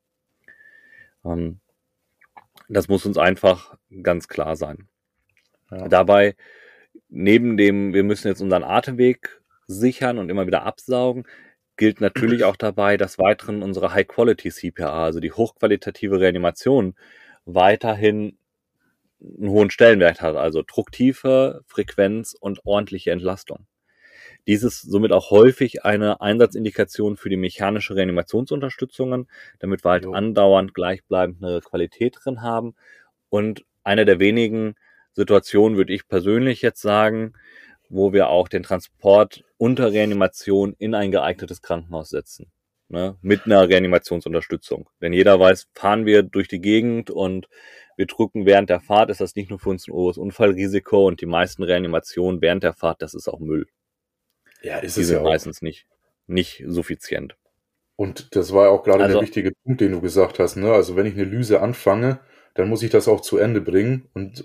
Ähm, 1.22 1.60
das 2.70 2.88
muss 2.88 3.04
uns 3.04 3.18
einfach 3.18 3.76
ganz 4.02 4.28
klar 4.28 4.56
sein. 4.56 4.88
Ja. 5.70 5.88
Dabei, 5.88 6.36
neben 7.10 7.58
dem, 7.58 7.92
wir 7.92 8.02
müssen 8.02 8.28
jetzt 8.28 8.40
unseren 8.40 8.64
Atemweg 8.64 9.42
sichern 9.66 10.16
und 10.16 10.30
immer 10.30 10.46
wieder 10.46 10.62
absaugen, 10.62 11.26
gilt 11.76 12.00
natürlich 12.00 12.44
auch 12.44 12.56
dabei, 12.56 12.96
dass 12.96 13.18
weiteren 13.18 13.62
unsere 13.62 13.92
High-Quality-CPA, 13.92 15.04
also 15.04 15.20
die 15.20 15.32
hochqualitative 15.32 16.20
Reanimation, 16.20 16.94
weiterhin 17.44 18.38
einen 19.20 19.50
hohen 19.50 19.70
Stellenwert 19.70 20.20
hat, 20.20 20.36
also 20.36 20.62
Drucktiefe, 20.66 21.62
Frequenz 21.66 22.34
und 22.38 22.60
ordentliche 22.64 23.10
Entlastung. 23.12 23.66
Dies 24.46 24.62
ist 24.62 24.82
somit 24.82 25.12
auch 25.12 25.30
häufig 25.30 25.84
eine 25.84 26.20
Einsatzindikation 26.20 27.16
für 27.16 27.28
die 27.28 27.36
mechanische 27.36 27.96
Reanimationsunterstützungen, 27.96 29.28
damit 29.58 29.84
wir 29.84 29.90
halt 29.90 30.04
jo. 30.04 30.12
andauernd 30.12 30.72
gleichbleibend 30.72 31.42
eine 31.42 31.60
Qualität 31.60 32.16
drin 32.22 32.42
haben. 32.42 32.74
Und 33.28 33.64
eine 33.82 34.04
der 34.04 34.20
wenigen 34.20 34.76
Situationen 35.12 35.76
würde 35.76 35.92
ich 35.92 36.06
persönlich 36.06 36.62
jetzt 36.62 36.80
sagen, 36.80 37.32
wo 37.88 38.12
wir 38.12 38.28
auch 38.28 38.48
den 38.48 38.62
Transport 38.62 39.44
unter 39.58 39.92
Reanimation 39.92 40.74
in 40.78 40.94
ein 40.94 41.10
geeignetes 41.10 41.62
Krankenhaus 41.62 42.10
setzen. 42.10 42.50
Ne, 42.88 43.16
mit 43.20 43.46
einer 43.46 43.68
Reanimationsunterstützung. 43.68 44.88
Denn 45.02 45.12
jeder 45.12 45.40
weiß, 45.40 45.66
fahren 45.74 46.06
wir 46.06 46.22
durch 46.22 46.46
die 46.46 46.60
Gegend 46.60 47.10
und 47.10 47.48
wir 47.96 48.06
drücken 48.06 48.46
während 48.46 48.70
der 48.70 48.78
Fahrt, 48.78 49.10
ist 49.10 49.20
das 49.20 49.34
nicht 49.34 49.50
nur 49.50 49.58
für 49.58 49.70
uns 49.70 49.88
ein 49.88 49.92
hohes 49.92 50.18
Unfallrisiko 50.18 51.08
und 51.08 51.20
die 51.20 51.26
meisten 51.26 51.64
Reanimationen 51.64 52.40
während 52.40 52.62
der 52.62 52.74
Fahrt, 52.74 53.02
das 53.02 53.14
ist 53.14 53.26
auch 53.26 53.40
Müll. 53.40 53.66
Ja, 54.62 54.78
ist 54.78 54.96
die 54.96 55.00
es 55.00 55.08
sind 55.08 55.16
ja 55.16 55.22
meistens 55.22 55.62
nicht, 55.62 55.86
nicht 56.28 56.62
suffizient. 56.64 57.36
Und 57.96 58.36
das 58.36 58.52
war 58.52 58.70
auch 58.70 58.84
gerade 58.84 59.04
also, 59.04 59.18
der 59.18 59.26
wichtige 59.26 59.52
Punkt, 59.64 59.80
den 59.80 59.92
du 59.92 60.00
gesagt 60.00 60.38
hast. 60.38 60.56
Ne? 60.56 60.70
Also 60.70 60.96
wenn 60.96 61.06
ich 61.06 61.14
eine 61.14 61.24
Lyse 61.24 61.60
anfange, 61.60 62.20
dann 62.54 62.68
muss 62.68 62.82
ich 62.82 62.90
das 62.90 63.08
auch 63.08 63.20
zu 63.20 63.38
Ende 63.38 63.60
bringen. 63.60 64.08
Und 64.12 64.44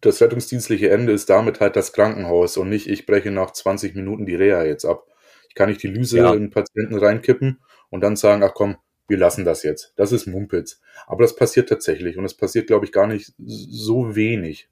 das 0.00 0.20
rettungsdienstliche 0.20 0.90
Ende 0.90 1.12
ist 1.12 1.28
damit 1.30 1.60
halt 1.60 1.76
das 1.76 1.92
Krankenhaus 1.92 2.56
und 2.56 2.68
nicht, 2.68 2.88
ich 2.88 3.06
breche 3.06 3.30
nach 3.30 3.52
20 3.52 3.94
Minuten 3.94 4.26
die 4.26 4.34
Reha 4.34 4.64
jetzt 4.64 4.84
ab. 4.84 5.06
Ich 5.48 5.54
kann 5.54 5.68
nicht 5.68 5.82
die 5.82 5.88
Lyse 5.88 6.18
ja. 6.18 6.32
in 6.32 6.40
den 6.40 6.50
Patienten 6.50 6.98
reinkippen 6.98 7.60
und 7.90 8.00
dann 8.02 8.16
sagen, 8.16 8.42
ach 8.42 8.54
komm, 8.54 8.76
wir 9.08 9.18
lassen 9.18 9.44
das 9.44 9.62
jetzt. 9.62 9.92
Das 9.96 10.12
ist 10.12 10.26
Mumpitz. 10.26 10.80
Aber 11.06 11.22
das 11.22 11.34
passiert 11.34 11.68
tatsächlich 11.68 12.18
und 12.18 12.24
es 12.24 12.34
passiert, 12.34 12.66
glaube 12.66 12.84
ich, 12.84 12.92
gar 12.92 13.06
nicht 13.06 13.32
so 13.38 14.14
wenig. 14.14 14.68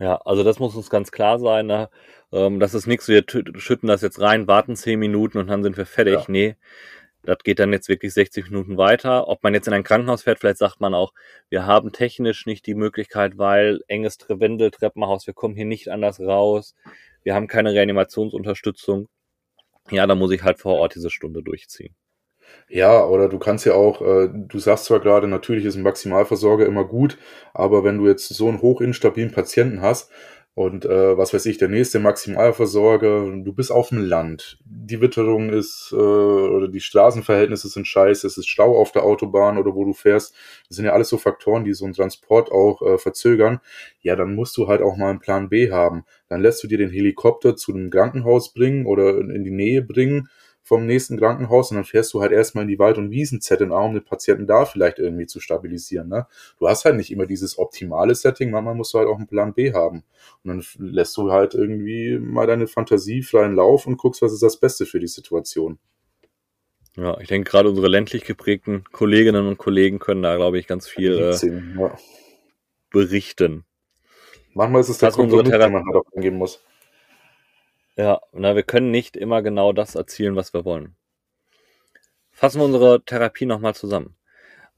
Ja, 0.00 0.16
also 0.24 0.44
das 0.44 0.58
muss 0.58 0.74
uns 0.74 0.90
ganz 0.90 1.10
klar 1.10 1.38
sein. 1.38 1.66
Ne? 1.66 1.90
Ähm, 2.32 2.60
das 2.60 2.74
ist 2.74 2.86
nichts, 2.86 3.08
wir 3.08 3.24
schütten 3.28 3.88
das 3.88 4.00
jetzt 4.00 4.20
rein, 4.20 4.46
warten 4.46 4.76
zehn 4.76 4.98
Minuten 4.98 5.38
und 5.38 5.48
dann 5.48 5.62
sind 5.62 5.76
wir 5.76 5.86
fertig. 5.86 6.14
Ja. 6.14 6.24
Nee, 6.28 6.56
das 7.22 7.38
geht 7.44 7.58
dann 7.58 7.72
jetzt 7.72 7.88
wirklich 7.88 8.14
60 8.14 8.50
Minuten 8.50 8.76
weiter. 8.76 9.28
Ob 9.28 9.42
man 9.42 9.54
jetzt 9.54 9.66
in 9.66 9.74
ein 9.74 9.84
Krankenhaus 9.84 10.22
fährt, 10.22 10.38
vielleicht 10.38 10.58
sagt 10.58 10.80
man 10.80 10.94
auch, 10.94 11.12
wir 11.48 11.66
haben 11.66 11.92
technisch 11.92 12.46
nicht 12.46 12.66
die 12.66 12.74
Möglichkeit, 12.74 13.38
weil 13.38 13.80
enges 13.88 14.18
Wendeltreppenhaus, 14.28 15.26
wir 15.26 15.34
kommen 15.34 15.54
hier 15.54 15.66
nicht 15.66 15.88
anders 15.88 16.20
raus. 16.20 16.74
Wir 17.22 17.34
haben 17.34 17.48
keine 17.48 17.72
Reanimationsunterstützung. 17.72 19.08
Ja, 19.90 20.06
da 20.06 20.14
muss 20.14 20.32
ich 20.32 20.42
halt 20.42 20.58
vor 20.58 20.76
Ort 20.76 20.94
diese 20.94 21.10
Stunde 21.10 21.42
durchziehen. 21.42 21.94
Ja, 22.68 23.04
oder 23.04 23.28
du 23.28 23.38
kannst 23.38 23.66
ja 23.66 23.74
auch, 23.74 24.00
äh, 24.00 24.28
du 24.32 24.58
sagst 24.58 24.86
zwar 24.86 25.00
gerade, 25.00 25.26
natürlich 25.26 25.64
ist 25.64 25.76
ein 25.76 25.82
Maximalversorger 25.82 26.66
immer 26.66 26.84
gut, 26.84 27.18
aber 27.54 27.84
wenn 27.84 27.98
du 27.98 28.06
jetzt 28.06 28.28
so 28.28 28.48
einen 28.48 28.62
hochinstabilen 28.62 29.32
Patienten 29.32 29.82
hast 29.82 30.10
und 30.58 30.84
äh, 30.86 31.16
was 31.16 31.32
weiß 31.32 31.46
ich, 31.46 31.58
der 31.58 31.68
nächste 31.68 32.00
Maximalversorger, 32.00 33.30
du 33.30 33.52
bist 33.52 33.70
auf 33.70 33.90
dem 33.90 33.98
Land, 33.98 34.58
die 34.64 35.00
Witterung 35.00 35.50
ist 35.50 35.90
äh, 35.92 35.94
oder 35.94 36.66
die 36.66 36.80
Straßenverhältnisse 36.80 37.68
sind 37.68 37.86
scheiße, 37.86 38.26
es 38.26 38.38
ist 38.38 38.48
Stau 38.48 38.76
auf 38.76 38.90
der 38.90 39.04
Autobahn 39.04 39.56
oder 39.56 39.76
wo 39.76 39.84
du 39.84 39.92
fährst, 39.92 40.34
das 40.66 40.74
sind 40.74 40.86
ja 40.86 40.94
alles 40.94 41.10
so 41.10 41.16
Faktoren, 41.16 41.62
die 41.62 41.74
so 41.74 41.84
einen 41.84 41.94
Transport 41.94 42.50
auch 42.50 42.82
äh, 42.82 42.98
verzögern, 42.98 43.60
ja, 44.00 44.16
dann 44.16 44.34
musst 44.34 44.56
du 44.56 44.66
halt 44.66 44.82
auch 44.82 44.96
mal 44.96 45.10
einen 45.10 45.20
Plan 45.20 45.48
B 45.48 45.70
haben. 45.70 46.04
Dann 46.28 46.40
lässt 46.40 46.60
du 46.64 46.66
dir 46.66 46.78
den 46.78 46.90
Helikopter 46.90 47.54
zu 47.54 47.72
einem 47.72 47.90
Krankenhaus 47.90 48.52
bringen 48.52 48.84
oder 48.86 49.16
in 49.16 49.44
die 49.44 49.52
Nähe 49.52 49.82
bringen 49.82 50.28
vom 50.68 50.84
nächsten 50.84 51.16
Krankenhaus 51.16 51.70
und 51.70 51.76
dann 51.76 51.84
fährst 51.84 52.12
du 52.12 52.20
halt 52.20 52.30
erstmal 52.30 52.62
in 52.62 52.68
die 52.68 52.78
Wald- 52.78 52.98
und 52.98 53.10
Wiesen-ZNA, 53.10 53.80
um 53.80 53.94
den 53.94 54.04
Patienten 54.04 54.46
da 54.46 54.66
vielleicht 54.66 54.98
irgendwie 54.98 55.24
zu 55.24 55.40
stabilisieren. 55.40 56.08
Ne? 56.08 56.26
Du 56.58 56.68
hast 56.68 56.84
halt 56.84 56.96
nicht 56.96 57.10
immer 57.10 57.24
dieses 57.24 57.58
optimale 57.58 58.14
Setting, 58.14 58.50
manchmal 58.50 58.74
musst 58.74 58.92
du 58.92 58.98
halt 58.98 59.08
auch 59.08 59.16
einen 59.16 59.26
Plan 59.26 59.54
B 59.54 59.72
haben. 59.72 60.04
Und 60.44 60.50
dann 60.50 60.64
lässt 60.78 61.16
du 61.16 61.32
halt 61.32 61.54
irgendwie 61.54 62.18
mal 62.18 62.46
deine 62.46 62.66
Fantasie 62.66 63.22
freien 63.22 63.54
Lauf 63.54 63.86
und 63.86 63.96
guckst, 63.96 64.20
was 64.20 64.34
ist 64.34 64.42
das 64.42 64.60
Beste 64.60 64.84
für 64.84 65.00
die 65.00 65.06
Situation. 65.06 65.78
Ja, 66.98 67.18
ich 67.18 67.28
denke, 67.28 67.50
gerade 67.50 67.70
unsere 67.70 67.88
ländlich 67.88 68.24
geprägten 68.24 68.84
Kolleginnen 68.92 69.46
und 69.46 69.56
Kollegen 69.56 69.98
können 69.98 70.22
da, 70.22 70.36
glaube 70.36 70.58
ich, 70.58 70.66
ganz 70.66 70.86
viel 70.86 71.14
äh, 71.14 71.80
ja. 71.80 71.96
berichten. 72.90 73.64
Manchmal 74.52 74.82
ist 74.82 74.90
es 74.90 74.98
der 74.98 75.12
Kompromiss, 75.12 75.50
den 75.50 75.72
man 75.72 75.86
halt 75.86 75.96
auch 75.96 76.12
angeben 76.14 76.36
muss. 76.36 76.62
Ja, 77.98 78.20
na, 78.32 78.54
wir 78.54 78.62
können 78.62 78.92
nicht 78.92 79.16
immer 79.16 79.42
genau 79.42 79.72
das 79.72 79.96
erzielen, 79.96 80.36
was 80.36 80.54
wir 80.54 80.64
wollen. 80.64 80.94
Fassen 82.30 82.60
wir 82.60 82.64
unsere 82.64 83.04
Therapie 83.04 83.44
nochmal 83.44 83.74
zusammen. 83.74 84.14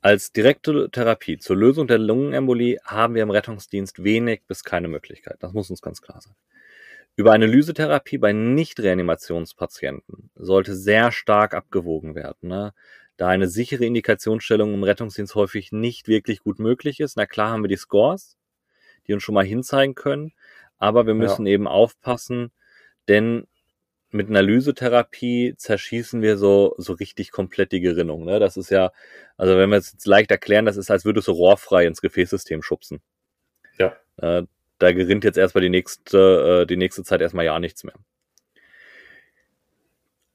Als 0.00 0.32
direkte 0.32 0.90
Therapie 0.90 1.36
zur 1.36 1.56
Lösung 1.56 1.86
der 1.86 1.98
Lungenembolie 1.98 2.80
haben 2.82 3.14
wir 3.14 3.22
im 3.22 3.30
Rettungsdienst 3.30 4.02
wenig 4.02 4.40
bis 4.48 4.64
keine 4.64 4.88
Möglichkeit. 4.88 5.36
Das 5.40 5.52
muss 5.52 5.68
uns 5.68 5.82
ganz 5.82 6.00
klar 6.00 6.22
sein. 6.22 6.34
Über 7.14 7.32
eine 7.32 7.44
Lysetherapie 7.44 8.16
bei 8.16 8.32
Nicht-Reanimationspatienten 8.32 10.30
sollte 10.34 10.74
sehr 10.74 11.12
stark 11.12 11.52
abgewogen 11.52 12.14
werden, 12.14 12.48
ne? 12.48 12.72
da 13.18 13.28
eine 13.28 13.48
sichere 13.48 13.84
Indikationsstellung 13.84 14.72
im 14.72 14.82
Rettungsdienst 14.82 15.34
häufig 15.34 15.72
nicht 15.72 16.08
wirklich 16.08 16.40
gut 16.40 16.58
möglich 16.58 17.00
ist. 17.00 17.18
Na 17.18 17.26
klar 17.26 17.50
haben 17.50 17.62
wir 17.62 17.68
die 17.68 17.76
Scores, 17.76 18.38
die 19.06 19.12
uns 19.12 19.22
schon 19.22 19.34
mal 19.34 19.44
hinzeigen 19.44 19.94
können, 19.94 20.32
aber 20.78 21.06
wir 21.06 21.12
müssen 21.12 21.44
ja. 21.44 21.52
eben 21.52 21.68
aufpassen, 21.68 22.50
denn 23.08 23.46
mit 24.12 24.28
einer 24.28 24.42
Lysetherapie 24.42 25.54
zerschießen 25.56 26.20
wir 26.20 26.36
so, 26.36 26.74
so 26.78 26.94
richtig 26.94 27.30
komplett 27.30 27.72
die 27.72 27.80
Gerinnung. 27.80 28.24
Ne? 28.24 28.40
Das 28.40 28.56
ist 28.56 28.70
ja, 28.70 28.92
also 29.36 29.56
wenn 29.56 29.70
wir 29.70 29.78
es 29.78 29.92
jetzt 29.92 30.06
leicht 30.06 30.30
erklären, 30.30 30.66
das 30.66 30.76
ist, 30.76 30.90
als 30.90 31.04
würdest 31.04 31.28
du 31.28 31.32
rohrfrei 31.32 31.86
ins 31.86 32.00
Gefäßsystem 32.00 32.62
schubsen. 32.62 33.00
Ja. 33.78 33.96
Äh, 34.16 34.42
da 34.78 34.92
gerinnt 34.92 35.24
jetzt 35.24 35.38
erstmal 35.38 35.62
die 35.62 35.70
nächste, 35.70 36.62
äh, 36.62 36.66
die 36.66 36.76
nächste 36.76 37.04
Zeit 37.04 37.20
erstmal 37.20 37.44
ja 37.44 37.58
nichts 37.60 37.84
mehr. 37.84 37.94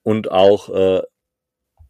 Und 0.03 0.31
auch 0.31 0.69
äh, 0.69 1.01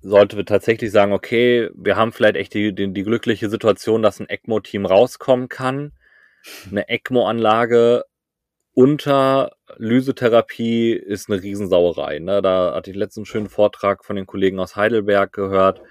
sollte 0.02 0.38
wir 0.38 0.46
tatsächlich 0.46 0.92
sagen, 0.92 1.12
okay, 1.12 1.70
wir 1.76 1.98
haben 1.98 2.14
vielleicht 2.14 2.38
echt 2.38 2.54
die, 2.54 2.74
die, 2.74 2.94
die 2.94 3.04
glückliche 3.04 3.50
Situation, 3.50 4.02
dass 4.02 4.20
ein 4.20 4.30
ECMO-Team 4.30 4.86
rauskommen 4.86 5.50
kann. 5.50 5.92
Eine 6.70 6.88
ECMO-Anlage 6.90 8.06
unter 8.76 9.56
Lysetherapie 9.78 10.92
ist 10.92 11.30
eine 11.30 11.42
Riesensauerei. 11.42 12.20
Ne? 12.20 12.42
Da 12.42 12.76
hatte 12.76 12.92
ich 12.92 12.98
letztens 12.98 13.22
einen 13.22 13.26
schönen 13.26 13.50
Vortrag 13.50 14.04
von 14.04 14.18
den 14.18 14.28
Kollegen 14.28 14.60
aus 14.60 14.76
Heidelberg 14.76 15.32
gehört. 15.32 15.82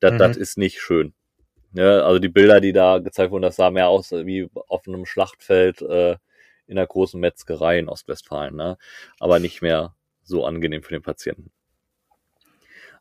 Das, 0.00 0.14
mhm. 0.14 0.18
das 0.18 0.36
ist 0.36 0.58
nicht 0.58 0.80
schön. 0.80 1.14
Ne? 1.70 2.02
Also 2.04 2.18
die 2.18 2.28
Bilder, 2.28 2.60
die 2.60 2.72
da 2.72 2.98
gezeigt 2.98 3.30
wurden, 3.30 3.42
das 3.42 3.56
sah 3.56 3.70
mehr 3.70 3.88
aus 3.88 4.10
wie 4.10 4.50
auf 4.68 4.82
einem 4.86 5.06
Schlachtfeld 5.06 5.82
äh, 5.82 6.16
in 6.66 6.76
einer 6.78 6.86
großen 6.86 7.20
Metzgerei 7.20 7.78
in 7.78 7.88
Ostwestfalen. 7.88 8.56
Ne? 8.56 8.76
Aber 9.20 9.38
nicht 9.38 9.62
mehr 9.62 9.94
so 10.24 10.44
angenehm 10.44 10.82
für 10.82 10.94
den 10.94 11.02
Patienten. 11.02 11.52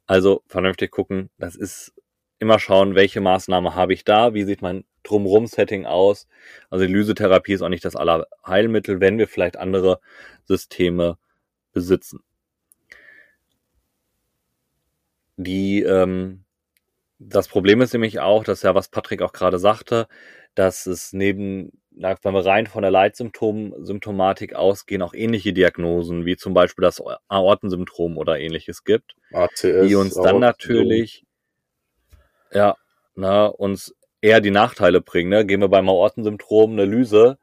Also 0.06 0.44
vernünftig 0.46 0.92
gucken, 0.92 1.32
das 1.40 1.56
ist 1.56 1.94
immer 2.38 2.60
schauen, 2.60 2.94
welche 2.94 3.22
Maßnahme 3.22 3.74
habe 3.74 3.94
ich 3.94 4.04
da, 4.04 4.36
wie 4.36 4.44
sieht 4.44 4.62
mein 4.62 4.84
Drumrum-Setting 5.04 5.86
aus. 5.86 6.28
Also 6.70 6.86
die 6.86 6.94
Lysetherapie 6.94 7.54
ist 7.54 7.62
auch 7.62 7.70
nicht 7.70 7.86
das 7.86 7.96
Allerheilmittel, 7.96 9.00
wenn 9.00 9.18
wir 9.18 9.28
vielleicht 9.28 9.58
andere 9.58 10.00
Systeme 10.46 11.18
besitzen. 11.74 12.20
Die, 15.38 15.82
ähm, 15.82 16.44
das 17.20 17.48
Problem 17.48 17.82
ist 17.82 17.94
nämlich 17.94 18.20
auch, 18.20 18.44
dass 18.44 18.64
ja, 18.64 18.76
was 18.76 18.90
Patrick 18.90 19.22
auch 19.22 19.34
gerade 19.34 19.60
sagte, 19.60 20.08
dass 20.56 20.86
es 20.86 21.14
neben, 21.14 21.72
wenn 21.92 22.34
wir 22.34 22.46
rein 22.46 22.68
von 22.68 22.82
der 22.82 22.92
Leitsymptomatik 22.92 24.54
ausgehen, 24.54 25.02
auch 25.02 25.14
ähnliche 25.14 25.54
Diagnosen, 25.54 26.26
wie 26.26 26.36
zum 26.36 26.54
Beispiel 26.54 26.84
das 26.84 27.02
Aortensyndrom 27.28 28.18
oder 28.18 28.40
ähnliches 28.40 28.84
gibt, 28.84 29.16
ACS, 29.32 29.88
die 29.88 29.96
uns 29.96 30.16
dann 30.16 30.40
natürlich, 30.40 31.26
ja, 32.52 32.76
na, 33.16 33.46
uns 33.46 33.96
eher 34.22 34.42
die 34.42 34.52
Nachteile 34.52 35.02
bringen. 35.02 35.30
Ne? 35.30 35.46
Gehen 35.46 35.62
wir 35.62 35.70
beim 35.70 35.90
Aortensyndrom 35.90 36.74
eine 36.74 36.86
Lyse, 36.86 37.38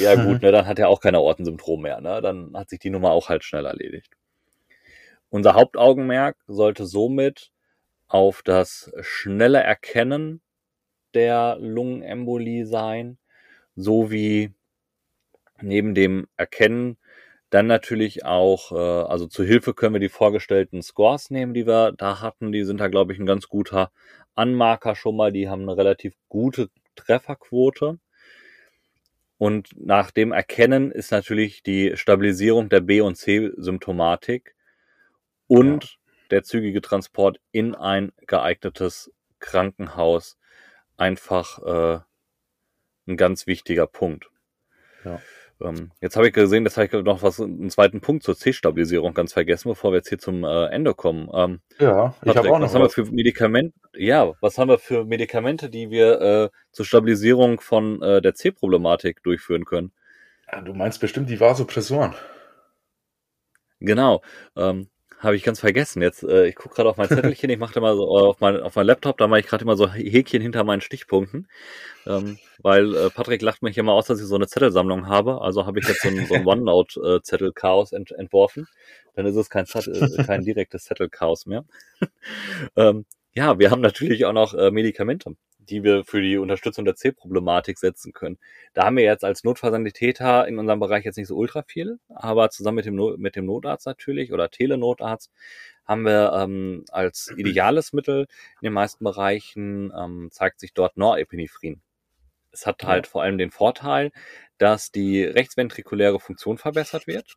ja 0.00 0.14
gut, 0.24 0.42
ne, 0.42 0.52
dann 0.52 0.66
hat 0.66 0.78
er 0.78 0.88
auch 0.88 1.00
kein 1.00 1.14
Aortensyndrom 1.14 1.82
mehr. 1.82 2.00
Ne? 2.00 2.20
Dann 2.20 2.52
hat 2.54 2.70
sich 2.70 2.78
die 2.78 2.90
Nummer 2.90 3.12
auch 3.12 3.28
halt 3.28 3.44
schnell 3.44 3.66
erledigt. 3.66 4.12
Unser 5.28 5.54
Hauptaugenmerk 5.54 6.36
sollte 6.46 6.86
somit 6.86 7.50
auf 8.08 8.42
das 8.42 8.92
schnelle 9.00 9.62
Erkennen 9.62 10.40
der 11.14 11.56
Lungenembolie 11.60 12.66
sein, 12.66 13.18
sowie 13.74 14.54
neben 15.60 15.94
dem 15.94 16.28
Erkennen 16.36 16.98
dann 17.50 17.66
natürlich 17.66 18.24
auch, 18.24 18.72
äh, 18.72 18.74
also 18.74 19.26
zur 19.26 19.44
Hilfe 19.44 19.74
können 19.74 19.94
wir 19.94 20.00
die 20.00 20.08
vorgestellten 20.08 20.82
Scores 20.82 21.30
nehmen, 21.30 21.54
die 21.54 21.66
wir 21.66 21.92
da 21.92 22.20
hatten. 22.20 22.52
Die 22.52 22.64
sind 22.64 22.80
da, 22.80 22.88
glaube 22.88 23.12
ich, 23.12 23.18
ein 23.18 23.26
ganz 23.26 23.48
guter 23.48 23.92
Anmarker 24.34 24.94
schon 24.96 25.16
mal. 25.16 25.32
Die 25.32 25.48
haben 25.48 25.62
eine 25.62 25.76
relativ 25.76 26.14
gute 26.28 26.68
Trefferquote. 26.96 27.98
Und 29.38 29.68
nach 29.78 30.10
dem 30.10 30.32
Erkennen 30.32 30.90
ist 30.90 31.12
natürlich 31.12 31.62
die 31.62 31.96
Stabilisierung 31.96 32.68
der 32.68 32.80
B- 32.80 33.02
und 33.02 33.16
C-Symptomatik 33.16 34.54
und 35.46 35.84
ja. 35.84 35.90
der 36.30 36.42
zügige 36.42 36.80
Transport 36.80 37.38
in 37.52 37.74
ein 37.74 38.12
geeignetes 38.26 39.12
Krankenhaus 39.38 40.38
einfach 40.96 41.58
äh, 41.62 42.00
ein 43.06 43.16
ganz 43.16 43.46
wichtiger 43.46 43.86
Punkt. 43.86 44.30
Ja. 45.04 45.20
Ähm, 45.60 45.90
jetzt 46.00 46.16
habe 46.16 46.28
ich 46.28 46.34
gesehen, 46.34 46.64
jetzt 46.64 46.76
habe 46.76 46.86
ich 46.86 46.92
noch 47.04 47.22
was, 47.22 47.40
einen 47.40 47.70
zweiten 47.70 48.00
Punkt 48.00 48.22
zur 48.22 48.36
C-Stabilisierung 48.36 49.14
ganz 49.14 49.32
vergessen, 49.32 49.70
bevor 49.70 49.92
wir 49.92 49.98
jetzt 49.98 50.08
hier 50.08 50.18
zum 50.18 50.44
äh, 50.44 50.66
Ende 50.66 50.94
kommen. 50.94 51.30
Ähm, 51.32 51.60
ja, 51.78 52.14
ich 52.22 52.36
habe 52.36 52.50
auch 52.50 52.58
noch 52.58 52.66
was. 52.66 52.74
Haben 52.74 52.82
wir 52.82 52.90
für 52.90 53.06
Medikamente? 53.06 53.74
Ja, 53.94 54.34
was 54.40 54.58
haben 54.58 54.68
wir 54.68 54.78
für 54.78 55.04
Medikamente, 55.04 55.70
die 55.70 55.90
wir 55.90 56.20
äh, 56.20 56.48
zur 56.72 56.84
Stabilisierung 56.84 57.60
von 57.60 58.02
äh, 58.02 58.20
der 58.20 58.34
C-Problematik 58.34 59.22
durchführen 59.22 59.64
können? 59.64 59.92
Ja, 60.52 60.60
du 60.60 60.74
meinst 60.74 61.00
bestimmt 61.00 61.30
die 61.30 61.40
Vasopressoren. 61.40 62.14
Genau. 63.80 64.22
Ähm, 64.56 64.88
habe 65.26 65.36
ich 65.36 65.42
ganz 65.42 65.60
vergessen. 65.60 66.00
Jetzt, 66.00 66.22
äh, 66.22 66.46
ich 66.46 66.54
gucke 66.54 66.76
gerade 66.76 66.88
auf 66.88 66.96
mein 66.96 67.08
Zettelchen, 67.08 67.50
ich 67.50 67.58
mache 67.58 67.80
mal 67.80 67.94
so 67.96 68.04
äh, 68.04 68.22
auf 68.22 68.40
mein, 68.40 68.60
auf 68.60 68.76
mein 68.76 68.86
Laptop, 68.86 69.18
da 69.18 69.26
mache 69.26 69.40
ich 69.40 69.46
gerade 69.46 69.64
immer 69.64 69.76
so 69.76 69.92
Häkchen 69.92 70.40
hinter 70.40 70.64
meinen 70.64 70.80
Stichpunkten. 70.80 71.48
Ähm, 72.06 72.38
weil 72.62 72.94
äh, 72.94 73.10
Patrick 73.10 73.42
lacht 73.42 73.62
mich 73.62 73.76
immer 73.76 73.92
aus, 73.92 74.06
dass 74.06 74.20
ich 74.20 74.26
so 74.26 74.36
eine 74.36 74.46
Zettelsammlung 74.46 75.08
habe. 75.08 75.42
Also 75.42 75.66
habe 75.66 75.80
ich 75.80 75.88
jetzt 75.88 76.02
so 76.02 76.08
ein, 76.08 76.24
so 76.26 76.34
ein 76.34 76.46
OneNote-Zettel-Chaos 76.46 77.92
ent, 77.92 78.12
entworfen. 78.12 78.66
Dann 79.14 79.26
ist 79.26 79.36
es 79.36 79.50
kein, 79.50 79.66
äh, 79.66 80.22
kein 80.26 80.42
direktes 80.44 80.84
Zettel-Chaos 80.84 81.46
mehr. 81.46 81.64
ähm, 82.76 83.04
ja, 83.34 83.58
wir 83.58 83.70
haben 83.70 83.82
natürlich 83.82 84.24
auch 84.24 84.32
noch 84.32 84.54
äh, 84.54 84.70
Medikamente 84.70 85.36
die 85.68 85.82
wir 85.84 86.04
für 86.04 86.20
die 86.20 86.38
Unterstützung 86.38 86.84
der 86.84 86.96
C-Problematik 86.96 87.78
setzen 87.78 88.12
können. 88.12 88.38
Da 88.72 88.84
haben 88.84 88.96
wir 88.96 89.04
jetzt 89.04 89.24
als 89.24 89.44
Notfallsanitäter 89.44 90.46
in 90.48 90.58
unserem 90.58 90.80
Bereich 90.80 91.04
jetzt 91.04 91.16
nicht 91.16 91.28
so 91.28 91.36
ultra 91.36 91.62
viel, 91.62 91.98
aber 92.08 92.50
zusammen 92.50 92.76
mit 92.76 92.86
dem, 92.86 92.94
no 92.94 93.16
mit 93.16 93.36
dem 93.36 93.46
Notarzt 93.46 93.86
natürlich 93.86 94.32
oder 94.32 94.50
Telenotarzt 94.50 95.30
haben 95.84 96.02
wir 96.02 96.32
ähm, 96.34 96.84
als 96.90 97.32
ideales 97.36 97.92
Mittel 97.92 98.26
in 98.60 98.66
den 98.66 98.72
meisten 98.72 99.04
Bereichen 99.04 99.92
ähm, 99.96 100.28
zeigt 100.32 100.60
sich 100.60 100.74
dort 100.74 100.96
Norepinephrine. 100.96 101.78
Es 102.50 102.66
hat 102.66 102.82
halt 102.84 103.06
ja. 103.06 103.10
vor 103.10 103.22
allem 103.22 103.38
den 103.38 103.50
Vorteil, 103.50 104.12
dass 104.58 104.90
die 104.90 105.22
rechtsventrikuläre 105.22 106.18
Funktion 106.18 106.58
verbessert 106.58 107.06
wird 107.06 107.36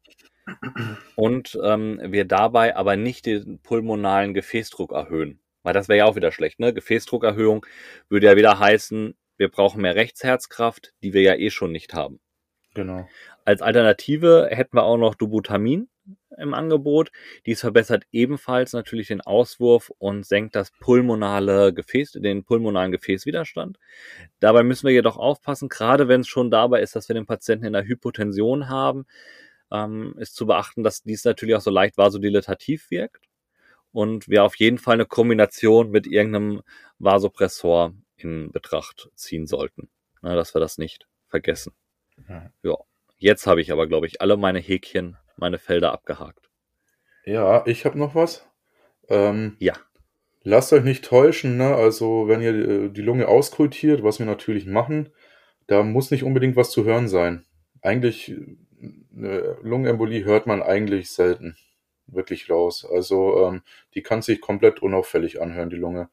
und 1.15 1.59
ähm, 1.63 1.99
wir 2.03 2.25
dabei 2.25 2.75
aber 2.75 2.95
nicht 2.95 3.25
den 3.25 3.59
pulmonalen 3.59 4.33
Gefäßdruck 4.33 4.91
erhöhen. 4.91 5.39
Weil 5.63 5.73
das 5.73 5.89
wäre 5.89 5.99
ja 5.99 6.05
auch 6.05 6.15
wieder 6.15 6.31
schlecht, 6.31 6.59
ne? 6.59 6.73
Gefäßdruckerhöhung 6.73 7.65
würde 8.07 8.27
ja 8.27 8.35
wieder 8.35 8.59
heißen, 8.59 9.15
wir 9.37 9.49
brauchen 9.49 9.81
mehr 9.81 9.95
Rechtsherzkraft, 9.95 10.93
die 11.01 11.13
wir 11.13 11.21
ja 11.21 11.35
eh 11.35 11.49
schon 11.49 11.71
nicht 11.71 11.93
haben. 11.93 12.19
Genau. 12.73 13.07
Als 13.45 13.61
Alternative 13.61 14.49
hätten 14.51 14.77
wir 14.77 14.83
auch 14.83 14.97
noch 14.97 15.15
Dubutamin 15.15 15.89
im 16.37 16.53
Angebot. 16.53 17.11
Dies 17.45 17.61
verbessert 17.61 18.03
ebenfalls 18.11 18.73
natürlich 18.73 19.07
den 19.07 19.21
Auswurf 19.21 19.91
und 19.97 20.25
senkt 20.25 20.55
das 20.55 20.71
pulmonale 20.79 21.73
Gefäß, 21.73 22.13
den 22.13 22.43
pulmonalen 22.43 22.91
Gefäßwiderstand. 22.91 23.79
Dabei 24.39 24.63
müssen 24.63 24.87
wir 24.87 24.93
jedoch 24.93 25.17
aufpassen, 25.17 25.69
gerade 25.69 26.07
wenn 26.07 26.21
es 26.21 26.27
schon 26.27 26.51
dabei 26.51 26.81
ist, 26.81 26.95
dass 26.95 27.09
wir 27.09 27.15
den 27.15 27.25
Patienten 27.25 27.65
in 27.65 27.73
der 27.73 27.85
Hypotension 27.85 28.69
haben, 28.69 29.05
ähm, 29.71 30.15
ist 30.17 30.35
zu 30.35 30.45
beachten, 30.45 30.83
dass 30.83 31.03
dies 31.03 31.23
natürlich 31.25 31.55
auch 31.55 31.61
so 31.61 31.71
leicht 31.71 31.97
vasodilatativ 31.97 32.89
wirkt 32.91 33.28
und 33.91 34.27
wir 34.27 34.43
auf 34.43 34.55
jeden 34.55 34.77
Fall 34.77 34.95
eine 34.95 35.05
Kombination 35.05 35.91
mit 35.91 36.07
irgendeinem 36.07 36.61
Vasopressor 36.99 37.93
in 38.17 38.51
Betracht 38.51 39.09
ziehen 39.15 39.47
sollten, 39.47 39.89
ne, 40.21 40.35
dass 40.35 40.53
wir 40.53 40.59
das 40.59 40.77
nicht 40.77 41.07
vergessen. 41.27 41.73
Ja. 42.27 42.51
ja. 42.63 42.75
Jetzt 43.17 43.47
habe 43.47 43.61
ich 43.61 43.71
aber, 43.71 43.87
glaube 43.87 44.07
ich, 44.07 44.21
alle 44.21 44.37
meine 44.37 44.59
Häkchen, 44.59 45.17
meine 45.37 45.57
Felder 45.57 45.91
abgehakt. 45.91 46.49
Ja, 47.25 47.65
ich 47.65 47.85
habe 47.85 47.97
noch 47.97 48.15
was. 48.15 48.47
Ähm, 49.09 49.57
Ja. 49.59 49.73
Lasst 50.43 50.71
euch 50.71 50.83
nicht 50.83 51.03
täuschen, 51.03 51.57
ne? 51.57 51.75
Also, 51.75 52.29
wenn 52.29 52.41
ihr 52.41 52.53
äh, 52.53 52.89
die 52.89 53.01
Lunge 53.01 53.27
auskultiert, 53.27 54.03
was 54.03 54.19
wir 54.19 54.25
natürlich 54.25 54.65
machen, 54.65 55.09
da 55.67 55.83
muss 55.83 56.11
nicht 56.11 56.23
unbedingt 56.23 56.55
was 56.55 56.71
zu 56.71 56.85
hören 56.85 57.09
sein. 57.09 57.45
Eigentlich, 57.81 58.29
äh, 58.31 58.55
eine 59.15 59.57
Lungenembolie 59.61 60.23
hört 60.23 60.47
man 60.47 60.63
eigentlich 60.63 61.11
selten 61.11 61.57
wirklich 62.13 62.49
raus. 62.49 62.85
Also, 62.89 63.45
ähm, 63.47 63.61
die 63.93 64.01
kann 64.01 64.21
sich 64.21 64.41
komplett 64.41 64.81
unauffällig 64.81 65.41
anhören, 65.41 65.69
die 65.69 65.75
Lunge. 65.77 66.09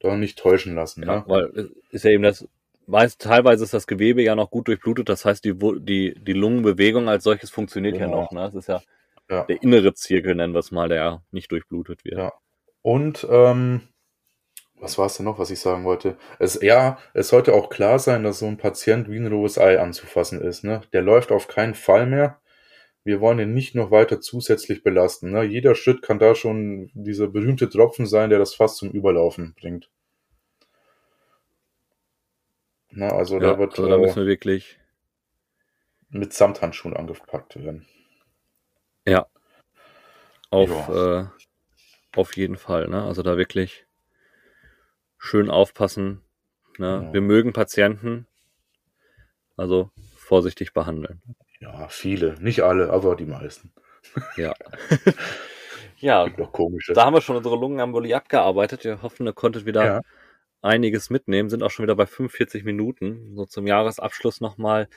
Da 0.00 0.14
nicht 0.16 0.38
täuschen 0.38 0.74
lassen, 0.76 1.02
Ja, 1.04 1.16
ne? 1.16 1.24
weil 1.26 1.44
es 1.56 1.66
ist 1.90 2.04
ja 2.04 2.12
eben 2.12 2.22
das, 2.22 2.46
meist, 2.86 3.20
teilweise 3.20 3.64
ist 3.64 3.74
das 3.74 3.86
Gewebe 3.88 4.22
ja 4.22 4.36
noch 4.36 4.50
gut 4.50 4.68
durchblutet, 4.68 5.08
das 5.08 5.24
heißt, 5.24 5.44
die, 5.44 5.54
die, 5.80 6.14
die 6.14 6.32
Lungenbewegung 6.34 7.08
als 7.08 7.24
solches 7.24 7.50
funktioniert 7.50 7.96
ja 7.96 8.06
Genau. 8.06 8.22
noch. 8.22 8.30
Ne? 8.30 8.42
Das 8.42 8.54
ist 8.54 8.68
ja 8.68 8.80
Ja. 9.28 9.42
der 9.44 9.60
innere 9.62 9.94
Zirkel, 9.94 10.34
nennen 10.36 10.54
wir 10.54 10.60
es 10.60 10.70
mal, 10.70 10.88
der 10.88 11.22
nicht 11.32 11.50
durchblutet 11.50 12.04
wird. 12.04 12.16
Ja. 12.18 12.32
Und 12.82 13.26
ähm, 13.28 13.88
was 14.80 14.96
war 14.98 15.06
es 15.06 15.16
denn 15.16 15.24
noch, 15.24 15.40
was 15.40 15.50
ich 15.50 15.58
sagen 15.58 15.84
wollte? 15.84 16.16
Es, 16.38 16.60
ja, 16.62 16.98
es 17.12 17.28
sollte 17.28 17.52
auch 17.52 17.68
klar 17.68 17.98
sein, 17.98 18.22
dass 18.22 18.38
so 18.38 18.46
ein 18.46 18.56
Patient 18.56 19.10
wie 19.10 19.16
ein 19.18 19.26
rohes 19.26 19.58
Ei 19.58 19.80
anzufassen 19.80 20.40
ist. 20.40 20.62
Ne? 20.62 20.82
Der 20.92 21.02
läuft 21.02 21.32
auf 21.32 21.48
keinen 21.48 21.74
Fall 21.74 22.06
mehr. 22.06 22.38
Wir 23.08 23.22
wollen 23.22 23.38
ihn 23.38 23.54
nicht 23.54 23.74
noch 23.74 23.90
weiter 23.90 24.20
zusätzlich 24.20 24.82
belasten. 24.82 25.30
Ne? 25.30 25.42
Jeder 25.42 25.74
Schritt 25.74 26.02
kann 26.02 26.18
da 26.18 26.34
schon 26.34 26.90
dieser 26.92 27.26
berühmte 27.26 27.70
Tropfen 27.70 28.04
sein, 28.04 28.28
der 28.28 28.38
das 28.38 28.54
Fass 28.54 28.76
zum 28.76 28.90
Überlaufen 28.90 29.54
bringt. 29.58 29.90
Na, 32.90 33.08
also 33.08 33.36
Ja, 33.36 33.52
da 33.52 33.58
wird 33.58 33.78
also 33.78 33.88
da 33.88 33.96
müssen 33.96 34.16
wir 34.16 34.26
wirklich, 34.26 34.78
mit 36.10 36.34
Samthandschuhen 36.34 36.94
angepackt 36.94 37.56
werden. 37.56 37.86
ja, 39.06 39.26
auf, 40.50 40.90
äh, 40.90 41.24
auf 42.14 42.36
jeden 42.36 42.58
Fall. 42.58 42.88
Ne? 42.88 43.02
Also 43.02 43.22
da 43.22 43.38
wirklich 43.38 43.86
schön 45.16 45.48
aufpassen. 45.48 46.20
Ne? 46.76 46.98
Genau. 46.98 47.12
Wir 47.14 47.22
mögen 47.22 47.54
Patienten, 47.54 48.26
also 49.56 49.90
vorsichtig 50.14 50.74
behandeln. 50.74 51.22
Ja, 51.60 51.88
viele, 51.88 52.34
nicht 52.40 52.62
alle, 52.62 52.90
aber 52.90 53.16
die 53.16 53.24
meisten. 53.26 53.72
Ja. 54.36 54.54
ja, 55.98 56.28
komische. 56.52 56.92
da 56.92 57.04
haben 57.04 57.14
wir 57.14 57.20
schon 57.20 57.36
unsere 57.36 57.56
Lungenembolie 57.56 58.14
abgearbeitet. 58.16 58.84
Wir 58.84 59.02
hoffen, 59.02 59.26
ihr 59.26 59.32
konntet 59.32 59.66
wieder 59.66 59.84
Ja. 59.84 60.00
einiges 60.62 61.10
mitnehmen, 61.10 61.50
sind 61.50 61.62
auch 61.62 61.70
schon 61.70 61.82
wieder 61.84 61.96
bei 61.96 62.06
45 62.06 62.64
Minuten. 62.64 63.34
So 63.34 63.44
zum 63.44 63.66
Jahresabschluss 63.66 64.40
nochmal 64.40 64.88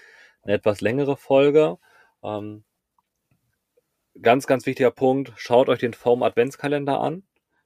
eine 0.43 0.53
etwas 0.53 0.81
längere 0.81 1.17
Folge. 1.17 1.77
Ähm, 2.23 2.63
ganz, 4.21 4.45
ganz 4.47 4.65
wichtiger 4.65 4.91
Punkt, 4.91 5.33
schaut 5.37 5.69
euch 5.69 5.79
den 5.79 5.93
Foam 5.93 6.23
Adventskalender 6.23 6.99
an. 6.99 7.23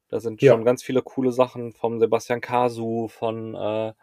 Da 0.10 0.20
sind 0.20 0.42
Ja. 0.42 0.54
schon 0.54 0.64
ganz 0.64 0.84
viele 0.84 1.02
coole 1.02 1.32
Sachen 1.32 1.74
vom 1.74 2.00
Sebastian 2.00 2.40
Kasu, 2.42 3.08
von 3.08 3.56
äh, 3.56 3.94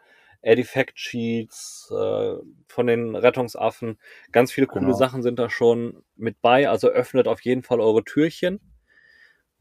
Eddie 0.43 0.63
Fact 0.65 0.99
Sheets, 0.99 1.89
äh, 1.91 2.35
von 2.67 2.87
den 2.87 3.15
Rettungsaffen. 3.15 3.97
Ganz 4.31 4.51
viele 4.51 4.67
coole 4.67 4.85
Genau. 4.85 4.97
Sachen 4.97 5.23
sind 5.23 5.39
da 5.39 5.49
schon 5.49 6.03
mit 6.15 6.41
bei. 6.41 6.69
Also 6.69 6.89
öffnet 6.89 7.27
auf 7.27 7.41
jeden 7.41 7.63
Fall 7.63 7.79
eure 7.79 8.03
Türchen. 8.03 8.59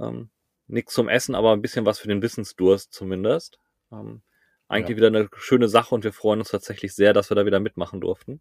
Ähm, 0.00 0.28
nichts 0.66 0.92
zum 0.94 1.08
Essen, 1.08 1.34
aber 1.34 1.52
ein 1.52 1.62
bisschen 1.62 1.86
was 1.86 1.98
für 2.00 2.08
den 2.08 2.20
Wissensdurst 2.22 2.92
zumindest. 2.92 3.58
Ähm, 3.92 4.22
eigentlich 4.68 4.90
Ja. 4.90 4.96
wieder 4.96 5.06
eine 5.08 5.28
schöne 5.36 5.68
Sache 5.68 5.94
und 5.94 6.02
wir 6.04 6.12
freuen 6.12 6.40
uns 6.40 6.50
tatsächlich 6.50 6.94
sehr, 6.94 7.12
dass 7.12 7.30
wir 7.30 7.34
da 7.36 7.46
wieder 7.46 7.60
mitmachen 7.60 8.00
durften. 8.00 8.40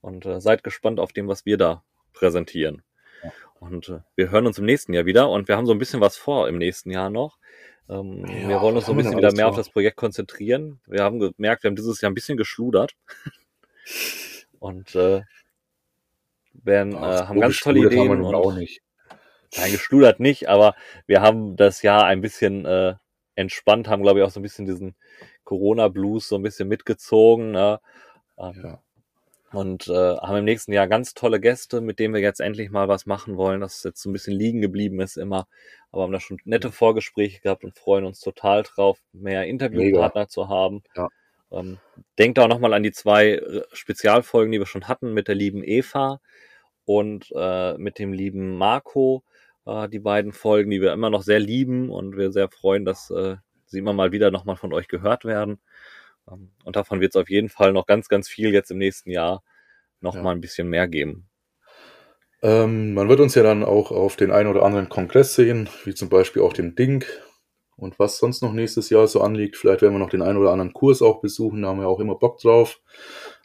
Und 0.00 0.26
äh, 0.26 0.40
seid 0.40 0.62
gespannt 0.62 1.00
auf 1.00 1.12
dem, 1.12 1.26
was 1.28 1.46
wir 1.46 1.56
da 1.56 1.82
präsentieren. 2.12 2.82
Ja. 3.24 3.32
Und 3.60 3.88
äh, 3.88 4.00
wir 4.14 4.30
hören 4.30 4.46
uns 4.46 4.58
im 4.58 4.66
nächsten 4.66 4.92
Jahr 4.92 5.06
wieder 5.06 5.30
und 5.30 5.48
wir 5.48 5.56
haben 5.56 5.66
so 5.66 5.72
ein 5.72 5.78
bisschen 5.78 6.00
was 6.00 6.16
vor 6.18 6.48
im 6.48 6.58
nächsten 6.58 6.90
Jahr 6.90 7.08
noch. 7.10 7.38
Ähm, 7.88 8.24
Ja, 8.26 8.48
wir 8.48 8.60
wollen 8.60 8.76
uns 8.76 8.86
so 8.86 8.92
ein 8.92 8.96
bisschen 8.98 9.16
wieder 9.16 9.32
mehr 9.32 9.46
auf 9.48 9.54
vor? 9.54 9.62
das 9.62 9.70
Projekt 9.70 9.96
konzentrieren. 9.96 10.80
Wir 10.86 11.02
haben 11.04 11.18
gemerkt, 11.20 11.62
wir 11.62 11.68
haben 11.68 11.76
dieses 11.76 12.00
Jahr 12.00 12.10
ein 12.10 12.14
bisschen 12.14 12.36
geschludert. 12.36 12.94
und 14.58 14.94
äh, 14.94 15.22
werden, 16.52 16.92
äh, 16.94 16.96
haben 16.96 17.40
ganz 17.40 17.58
tolle 17.60 17.80
geschludert 17.80 17.98
haben 17.98 18.08
wir 18.08 18.14
Ideen. 18.14 18.24
und- 18.24 18.34
auch 18.34 18.54
nicht. 18.54 18.82
Nein, 19.56 19.70
geschludert 19.72 20.18
nicht, 20.20 20.48
aber 20.48 20.74
wir 21.06 21.22
haben 21.22 21.56
das 21.56 21.82
Jahr 21.82 22.04
ein 22.04 22.20
bisschen 22.20 22.66
äh, 22.66 22.94
entspannt, 23.36 23.88
haben, 23.88 24.02
glaube 24.02 24.18
ich, 24.18 24.24
auch 24.26 24.30
so 24.30 24.40
ein 24.40 24.42
bisschen 24.42 24.66
diesen 24.66 24.96
Corona-Blues 25.44 26.28
so 26.28 26.34
ein 26.36 26.42
bisschen 26.42 26.68
mitgezogen. 26.68 27.52
Ne? 27.52 27.80
Ähm, 28.38 28.60
Ja. 28.62 28.82
Und 29.52 29.86
äh, 29.88 30.16
haben 30.16 30.38
im 30.38 30.44
nächsten 30.44 30.72
Jahr 30.72 30.88
ganz 30.88 31.14
tolle 31.14 31.40
Gäste, 31.40 31.80
mit 31.80 31.98
denen 31.98 32.14
wir 32.14 32.20
jetzt 32.20 32.40
endlich 32.40 32.70
mal 32.70 32.88
was 32.88 33.06
machen 33.06 33.36
wollen, 33.36 33.60
das 33.60 33.82
jetzt 33.84 34.02
so 34.02 34.10
ein 34.10 34.12
bisschen 34.12 34.34
liegen 34.34 34.60
geblieben 34.60 35.00
ist 35.00 35.16
immer. 35.16 35.46
Aber 35.92 36.02
haben 36.02 36.12
da 36.12 36.20
schon 36.20 36.38
nette 36.44 36.72
Vorgespräche 36.72 37.40
gehabt 37.40 37.64
und 37.64 37.78
freuen 37.78 38.04
uns 38.04 38.20
total 38.20 38.64
drauf, 38.64 38.98
mehr 39.12 39.46
Interviewpartner 39.46 40.28
zu 40.28 40.48
haben. 40.48 40.82
Ja. 40.96 41.08
Ähm, 41.52 41.78
denkt 42.18 42.38
auch 42.38 42.48
nochmal 42.48 42.74
an 42.74 42.82
die 42.82 42.92
zwei 42.92 43.34
äh, 43.34 43.62
Spezialfolgen, 43.72 44.50
die 44.50 44.58
wir 44.58 44.66
schon 44.66 44.88
hatten, 44.88 45.14
mit 45.14 45.28
der 45.28 45.36
lieben 45.36 45.62
Eva 45.62 46.20
und 46.84 47.32
äh, 47.34 47.78
mit 47.78 47.98
dem 47.98 48.12
lieben 48.12 48.58
Marco. 48.58 49.22
Äh, 49.64 49.88
die 49.88 50.00
beiden 50.00 50.32
Folgen, 50.32 50.70
die 50.70 50.80
wir 50.80 50.92
immer 50.92 51.10
noch 51.10 51.22
sehr 51.22 51.40
lieben 51.40 51.90
und 51.90 52.16
wir 52.16 52.32
sehr 52.32 52.48
freuen, 52.48 52.84
dass 52.84 53.10
äh, 53.10 53.36
sie 53.66 53.78
immer 53.78 53.92
mal 53.92 54.12
wieder 54.12 54.30
nochmal 54.30 54.56
von 54.56 54.72
euch 54.72 54.88
gehört 54.88 55.24
werden. 55.24 55.60
Ähm, 56.30 56.50
Und 56.64 56.76
davon 56.76 57.00
wird 57.00 57.14
es 57.14 57.20
auf 57.20 57.28
jeden 57.30 57.48
Fall 57.48 57.72
noch 57.72 57.86
ganz, 57.86 58.08
ganz 58.08 58.28
viel 58.28 58.52
jetzt 58.52 58.70
im 58.70 58.78
nächsten 58.78 59.10
Jahr 59.10 59.42
noch 60.00 60.14
Ja. 60.14 60.22
mal 60.22 60.32
ein 60.32 60.40
bisschen 60.40 60.68
mehr 60.68 60.88
geben. 60.88 61.28
Ähm, 62.42 62.94
man 62.94 63.08
wird 63.08 63.20
uns 63.20 63.34
ja 63.34 63.42
dann 63.42 63.64
auch 63.64 63.90
auf 63.90 64.16
den 64.16 64.30
einen 64.30 64.48
oder 64.48 64.62
anderen 64.62 64.88
Kongress 64.88 65.34
sehen, 65.34 65.68
wie 65.84 65.94
zum 65.94 66.08
Beispiel 66.08 66.42
auch 66.42 66.52
dem 66.52 66.74
Dink 66.74 67.06
und 67.76 67.98
was 67.98 68.18
sonst 68.18 68.42
noch 68.42 68.52
nächstes 68.52 68.90
Jahr 68.90 69.06
so 69.06 69.20
anliegt. 69.20 69.56
Vielleicht 69.56 69.82
werden 69.82 69.94
wir 69.94 69.98
noch 69.98 70.10
den 70.10 70.22
einen 70.22 70.38
oder 70.38 70.52
anderen 70.52 70.72
Kurs 70.72 71.02
auch 71.02 71.20
besuchen, 71.20 71.62
da 71.62 71.68
haben 71.68 71.80
wir 71.80 71.88
auch 71.88 72.00
immer 72.00 72.16
Bock 72.16 72.38
drauf. 72.38 72.80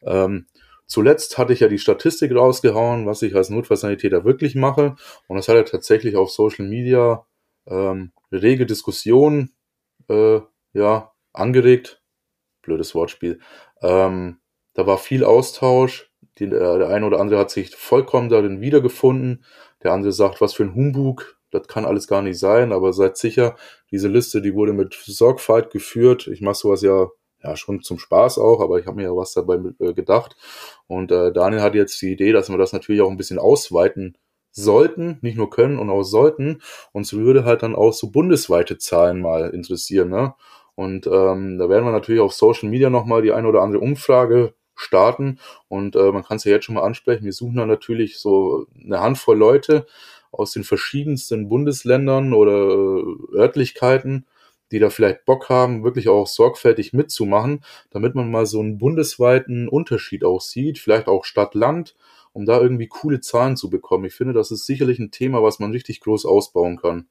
Ähm, 0.04 0.48
zuletzt 0.88 1.38
hatte 1.38 1.54
ich 1.54 1.62
ja 1.62 1.68
die 1.70 1.80
Statistik 1.80 2.34
rausgehauen, 2.34 3.06
was 3.06 3.22
ich 3.22 3.36
als 3.36 3.50
Notfallsanitäter 3.50 4.26
wirklich 4.26 4.56
mache. 4.56 4.96
Und 5.28 5.38
das 5.38 5.48
hat 5.48 5.56
ja 5.56 5.64
tatsächlich 5.64 6.16
auf 6.16 6.32
Social 6.32 6.68
Media 6.68 7.26
ähm, 7.68 8.12
rege 8.32 8.66
Diskussionen 8.66 9.54
äh, 10.10 10.42
ja, 10.74 11.12
angeregt. 11.34 12.01
Blödes 12.72 12.96
Wortspiel. 12.96 13.40
Ähm, 13.82 14.38
da 14.74 14.88
war 14.88 14.98
viel 14.98 15.26
Austausch. 15.26 16.10
Die, 16.38 16.50
der, 16.50 16.78
der 16.78 16.88
eine 16.88 17.06
oder 17.06 17.20
andere 17.20 17.38
hat 17.38 17.52
sich 17.52 17.76
vollkommen 17.76 18.30
darin 18.30 18.62
wiedergefunden. 18.62 19.44
Der 19.84 19.92
andere 19.92 20.14
sagt, 20.14 20.40
was 20.40 20.54
für 20.54 20.64
ein 20.64 20.74
Humbug. 20.74 21.38
Das 21.52 21.68
kann 21.68 21.84
alles 21.84 22.08
gar 22.08 22.22
nicht 22.22 22.40
sein. 22.40 22.72
Aber 22.72 22.94
seid 22.94 23.18
sicher, 23.18 23.58
diese 23.92 24.08
Liste, 24.08 24.42
die 24.42 24.56
wurde 24.56 24.72
mit 24.72 24.94
Sorgfalt 24.94 25.70
geführt. 25.70 26.28
Ich 26.28 26.40
mache 26.40 26.56
sowas 26.56 26.82
ja, 26.82 27.10
ja 27.44 27.58
schon 27.58 27.82
zum 27.82 28.00
Spaß 28.00 28.38
auch, 28.38 28.62
aber 28.62 28.80
ich 28.80 28.88
habe 28.88 28.96
mir 28.96 29.04
ja 29.04 29.16
was 29.18 29.34
dabei 29.34 29.60
äh, 29.80 29.94
gedacht. 29.94 30.38
Und 30.88 31.12
äh, 31.12 31.34
Daniel 31.34 31.62
hat 31.62 31.76
jetzt 31.76 32.02
die 32.02 32.14
Idee, 32.14 32.32
dass 32.32 32.50
wir 32.50 32.58
das 32.58 32.72
natürlich 32.72 33.02
auch 33.02 33.12
ein 33.12 33.18
bisschen 33.18 33.38
ausweiten 33.40 34.18
sollten, 34.52 35.18
nicht 35.22 35.36
nur 35.36 35.50
können 35.50 35.78
und 35.78 35.90
auch 35.90 36.04
sollten. 36.04 36.62
Uns 36.94 37.12
würde 37.12 37.44
halt 37.44 37.64
dann 37.64 37.76
auch 37.76 37.92
so 37.92 38.12
bundesweite 38.12 38.78
Zahlen 38.78 39.20
mal 39.20 39.50
interessieren. 39.50 40.10
Ne? 40.10 40.36
Und 40.76 41.08
ähm, 41.08 41.58
da 41.58 41.70
werden 41.70 41.86
wir 41.86 41.92
natürlich 41.92 42.22
auf 42.22 42.34
Social 42.34 42.70
Media 42.70 42.90
nochmal 42.90 43.22
die 43.22 43.32
eine 43.32 43.48
oder 43.48 43.62
andere 43.62 43.82
Umfrage 43.82 44.54
starten. 44.76 45.40
Und 45.68 45.96
äh, 45.96 46.12
man 46.12 46.24
kann 46.24 46.38
es 46.38 46.44
ja 46.44 46.52
jetzt 46.52 46.66
schon 46.66 46.76
mal 46.76 46.84
ansprechen. 46.84 47.26
Wir 47.26 47.34
suchen 47.34 47.56
dann 47.56 47.68
natürlich 47.68 48.20
so 48.20 48.66
eine 48.84 49.00
Handvoll 49.00 49.38
Leute 49.38 49.86
aus 50.32 50.52
den 50.52 50.64
verschiedensten 50.64 51.50
Bundesländern 51.50 52.34
oder 52.34 52.54
äh, 52.54 53.38
Örtlichkeiten, 53.38 54.26
die 54.72 54.80
da 54.80 54.90
vielleicht 54.90 55.26
Bock 55.26 55.50
haben, 55.50 55.84
wirklich 55.84 56.08
auch 56.08 56.28
sorgfältig 56.28 56.94
mitzumachen, 56.94 57.64
damit 57.90 58.16
man 58.16 58.32
mal 58.32 58.46
so 58.46 58.60
einen 58.62 58.78
bundesweiten 58.78 59.68
Unterschied 59.68 60.24
auch 60.24 60.42
sieht, 60.42 60.80
vielleicht 60.80 61.08
auch 61.08 61.26
Stadt-Land, 61.26 61.96
um 62.32 62.46
da 62.46 62.62
irgendwie 62.62 62.88
coole 62.88 63.20
Zahlen 63.20 63.58
zu 63.58 63.70
bekommen. 63.70 64.06
Ich 64.06 64.14
finde, 64.14 64.34
das 64.34 64.52
ist 64.52 64.66
sicherlich 64.66 65.00
ein 65.00 65.12
Thema, 65.12 65.44
was 65.44 65.60
man 65.60 65.72
richtig 65.72 66.00
groß 66.00 66.26
ausbauen 66.26 66.78
kann. 66.78 67.08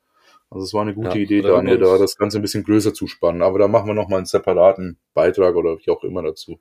Also 0.51 0.65
es 0.65 0.75
war 0.75 0.83
eine 0.83 0.95
gute 0.95 1.11
Ja, 1.19 1.25
Idee, 1.25 1.43
Daniel, 1.43 1.79
da 1.79 1.97
das 1.97 2.17
Ganze 2.17 2.39
ein 2.39 2.43
bisschen 2.43 2.65
größer 2.65 2.93
zu 2.93 3.07
spannen. 3.07 3.43
Aber 3.43 3.59
da 3.59 3.69
machen 3.69 3.87
wir 3.87 3.95
nochmal 3.95 4.19
einen 4.19 4.27
separaten 4.27 4.99
Beitrag 5.15 5.55
oder 5.55 5.79
wie 5.79 5.91
auch 5.91 6.03
immer 6.03 6.23
dazu. 6.23 6.61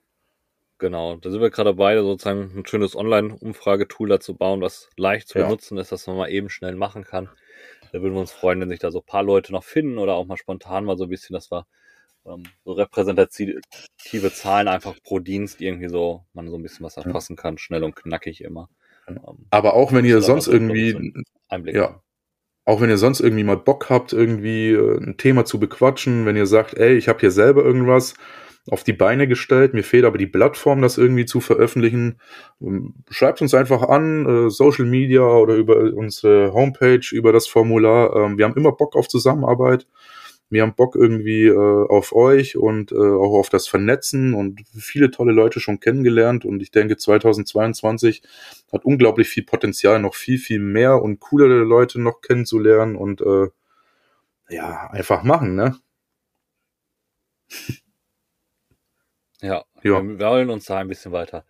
Genau, 0.78 1.16
da 1.16 1.30
sind 1.30 1.42
wir 1.42 1.50
gerade 1.50 1.70
dabei, 1.70 1.98
sozusagen 1.98 2.52
ein 2.56 2.64
schönes 2.66 2.96
Online-Umfragetool 2.96 4.08
dazu 4.08 4.34
bauen, 4.34 4.62
was 4.62 4.88
leicht 4.96 5.28
zu 5.28 5.38
Ja. 5.38 5.44
benutzen 5.44 5.76
ist, 5.76 5.92
dass 5.92 6.06
man 6.06 6.16
mal 6.16 6.30
eben 6.30 6.48
schnell 6.48 6.74
machen 6.74 7.04
kann. 7.04 7.28
Da 7.92 8.00
würden 8.00 8.14
wir 8.14 8.20
uns 8.20 8.32
freuen, 8.32 8.60
wenn 8.60 8.70
sich 8.70 8.78
da 8.78 8.90
so 8.90 9.00
ein 9.00 9.06
paar 9.06 9.22
Leute 9.24 9.52
noch 9.52 9.64
finden 9.64 9.98
oder 9.98 10.14
auch 10.14 10.24
mal 10.24 10.36
spontan 10.38 10.84
mal 10.84 10.96
so 10.96 11.04
ein 11.04 11.10
bisschen, 11.10 11.34
dass 11.34 11.50
wir 11.50 11.66
ähm, 12.24 12.44
so 12.64 12.72
repräsentative 12.72 13.60
Zahlen 14.32 14.68
einfach 14.68 14.94
pro 15.02 15.18
Dienst 15.18 15.60
irgendwie 15.60 15.88
so, 15.88 16.24
man 16.32 16.48
so 16.48 16.56
ein 16.56 16.62
bisschen 16.62 16.86
was 16.86 16.96
erfassen 16.96 17.36
kann, 17.36 17.58
schnell 17.58 17.82
und 17.84 17.96
knackig 17.96 18.42
immer. 18.42 18.70
Ja. 19.08 19.16
Ähm, 19.16 19.46
Aber 19.50 19.74
auch 19.74 19.92
wenn 19.92 20.04
ihr 20.04 20.22
sonst 20.22 20.46
irgendwie 20.46 21.12
Einblick 21.48 21.74
Ja. 21.74 22.00
Auch 22.70 22.80
wenn 22.80 22.88
ihr 22.88 22.98
sonst 22.98 23.18
irgendwie 23.18 23.42
mal 23.42 23.56
Bock 23.56 23.90
habt, 23.90 24.12
irgendwie 24.12 24.70
äh, 24.70 24.96
ein 24.98 25.16
Thema 25.16 25.44
zu 25.44 25.58
bequatschen, 25.58 26.24
wenn 26.24 26.36
ihr 26.36 26.46
sagt, 26.46 26.74
ey, 26.74 26.94
ich 26.94 27.08
habe 27.08 27.18
hier 27.18 27.32
selber 27.32 27.64
irgendwas, 27.64 28.14
auf 28.70 28.84
die 28.84 28.92
Beine 28.92 29.26
gestellt. 29.26 29.74
Mir 29.74 29.82
fehlt 29.82 30.04
aber 30.04 30.18
die 30.18 30.28
Plattform, 30.28 30.80
das 30.80 30.96
irgendwie 30.96 31.24
zu 31.24 31.40
veröffentlichen. 31.40 32.20
Ähm, 32.62 32.94
schreibt 33.10 33.42
uns 33.42 33.54
einfach 33.54 33.82
an, 33.82 34.46
äh, 34.46 34.50
Social 34.50 34.84
Media 34.84 35.22
oder 35.22 35.56
über 35.56 35.78
unsere 35.80 36.52
Homepage, 36.54 37.00
über 37.10 37.32
das 37.32 37.48
Formular. 37.48 38.14
Ähm, 38.14 38.38
wir 38.38 38.44
haben 38.44 38.56
immer 38.56 38.70
Bock 38.70 38.94
auf 38.94 39.08
Zusammenarbeit. 39.08 39.88
Wir 40.50 40.62
haben 40.62 40.74
Bock 40.74 40.96
irgendwie 40.96 41.46
äh, 41.46 41.86
auf 41.88 42.12
euch 42.12 42.56
und 42.56 42.90
äh, 42.90 42.96
auch 42.96 43.38
auf 43.38 43.50
das 43.50 43.68
Vernetzen 43.68 44.34
und 44.34 44.60
viele 44.76 45.12
tolle 45.12 45.32
Leute 45.32 45.60
schon 45.60 45.78
kennengelernt. 45.78 46.44
Und 46.44 46.60
ich 46.60 46.72
denke, 46.72 46.96
2022 46.96 48.22
hat 48.72 48.84
unglaublich 48.84 49.28
viel 49.28 49.44
Potenzial, 49.44 50.00
noch 50.00 50.16
viel, 50.16 50.38
viel 50.38 50.58
mehr 50.58 51.00
und 51.02 51.20
coolere 51.20 51.62
Leute 51.62 52.00
noch 52.00 52.20
kennenzulernen 52.20 52.96
und 52.96 53.20
äh, 53.20 53.48
ja, 54.48 54.90
einfach 54.90 55.22
machen, 55.22 55.54
ne? 55.54 55.76
Ja, 59.42 59.64
ja. 59.82 60.02
Wir, 60.02 60.18
wollen 60.18 60.50
uns 60.50 60.66
da 60.66 60.76
ein 60.78 60.88
bisschen 60.88 61.12
weiter 61.12 61.46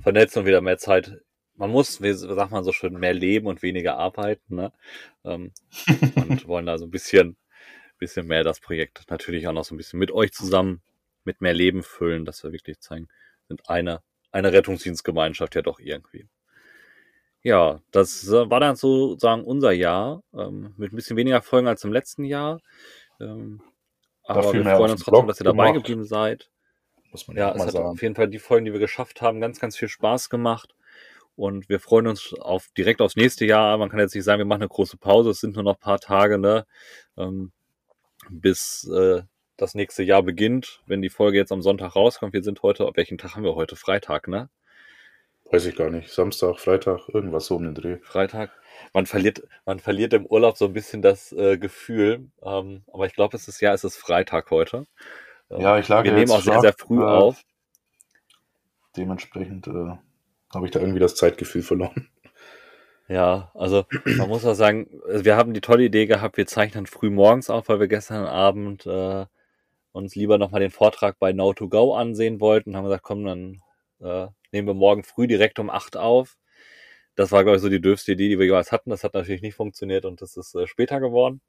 vernetzen 0.00 0.40
und 0.40 0.46
wieder 0.46 0.60
mehr 0.60 0.78
Zeit. 0.78 1.22
Man 1.56 1.70
muss, 1.70 2.00
wie 2.00 2.12
sagt 2.12 2.52
man 2.52 2.62
so 2.62 2.70
schön, 2.72 2.94
mehr 2.94 3.14
leben 3.14 3.48
und 3.48 3.62
weniger 3.62 3.96
arbeiten, 3.98 4.54
ne? 4.54 4.72
Ähm, 5.24 5.52
und 6.28 6.46
wollen 6.46 6.66
da 6.66 6.78
so 6.78 6.84
ein 6.84 6.92
bisschen, 6.92 7.36
bisschen 8.02 8.26
mehr 8.26 8.44
das 8.44 8.60
Projekt 8.60 9.04
natürlich 9.08 9.46
auch 9.46 9.52
noch 9.52 9.64
so 9.64 9.74
ein 9.74 9.78
bisschen 9.78 9.98
mit 9.98 10.10
euch 10.10 10.32
zusammen 10.32 10.82
mit 11.24 11.40
mehr 11.40 11.54
Leben 11.54 11.82
füllen, 11.82 12.24
dass 12.24 12.42
wir 12.42 12.52
wirklich 12.52 12.80
zeigen, 12.80 13.08
sind 13.48 13.68
eine, 13.68 14.02
eine 14.32 14.52
Rettungsdienstgemeinschaft 14.52 15.54
ja 15.54 15.62
doch 15.62 15.78
irgendwie. 15.78 16.26
Ja, 17.42 17.80
das 17.90 18.28
äh, 18.28 18.50
war 18.50 18.60
dann 18.60 18.76
sozusagen 18.76 19.44
unser 19.44 19.72
Jahr, 19.72 20.22
ähm, 20.34 20.74
mit 20.76 20.92
ein 20.92 20.96
bisschen 20.96 21.16
weniger 21.16 21.42
Folgen 21.42 21.68
als 21.68 21.84
im 21.84 21.92
letzten 21.92 22.24
Jahr. 22.24 22.60
Ähm, 23.20 23.62
aber 24.24 24.52
wir 24.52 24.62
freuen 24.62 24.92
uns 24.92 25.04
trotzdem, 25.04 25.26
dass 25.26 25.40
ihr 25.40 25.44
dabei 25.44 25.68
gemacht. 25.68 25.84
geblieben 25.84 26.04
seid. 26.04 26.50
Muss 27.10 27.26
man 27.26 27.36
ja, 27.36 27.52
es 27.52 27.62
hat 27.62 27.72
sagen. 27.72 27.86
auf 27.86 28.02
jeden 28.02 28.14
Fall 28.14 28.28
die 28.28 28.38
Folgen, 28.38 28.64
die 28.64 28.72
wir 28.72 28.80
geschafft 28.80 29.20
haben, 29.20 29.40
ganz, 29.40 29.60
ganz 29.60 29.76
viel 29.76 29.88
Spaß 29.88 30.30
gemacht. 30.30 30.74
Und 31.34 31.68
wir 31.68 31.80
freuen 31.80 32.06
uns 32.06 32.34
auf 32.34 32.68
direkt 32.76 33.00
aufs 33.00 33.16
nächste 33.16 33.44
Jahr. 33.44 33.76
Man 33.78 33.88
kann 33.88 33.98
jetzt 33.98 34.14
nicht 34.14 34.24
sagen, 34.24 34.38
wir 34.38 34.44
machen 34.44 34.62
eine 34.62 34.68
große 34.68 34.96
Pause. 34.96 35.30
Es 35.30 35.40
sind 35.40 35.54
nur 35.56 35.64
noch 35.64 35.74
ein 35.74 35.80
paar 35.80 35.98
Tage, 35.98 36.38
ne? 36.38 36.66
Ähm, 37.16 37.52
bis 38.30 38.88
äh, 38.88 39.22
das 39.56 39.74
nächste 39.74 40.02
Jahr 40.02 40.22
beginnt. 40.22 40.82
Wenn 40.86 41.02
die 41.02 41.10
Folge 41.10 41.38
jetzt 41.38 41.52
am 41.52 41.62
Sonntag 41.62 41.94
rauskommt, 41.94 42.32
wir 42.32 42.42
sind 42.42 42.62
heute, 42.62 42.86
auf 42.86 42.96
welchen 42.96 43.18
Tag 43.18 43.36
haben 43.36 43.44
wir 43.44 43.54
heute? 43.54 43.76
Freitag, 43.76 44.28
ne? 44.28 44.48
Weiß 45.50 45.66
ich 45.66 45.76
gar 45.76 45.90
nicht. 45.90 46.10
Samstag, 46.10 46.58
Freitag, 46.58 47.08
irgendwas 47.08 47.46
so 47.46 47.56
um 47.56 47.64
den 47.64 47.74
Dreh. 47.74 47.98
Freitag. 48.02 48.50
Man 48.94 49.04
verliert, 49.04 49.42
man 49.66 49.78
verliert 49.78 50.14
im 50.14 50.24
Urlaub 50.24 50.56
so 50.56 50.64
ein 50.64 50.72
bisschen 50.72 51.02
das 51.02 51.30
äh, 51.32 51.58
Gefühl. 51.58 52.30
Ähm, 52.42 52.84
aber 52.90 53.06
ich 53.06 53.14
glaube, 53.14 53.36
es 53.36 53.48
ist 53.48 53.60
ja, 53.60 53.74
es 53.74 53.84
ist 53.84 53.96
Freitag 53.96 54.50
heute. 54.50 54.86
Ja, 55.50 55.78
ich 55.78 55.88
lag 55.88 56.04
Wir 56.04 56.12
nehmen 56.12 56.30
auch 56.30 56.40
sehr, 56.40 56.60
sehr 56.60 56.72
früh 56.72 57.02
äh, 57.02 57.04
auf. 57.04 57.42
Dementsprechend 58.96 59.66
äh, 59.66 59.96
habe 60.54 60.64
ich 60.64 60.70
da 60.70 60.80
irgendwie 60.80 61.00
das 61.00 61.16
Zeitgefühl 61.16 61.62
verloren. 61.62 62.08
Ja, 63.12 63.50
also 63.54 63.84
man 64.16 64.28
muss 64.28 64.44
auch 64.46 64.54
sagen, 64.54 64.88
wir 65.06 65.36
haben 65.36 65.52
die 65.54 65.60
tolle 65.60 65.84
Idee 65.84 66.06
gehabt, 66.06 66.36
wir 66.36 66.46
zeichnen 66.46 66.86
früh 66.86 67.10
morgens 67.10 67.50
auf, 67.50 67.68
weil 67.68 67.80
wir 67.80 67.88
gestern 67.88 68.24
Abend 68.26 68.86
äh, 68.86 69.26
uns 69.92 70.14
lieber 70.16 70.38
nochmal 70.38 70.60
den 70.60 70.70
Vortrag 70.70 71.18
bei 71.18 71.30
Now2Go 71.32 71.96
ansehen 71.98 72.40
wollten 72.40 72.70
und 72.70 72.76
haben 72.76 72.84
gesagt, 72.84 73.02
komm, 73.04 73.24
dann 73.24 73.62
äh, 74.00 74.28
nehmen 74.52 74.68
wir 74.68 74.74
morgen 74.74 75.04
früh 75.04 75.26
direkt 75.26 75.58
um 75.58 75.70
acht 75.70 75.96
auf. 75.96 76.36
Das 77.16 77.32
war, 77.32 77.44
glaube 77.44 77.56
ich, 77.56 77.62
so 77.62 77.68
die 77.70 77.80
dürfste 77.82 78.12
Idee, 78.12 78.30
die 78.30 78.38
wir 78.38 78.46
jeweils 78.46 78.72
hatten. 78.72 78.90
Das 78.90 79.04
hat 79.04 79.14
natürlich 79.14 79.42
nicht 79.42 79.56
funktioniert 79.56 80.06
und 80.06 80.22
das 80.22 80.36
ist 80.36 80.54
äh, 80.54 80.66
später 80.66 81.00
geworden. 81.00 81.42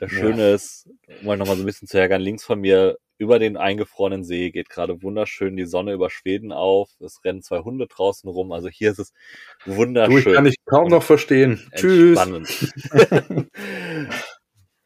Das 0.00 0.10
Schöne 0.10 0.48
ja. 0.48 0.54
ist, 0.54 0.88
um 1.20 1.26
mal 1.26 1.36
nochmal 1.36 1.56
so 1.56 1.62
ein 1.62 1.66
bisschen 1.66 1.86
zu 1.86 2.00
ärgern, 2.00 2.22
links 2.22 2.42
von 2.42 2.58
mir 2.58 2.96
über 3.18 3.38
den 3.38 3.58
eingefrorenen 3.58 4.24
See 4.24 4.50
geht 4.50 4.70
gerade 4.70 5.02
wunderschön 5.02 5.58
die 5.58 5.66
Sonne 5.66 5.92
über 5.92 6.08
Schweden 6.08 6.52
auf. 6.52 6.88
Es 7.00 7.22
rennen 7.22 7.42
zwei 7.42 7.58
Hunde 7.58 7.86
draußen 7.86 8.30
rum. 8.30 8.50
Also 8.50 8.70
hier 8.70 8.92
ist 8.92 8.98
es 8.98 9.12
wunderschön. 9.66 10.24
Du, 10.24 10.30
ich 10.30 10.34
kann 10.34 10.46
ich 10.46 10.56
kaum 10.64 10.88
noch 10.88 11.02
verstehen. 11.02 11.70
Tschüss. 11.74 12.18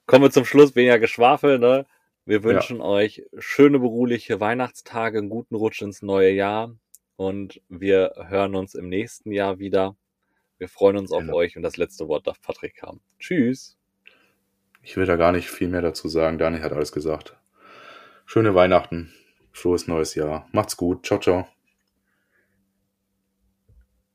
Kommen 0.07 0.25
wir 0.25 0.33
zum 0.33 0.45
Schluss, 0.45 0.75
weniger 0.75 0.99
Geschwafel, 0.99 1.61
ne? 1.61 1.87
Wir 2.25 2.43
wünschen 2.43 2.79
ja. 2.79 2.85
euch 2.85 3.23
schöne, 3.39 3.79
beruhliche 3.79 4.41
Weihnachtstage, 4.41 5.19
einen 5.19 5.29
guten 5.29 5.55
Rutsch 5.55 5.83
ins 5.83 6.03
neue 6.03 6.33
Jahr 6.33 6.75
und 7.15 7.62
wir 7.69 8.15
hören 8.29 8.57
uns 8.57 8.75
im 8.75 8.89
nächsten 8.89 9.31
Jahr 9.31 9.61
wieder. 9.61 9.95
Wir 10.59 10.69
freuen 10.69 10.97
uns 10.97 11.12
auf 11.12 11.21
genau. 11.21 11.37
euch 11.37 11.57
und 11.57 11.62
das 11.62 11.77
letzte 11.77 12.09
Wort 12.09 12.27
darf 12.27 12.41
Patrick 12.43 12.83
haben. 12.83 13.01
Tschüss. 13.21 13.77
Ich 14.85 14.97
will 14.97 15.07
da 15.07 15.16
gar 15.16 15.32
nicht 15.32 15.51
viel 15.51 15.68
mehr 15.68 15.82
dazu 15.82 16.09
sagen. 16.09 16.39
Dani 16.39 16.61
hat 16.61 16.72
alles 16.72 16.93
gesagt. 16.93 17.37
Schöne 18.26 18.55
Weihnachten, 18.55 19.12
frohes 19.53 19.89
neues 19.89 20.14
Jahr. 20.14 20.47
Macht's 20.53 20.76
gut. 20.76 21.07
Ciao, 21.07 21.18
ciao. 21.18 21.49